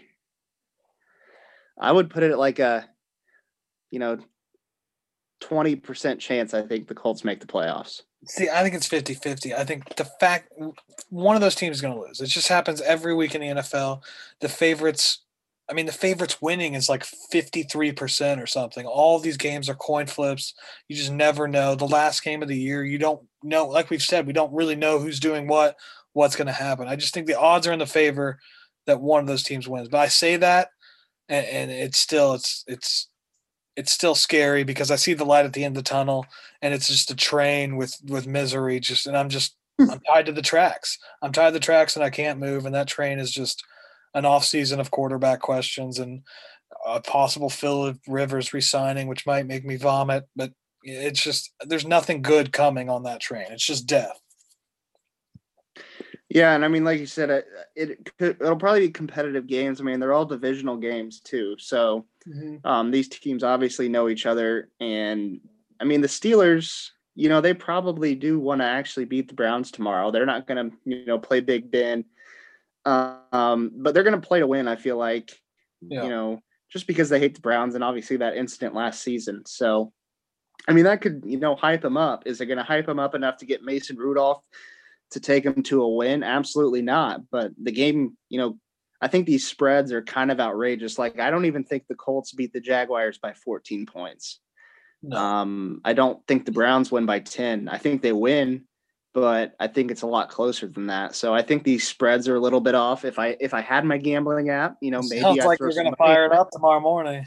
I 1.79 1.91
would 1.91 2.09
put 2.11 2.23
it 2.23 2.37
like 2.37 2.59
a 2.59 2.87
you 3.95 3.99
know 3.99 4.19
20% 5.41 6.19
chance 6.19 6.53
I 6.53 6.61
think 6.63 6.87
the 6.87 6.93
Colts 6.93 7.23
make 7.23 7.39
the 7.39 7.47
playoffs. 7.47 8.01
See, 8.27 8.49
I 8.49 8.61
think 8.61 8.75
it's 8.75 8.87
50 8.87 9.13
50. 9.13 9.53
I 9.53 9.63
think 9.63 9.95
the 9.95 10.05
fact 10.19 10.51
one 11.09 11.35
of 11.35 11.41
those 11.41 11.55
teams 11.55 11.77
is 11.77 11.81
going 11.81 11.93
to 11.93 12.01
lose. 12.01 12.19
It 12.19 12.27
just 12.27 12.49
happens 12.49 12.81
every 12.81 13.15
week 13.15 13.35
in 13.35 13.41
the 13.41 13.61
NFL. 13.61 14.01
The 14.41 14.49
favorites, 14.49 15.23
I 15.69 15.73
mean, 15.73 15.85
the 15.85 15.93
favorites 15.93 16.41
winning 16.41 16.73
is 16.73 16.89
like 16.89 17.05
53% 17.33 18.43
or 18.43 18.47
something. 18.47 18.85
All 18.85 19.19
these 19.19 19.37
games 19.37 19.69
are 19.69 19.75
coin 19.75 20.07
flips. 20.07 20.53
You 20.89 20.95
just 20.97 21.11
never 21.11 21.47
know. 21.47 21.75
The 21.75 21.87
last 21.87 22.23
game 22.23 22.41
of 22.41 22.49
the 22.49 22.57
year, 22.57 22.83
you 22.83 22.97
don't 22.97 23.21
know. 23.43 23.67
Like 23.67 23.89
we've 23.89 24.01
said, 24.01 24.27
we 24.27 24.33
don't 24.33 24.53
really 24.53 24.75
know 24.75 24.99
who's 24.99 25.19
doing 25.21 25.47
what, 25.47 25.77
what's 26.13 26.35
going 26.35 26.47
to 26.47 26.53
happen. 26.53 26.87
I 26.87 26.97
just 26.97 27.13
think 27.13 27.27
the 27.27 27.39
odds 27.39 27.65
are 27.65 27.73
in 27.73 27.79
the 27.79 27.85
favor 27.85 28.39
that 28.87 29.01
one 29.01 29.21
of 29.21 29.27
those 29.27 29.43
teams 29.43 29.69
wins. 29.69 29.87
But 29.87 29.99
I 29.99 30.07
say 30.07 30.35
that, 30.37 30.69
and, 31.29 31.45
and 31.45 31.71
it's 31.71 31.99
still, 31.99 32.33
it's, 32.33 32.63
it's, 32.67 33.09
it's 33.75 33.91
still 33.91 34.15
scary 34.15 34.63
because 34.63 34.89
I 34.89 34.95
see 34.95 35.13
the 35.13 35.25
light 35.25 35.45
at 35.45 35.53
the 35.53 35.63
end 35.63 35.77
of 35.77 35.83
the 35.83 35.89
tunnel 35.89 36.25
and 36.61 36.73
it's 36.73 36.87
just 36.87 37.11
a 37.11 37.15
train 37.15 37.75
with 37.75 37.97
with 38.07 38.27
misery 38.27 38.79
just 38.79 39.05
and 39.05 39.17
i'm 39.17 39.29
just 39.29 39.55
hmm. 39.79 39.89
i'm 39.91 39.99
tied 39.99 40.25
to 40.25 40.31
the 40.31 40.41
tracks 40.41 40.97
i'm 41.21 41.31
tied 41.31 41.47
to 41.47 41.53
the 41.53 41.59
tracks 41.59 41.95
and 41.95 42.03
i 42.03 42.09
can't 42.09 42.39
move 42.39 42.65
and 42.65 42.73
that 42.73 42.87
train 42.87 43.19
is 43.19 43.31
just 43.31 43.63
an 44.15 44.25
off 44.25 44.45
season 44.45 44.79
of 44.79 44.91
quarterback 44.91 45.41
questions 45.41 45.99
and 45.99 46.23
a 46.85 47.01
possible 47.01 47.49
Philip 47.49 47.97
Rivers 48.07 48.53
resigning, 48.53 49.07
which 49.07 49.25
might 49.25 49.45
make 49.45 49.65
me 49.65 49.75
vomit. 49.75 50.27
But 50.35 50.51
it's 50.83 51.21
just 51.21 51.51
there's 51.61 51.85
nothing 51.85 52.21
good 52.21 52.51
coming 52.51 52.89
on 52.89 53.03
that 53.03 53.19
train. 53.19 53.47
It's 53.49 53.65
just 53.65 53.85
death. 53.85 54.19
Yeah, 56.29 56.55
and 56.55 56.65
I 56.65 56.67
mean, 56.67 56.83
like 56.83 56.99
you 56.99 57.05
said, 57.05 57.29
it, 57.29 57.45
it 57.75 58.17
could, 58.17 58.37
it'll 58.41 58.55
probably 58.55 58.87
be 58.87 58.91
competitive 58.91 59.45
games. 59.45 59.79
I 59.79 59.83
mean, 59.83 59.99
they're 59.99 60.13
all 60.13 60.25
divisional 60.25 60.75
games 60.77 61.19
too, 61.19 61.55
so 61.59 62.05
um, 62.65 62.89
these 62.89 63.07
teams 63.07 63.43
obviously 63.43 63.89
know 63.89 64.09
each 64.09 64.25
other. 64.25 64.69
And 64.79 65.39
I 65.79 65.83
mean, 65.83 66.01
the 66.01 66.07
Steelers, 66.07 66.89
you 67.13 67.29
know, 67.29 67.41
they 67.41 67.53
probably 67.53 68.15
do 68.15 68.39
want 68.39 68.61
to 68.61 68.65
actually 68.65 69.05
beat 69.05 69.27
the 69.27 69.35
Browns 69.35 69.69
tomorrow. 69.69 70.09
They're 70.09 70.25
not 70.25 70.47
going 70.47 70.71
to, 70.71 70.77
you 70.85 71.05
know, 71.05 71.19
play 71.19 71.41
Big 71.41 71.69
Ben, 71.69 72.05
um, 72.85 73.71
but 73.75 73.93
they're 73.93 74.03
going 74.03 74.19
to 74.19 74.27
play 74.27 74.39
to 74.39 74.47
win. 74.47 74.67
I 74.67 74.77
feel 74.77 74.97
like, 74.97 75.31
Yeah. 75.81 76.03
you 76.03 76.09
know, 76.09 76.41
just 76.69 76.87
because 76.87 77.09
they 77.09 77.19
hate 77.19 77.35
the 77.35 77.41
Browns 77.41 77.75
and 77.75 77.83
obviously 77.83 78.17
that 78.17 78.35
incident 78.35 78.73
last 78.73 79.01
season. 79.03 79.43
So, 79.45 79.93
I 80.67 80.73
mean, 80.73 80.85
that 80.85 81.01
could, 81.01 81.23
you 81.25 81.37
know, 81.37 81.55
hype 81.55 81.81
them 81.81 81.97
up. 81.97 82.25
Is 82.25 82.41
it 82.41 82.47
going 82.47 82.57
to 82.57 82.63
hype 82.63 82.87
them 82.87 82.99
up 82.99 83.13
enough 83.13 83.37
to 83.37 83.45
get 83.45 83.63
Mason 83.63 83.95
Rudolph 83.95 84.43
to 85.15 85.19
take 85.19 85.43
them 85.43 85.63
to 85.63 85.81
a 85.81 85.89
win? 85.95 86.23
Absolutely 86.23 86.81
not. 86.83 87.21
But 87.31 87.51
the 87.61 87.71
game, 87.71 88.15
you 88.29 88.37
know, 88.37 88.59
I 89.01 89.07
think 89.07 89.25
these 89.25 89.47
spreads 89.47 89.91
are 89.91 90.01
kind 90.01 90.31
of 90.31 90.39
outrageous. 90.39 90.99
Like, 90.99 91.19
I 91.19 91.31
don't 91.31 91.45
even 91.45 91.63
think 91.63 91.83
the 91.87 91.95
Colts 91.95 92.31
beat 92.31 92.53
the 92.53 92.61
Jaguars 92.61 93.17
by 93.17 93.33
14 93.33 93.85
points. 93.85 94.39
No. 95.03 95.17
Um, 95.17 95.81
I 95.83 95.93
don't 95.93 96.25
think 96.27 96.45
the 96.45 96.51
Browns 96.51 96.91
win 96.91 97.05
by 97.05 97.19
10. 97.19 97.67
I 97.67 97.77
think 97.77 98.01
they 98.01 98.13
win, 98.13 98.65
but 99.13 99.53
I 99.59 99.67
think 99.67 99.91
it's 99.91 100.01
a 100.01 100.07
lot 100.07 100.29
closer 100.29 100.67
than 100.67 100.87
that. 100.87 101.15
So 101.15 101.33
I 101.33 101.41
think 101.41 101.63
these 101.63 101.87
spreads 101.87 102.27
are 102.27 102.35
a 102.35 102.39
little 102.39 102.61
bit 102.61 102.75
off. 102.75 103.05
If 103.05 103.19
I 103.19 103.35
if 103.39 103.53
I 103.53 103.61
had 103.61 103.85
my 103.85 103.97
gambling 103.97 104.49
app, 104.49 104.77
you 104.81 104.91
know, 104.91 105.01
maybe 105.03 105.21
Sounds 105.21 105.39
I'd 105.39 105.45
like 105.45 105.59
you're 105.59 105.69
gonna 105.69 105.83
money- 105.85 105.95
fire 105.97 106.25
it 106.25 106.31
up 106.31 106.49
tomorrow 106.51 106.79
morning. 106.79 107.25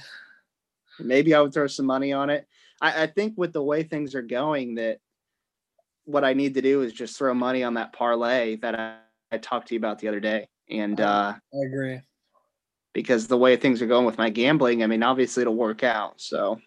maybe 0.98 1.34
I 1.34 1.40
would 1.40 1.52
throw 1.54 1.66
some 1.68 1.86
money 1.86 2.12
on 2.12 2.30
it. 2.30 2.46
I, 2.80 3.04
I 3.04 3.06
think 3.06 3.34
with 3.36 3.52
the 3.52 3.62
way 3.62 3.82
things 3.84 4.14
are 4.14 4.22
going, 4.22 4.76
that 4.76 4.98
what 6.08 6.24
I 6.24 6.32
need 6.32 6.54
to 6.54 6.62
do 6.62 6.80
is 6.80 6.94
just 6.94 7.18
throw 7.18 7.34
money 7.34 7.62
on 7.62 7.74
that 7.74 7.92
parlay 7.92 8.56
that 8.56 8.80
I, 8.80 8.96
I 9.30 9.36
talked 9.36 9.68
to 9.68 9.74
you 9.74 9.78
about 9.78 9.98
the 9.98 10.08
other 10.08 10.20
day. 10.20 10.48
And 10.70 10.98
uh, 10.98 11.34
I 11.36 11.66
agree. 11.66 12.00
because 12.94 13.26
the 13.26 13.36
way 13.36 13.56
things 13.56 13.82
are 13.82 13.86
going 13.86 14.06
with 14.06 14.16
my 14.16 14.30
gambling, 14.30 14.82
I 14.82 14.86
mean, 14.86 15.02
obviously 15.02 15.42
it'll 15.42 15.54
work 15.54 15.84
out. 15.84 16.18
So, 16.18 16.60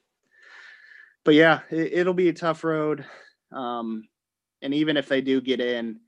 but 1.26 1.34
yeah, 1.34 1.62
it, 1.72 1.92
it'll 1.94 2.14
be 2.14 2.30
a 2.30 2.34
tough 2.34 2.64
road. 2.64 3.04
Um, 3.52 4.04
and 4.62 4.76
even 4.76 4.96
if 4.96 5.10
they 5.10 5.22
do 5.22 5.42
get 5.42 5.60
in, 5.60 6.02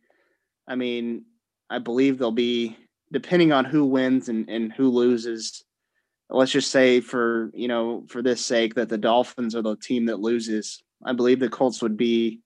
I 0.68 0.76
mean, 0.76 1.26
I 1.72 1.80
believe 1.80 2.20
they'll 2.20 2.32
be 2.32 2.78
depending 3.12 3.52
on 3.52 3.66
who 3.66 3.86
wins 3.86 4.30
and, 4.30 4.48
and 4.48 4.72
who 4.72 4.90
loses. 4.90 5.64
Let's 6.30 6.52
just 6.52 6.70
say 6.70 7.02
for 7.02 7.50
you 7.56 7.68
know 7.68 8.06
for 8.10 8.22
this 8.22 8.46
sake 8.46 8.76
that 8.76 8.90
the 8.90 8.98
Dolphins 8.98 9.56
are 9.56 9.64
the 9.64 9.76
team 9.76 10.06
that 10.06 10.20
loses. 10.20 10.84
I 11.04 11.14
believe 11.14 11.40
the 11.40 11.50
Colts 11.50 11.82
would 11.82 11.98
be 11.98 12.42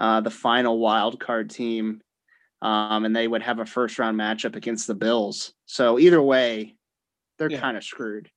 uh, 0.00 0.20
the 0.20 0.30
final 0.30 0.78
wild 0.80 1.20
card 1.20 1.50
team. 1.50 2.00
um, 2.62 3.06
and 3.06 3.16
they 3.16 3.26
would 3.26 3.42
have 3.42 3.58
a 3.58 3.64
first 3.64 3.98
round 3.98 4.18
matchup 4.18 4.54
against 4.54 4.86
the 4.86 4.94
Bills. 4.94 5.54
So 5.64 5.98
either 5.98 6.20
way, 6.20 6.76
they're 7.38 7.50
Yeah. 7.50 7.58
kind 7.60 7.76
of 7.76 7.84
screwed. 7.84 8.30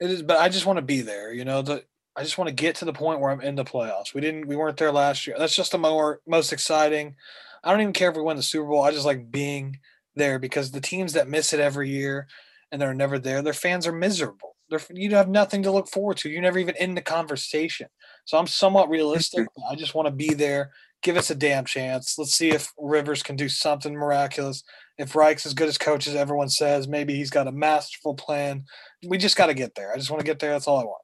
It 0.00 0.10
is, 0.12 0.22
but 0.22 0.38
I 0.38 0.48
just 0.48 0.64
want 0.66 0.76
to 0.76 0.82
be 0.82 1.00
there. 1.00 1.32
You 1.32 1.44
know, 1.44 1.62
the 1.62 1.84
I 2.14 2.22
just 2.22 2.38
want 2.38 2.48
to 2.48 2.54
get 2.54 2.76
to 2.76 2.84
the 2.84 2.92
point 2.92 3.18
where 3.20 3.30
I'm 3.32 3.40
in 3.40 3.56
the 3.56 3.64
playoffs. 3.64 4.14
We 4.14 4.20
didn't, 4.20 4.46
we 4.46 4.54
weren't 4.56 4.76
there 4.76 4.92
last 4.92 5.26
year. 5.26 5.34
That's 5.38 5.56
just 5.56 5.72
the 5.72 5.78
more 5.78 6.20
most 6.26 6.52
exciting. 6.52 7.16
I 7.64 7.70
don't 7.72 7.80
even 7.80 7.92
care 7.92 8.10
if 8.10 8.16
we 8.16 8.22
win 8.22 8.36
the 8.36 8.42
Super 8.44 8.68
Bowl. 8.68 8.82
I 8.84 8.92
just 8.92 9.06
like 9.06 9.30
being 9.30 9.78
there 10.14 10.38
because 10.38 10.70
the 10.70 10.80
teams 10.80 11.14
that 11.14 11.28
miss 11.28 11.52
it 11.52 11.58
every 11.60 11.90
year 11.90 12.28
and 12.70 12.80
they're 12.80 12.94
never 12.94 13.18
there, 13.18 13.42
their 13.42 13.52
fans 13.52 13.86
are 13.88 13.92
miserable. 13.92 14.56
They're, 14.70 14.80
you 14.90 15.14
have 15.16 15.28
nothing 15.28 15.62
to 15.64 15.70
look 15.72 15.88
forward 15.88 16.18
to. 16.18 16.28
You're 16.30 16.42
never 16.42 16.58
even 16.60 16.76
in 16.76 16.94
the 16.94 17.02
conversation. 17.02 17.88
So 18.24 18.38
I'm 18.38 18.46
somewhat 18.46 18.88
realistic. 18.88 19.48
I 19.68 19.74
just 19.74 19.94
want 19.96 20.06
to 20.06 20.12
be 20.12 20.34
there. 20.34 20.70
Give 21.02 21.16
us 21.16 21.30
a 21.30 21.34
damn 21.34 21.64
chance. 21.64 22.16
Let's 22.18 22.34
see 22.34 22.50
if 22.50 22.72
Rivers 22.78 23.22
can 23.22 23.36
do 23.36 23.48
something 23.48 23.94
miraculous. 23.94 24.64
If 24.98 25.14
Reich's 25.14 25.46
as 25.46 25.54
good 25.54 25.68
as 25.68 25.78
coach 25.78 26.08
as 26.08 26.16
everyone 26.16 26.48
says, 26.48 26.88
maybe 26.88 27.14
he's 27.14 27.30
got 27.30 27.46
a 27.46 27.52
masterful 27.52 28.14
plan. 28.14 28.64
We 29.06 29.16
just 29.16 29.36
got 29.36 29.46
to 29.46 29.54
get 29.54 29.76
there. 29.76 29.92
I 29.92 29.96
just 29.96 30.10
want 30.10 30.20
to 30.20 30.26
get 30.26 30.40
there. 30.40 30.50
That's 30.50 30.66
all 30.66 30.80
I 30.80 30.84
want. 30.84 31.02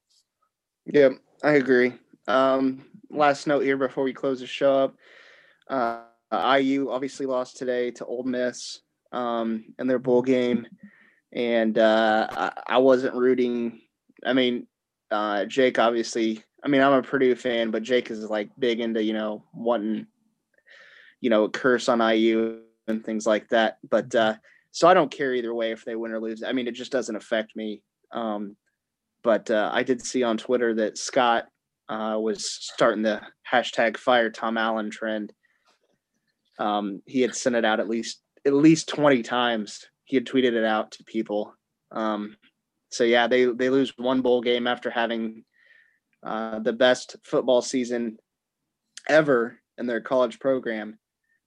Yep, 0.86 1.12
I 1.44 1.52
agree. 1.52 1.92
Um, 2.26 2.84
last 3.10 3.46
note 3.46 3.62
here 3.62 3.76
before 3.76 4.02
we 4.02 4.12
close 4.12 4.40
the 4.40 4.46
show 4.46 4.84
up. 4.84 4.96
Uh, 5.68 6.02
IU 6.58 6.90
obviously 6.90 7.26
lost 7.26 7.56
today 7.56 7.90
to 7.92 8.04
Ole 8.04 8.24
Miss 8.24 8.80
um, 9.12 9.64
in 9.78 9.86
their 9.86 10.00
bowl 10.00 10.22
game, 10.22 10.66
and 11.32 11.78
uh, 11.78 12.26
I, 12.30 12.52
I 12.66 12.78
wasn't 12.78 13.14
rooting. 13.14 13.80
I 14.26 14.32
mean, 14.32 14.66
uh, 15.10 15.44
Jake 15.44 15.78
obviously. 15.78 16.42
I 16.64 16.68
mean, 16.68 16.80
I'm 16.80 16.94
a 16.94 17.02
Purdue 17.02 17.34
fan, 17.34 17.70
but 17.70 17.82
Jake 17.82 18.10
is 18.10 18.24
like 18.30 18.48
big 18.58 18.80
into 18.80 19.02
you 19.02 19.12
know 19.12 19.44
wanting, 19.52 20.06
you 21.20 21.30
know, 21.30 21.44
a 21.44 21.50
curse 21.50 21.88
on 21.88 22.00
IU 22.00 22.60
and 22.88 23.04
things 23.04 23.26
like 23.26 23.48
that. 23.50 23.78
But 23.88 24.14
uh, 24.14 24.34
so 24.70 24.88
I 24.88 24.94
don't 24.94 25.10
care 25.10 25.34
either 25.34 25.54
way 25.54 25.72
if 25.72 25.84
they 25.84 25.94
win 25.94 26.12
or 26.12 26.20
lose. 26.20 26.42
I 26.42 26.52
mean, 26.52 26.66
it 26.66 26.74
just 26.74 26.92
doesn't 26.92 27.16
affect 27.16 27.54
me. 27.54 27.82
Um, 28.12 28.56
but 29.22 29.50
uh, 29.50 29.70
I 29.72 29.82
did 29.82 30.04
see 30.04 30.22
on 30.22 30.36
Twitter 30.36 30.74
that 30.74 30.98
Scott 30.98 31.46
uh, 31.88 32.16
was 32.20 32.50
starting 32.50 33.02
the 33.02 33.20
hashtag 33.50 33.96
fire 33.96 34.30
Tom 34.30 34.56
Allen 34.56 34.90
trend. 34.90 35.32
Um, 36.58 37.02
he 37.06 37.20
had 37.20 37.34
sent 37.34 37.56
it 37.56 37.64
out 37.64 37.80
at 37.80 37.88
least 37.88 38.22
at 38.46 38.54
least 38.54 38.88
20 38.88 39.22
times. 39.22 39.86
He 40.04 40.16
had 40.16 40.26
tweeted 40.26 40.52
it 40.52 40.64
out 40.64 40.92
to 40.92 41.04
people. 41.04 41.54
Um, 41.90 42.36
so 42.90 43.04
yeah, 43.04 43.26
they 43.26 43.44
they 43.46 43.70
lose 43.70 43.92
one 43.96 44.20
bowl 44.22 44.40
game 44.40 44.66
after 44.66 44.90
having 44.90 45.44
uh, 46.24 46.58
the 46.58 46.72
best 46.72 47.16
football 47.22 47.62
season 47.62 48.18
ever 49.08 49.60
in 49.78 49.86
their 49.86 50.00
college 50.00 50.38
program, 50.38 50.98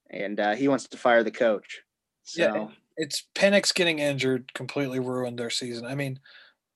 and 0.09 0.39
uh, 0.39 0.55
he 0.55 0.67
wants 0.67 0.87
to 0.87 0.97
fire 0.97 1.23
the 1.23 1.31
coach. 1.31 1.81
So 2.23 2.41
Yeah, 2.41 2.67
It's 2.95 3.25
Penix 3.35 3.73
getting 3.73 3.99
injured 3.99 4.53
completely 4.53 4.99
ruined 4.99 5.39
their 5.39 5.49
season. 5.49 5.85
I 5.85 5.95
mean, 5.95 6.19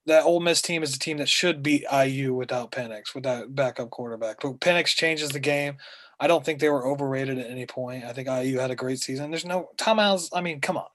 that 0.08 0.24
Ole 0.24 0.40
Miss 0.40 0.62
team 0.62 0.82
is 0.82 0.96
a 0.96 1.00
team 1.00 1.18
that 1.18 1.30
should 1.30 1.62
beat 1.62 1.86
IU 1.92 2.34
without 2.34 2.72
Penix, 2.72 3.14
without 3.14 3.54
backup 3.54 3.92
quarterback. 3.92 4.38
But 4.42 4.60
Penix 4.60 4.88
changes 4.88 5.30
the 5.30 5.40
game. 5.40 5.78
I 6.20 6.28
don't 6.28 6.44
think 6.44 6.60
they 6.60 6.70
were 6.70 6.88
overrated 6.88 7.38
at 7.38 7.50
any 7.50 7.66
point. 7.66 8.04
I 8.04 8.14
think 8.14 8.28
IU 8.28 8.60
had 8.60 8.72
a 8.72 8.76
great 8.76 9.00
season. 9.00 9.32
There's 9.32 9.46
no 9.46 9.70
Tom 9.78 10.00
Allen's. 10.00 10.30
I 10.34 10.42
mean, 10.42 10.62
come 10.62 10.78
on. 10.78 10.88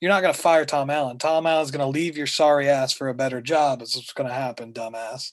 You're 0.00 0.10
not 0.12 0.22
going 0.22 0.34
to 0.34 0.40
fire 0.40 0.64
Tom 0.64 0.90
Allen. 0.90 1.18
Tom 1.18 1.46
Allen's 1.46 1.72
going 1.72 1.84
to 1.84 1.98
leave 1.98 2.16
your 2.16 2.28
sorry 2.28 2.68
ass 2.68 2.92
for 2.92 3.08
a 3.08 3.14
better 3.14 3.40
job. 3.40 3.82
Is 3.82 3.96
what's 3.96 4.12
going 4.12 4.28
to 4.28 4.34
happen, 4.34 4.72
dumbass. 4.72 5.32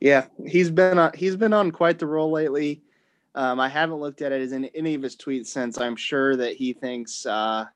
Yeah, 0.00 0.26
he's 0.46 0.70
been 0.70 0.98
on 0.98 1.12
he's 1.14 1.36
been 1.36 1.52
on 1.52 1.70
quite 1.70 1.98
the 1.98 2.06
roll 2.06 2.30
lately. 2.30 2.82
Um, 3.34 3.60
I 3.60 3.68
haven't 3.68 4.00
looked 4.00 4.22
at 4.22 4.32
it 4.32 4.52
in 4.52 4.64
any 4.66 4.94
of 4.94 5.02
his 5.02 5.16
tweets 5.16 5.46
since. 5.46 5.78
I'm 5.78 5.96
sure 5.96 6.36
that 6.36 6.54
he 6.54 6.72
thinks 6.72 7.24
uh, 7.26 7.66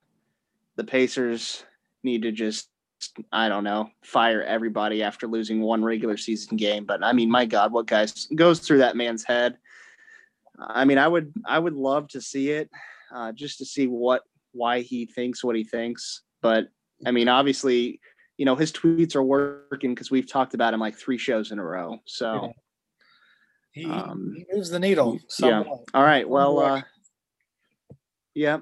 the 0.76 0.84
Pacers 0.84 1.64
need 2.02 2.22
to 2.22 2.32
just 2.32 2.68
I 3.32 3.48
don't 3.48 3.64
know 3.64 3.90
fire 4.02 4.42
everybody 4.42 5.02
after 5.02 5.26
losing 5.26 5.60
one 5.60 5.84
regular 5.84 6.16
season 6.16 6.56
game. 6.56 6.84
But 6.84 7.02
I 7.02 7.12
mean, 7.12 7.30
my 7.30 7.44
God, 7.44 7.72
what 7.72 7.86
guys 7.86 8.26
goes 8.34 8.60
through 8.60 8.78
that 8.78 8.96
man's 8.96 9.24
head? 9.24 9.58
I 10.58 10.84
mean, 10.84 10.98
I 10.98 11.08
would 11.08 11.32
I 11.44 11.58
would 11.58 11.74
love 11.74 12.08
to 12.08 12.20
see 12.20 12.50
it 12.50 12.70
uh, 13.14 13.32
just 13.32 13.58
to 13.58 13.64
see 13.64 13.86
what 13.86 14.22
why 14.52 14.80
he 14.80 15.06
thinks 15.06 15.42
what 15.42 15.56
he 15.56 15.64
thinks. 15.64 16.22
But 16.40 16.68
I 17.04 17.10
mean, 17.10 17.28
obviously, 17.28 18.00
you 18.42 18.46
know, 18.46 18.56
his 18.56 18.72
tweets 18.72 19.14
are 19.14 19.22
working 19.22 19.94
because 19.94 20.10
we've 20.10 20.28
talked 20.28 20.52
about 20.52 20.74
him 20.74 20.80
like 20.80 20.96
three 20.96 21.16
shows 21.16 21.52
in 21.52 21.60
a 21.60 21.64
row. 21.64 22.00
So, 22.06 22.52
He, 23.70 23.84
Um, 23.88 24.34
he 24.36 24.44
moves 24.52 24.68
the 24.68 24.80
needle. 24.80 25.20
yeah. 25.38 25.62
all 25.94 26.02
right. 26.02 26.28
Well, 26.28 26.58
uh, 26.58 26.82
yeah. 28.34 28.58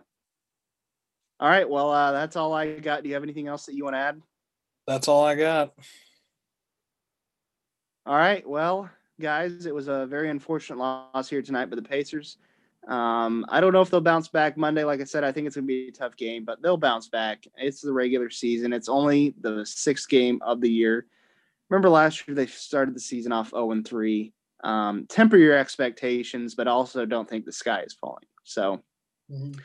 All 1.41 1.49
right. 1.49 1.67
Well, 1.67 1.89
uh, 1.91 2.13
that's 2.13 2.37
all 2.37 2.53
I 2.53 2.79
got. 2.79 3.03
Do 3.03 3.09
you 3.09 3.15
have 3.15 3.23
anything 3.23 3.49
else 3.49 3.65
that 3.65 3.75
you 3.75 3.85
want 3.85 3.95
to 3.95 4.01
add? 4.01 4.21
That's 4.87 5.09
all 5.09 5.25
I 5.25 5.35
got. 5.35 5.73
All 8.05 8.19
right. 8.19 8.47
Well, 8.47 8.91
guys, 9.19 9.65
it 9.65 9.75
was 9.75 9.89
a 9.89 10.05
very 10.05 10.29
unfortunate 10.29 10.79
loss 10.79 11.31
here 11.31 11.41
tonight 11.41 11.71
by 11.71 11.77
the 11.77 11.83
Pacers. 11.83 12.37
Um, 12.89 13.45
I 13.49 13.61
don't 13.61 13.73
know 13.73 13.83
if 13.83 13.91
they'll 13.91 14.01
bounce 14.01 14.29
back 14.29 14.57
Monday. 14.57 14.85
Like 14.85 15.01
I 15.01 15.05
said, 15.05 15.23
I 15.23 15.33
think 15.33 15.47
it's 15.47 15.57
going 15.57 15.67
to 15.67 15.69
be 15.69 15.89
a 15.89 15.93
tough 15.93 16.17
game, 16.17 16.45
but 16.45 16.63
they'll 16.63 16.77
bounce 16.77 17.09
back. 17.09 17.47
It's 17.57 17.81
the 17.81 17.93
regular 17.93 18.31
season. 18.31 18.73
It's 18.73 18.89
only 18.89 19.35
the 19.41 19.65
sixth 19.67 20.09
game 20.09 20.41
of 20.43 20.61
the 20.61 20.71
year. 20.71 21.07
Remember 21.69 21.89
last 21.91 22.27
year 22.27 22.35
they 22.35 22.47
started 22.47 22.95
the 22.97 23.01
season 23.01 23.33
off 23.33 23.51
0 23.51 23.71
and 23.73 23.87
3. 23.87 24.33
Um, 24.65 25.07
temper 25.09 25.37
your 25.37 25.57
expectations, 25.57 26.55
but 26.55 26.67
also 26.69 27.07
don't 27.07 27.29
think 27.29 27.45
the 27.45 27.53
sky 27.53 27.83
is 27.83 27.95
falling. 27.95 28.25
So 28.45 28.83
Mhm. 29.31 29.59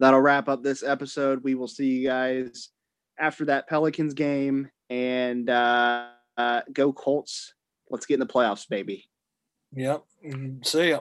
that'll 0.00 0.20
wrap 0.20 0.48
up 0.48 0.62
this 0.62 0.82
episode. 0.82 1.44
We 1.44 1.54
will 1.54 1.68
see 1.68 1.86
you 1.86 2.08
guys 2.08 2.70
after 3.18 3.44
that 3.46 3.68
Pelicans 3.68 4.14
game 4.14 4.70
and 4.90 5.48
uh, 5.48 6.08
uh, 6.36 6.62
go 6.72 6.92
Colts. 6.92 7.54
Let's 7.90 8.06
get 8.06 8.14
in 8.14 8.20
the 8.20 8.26
playoffs, 8.26 8.68
baby. 8.68 9.08
Yep. 9.74 10.04
Mm, 10.26 10.66
See 10.66 10.90
ya. 10.90 11.00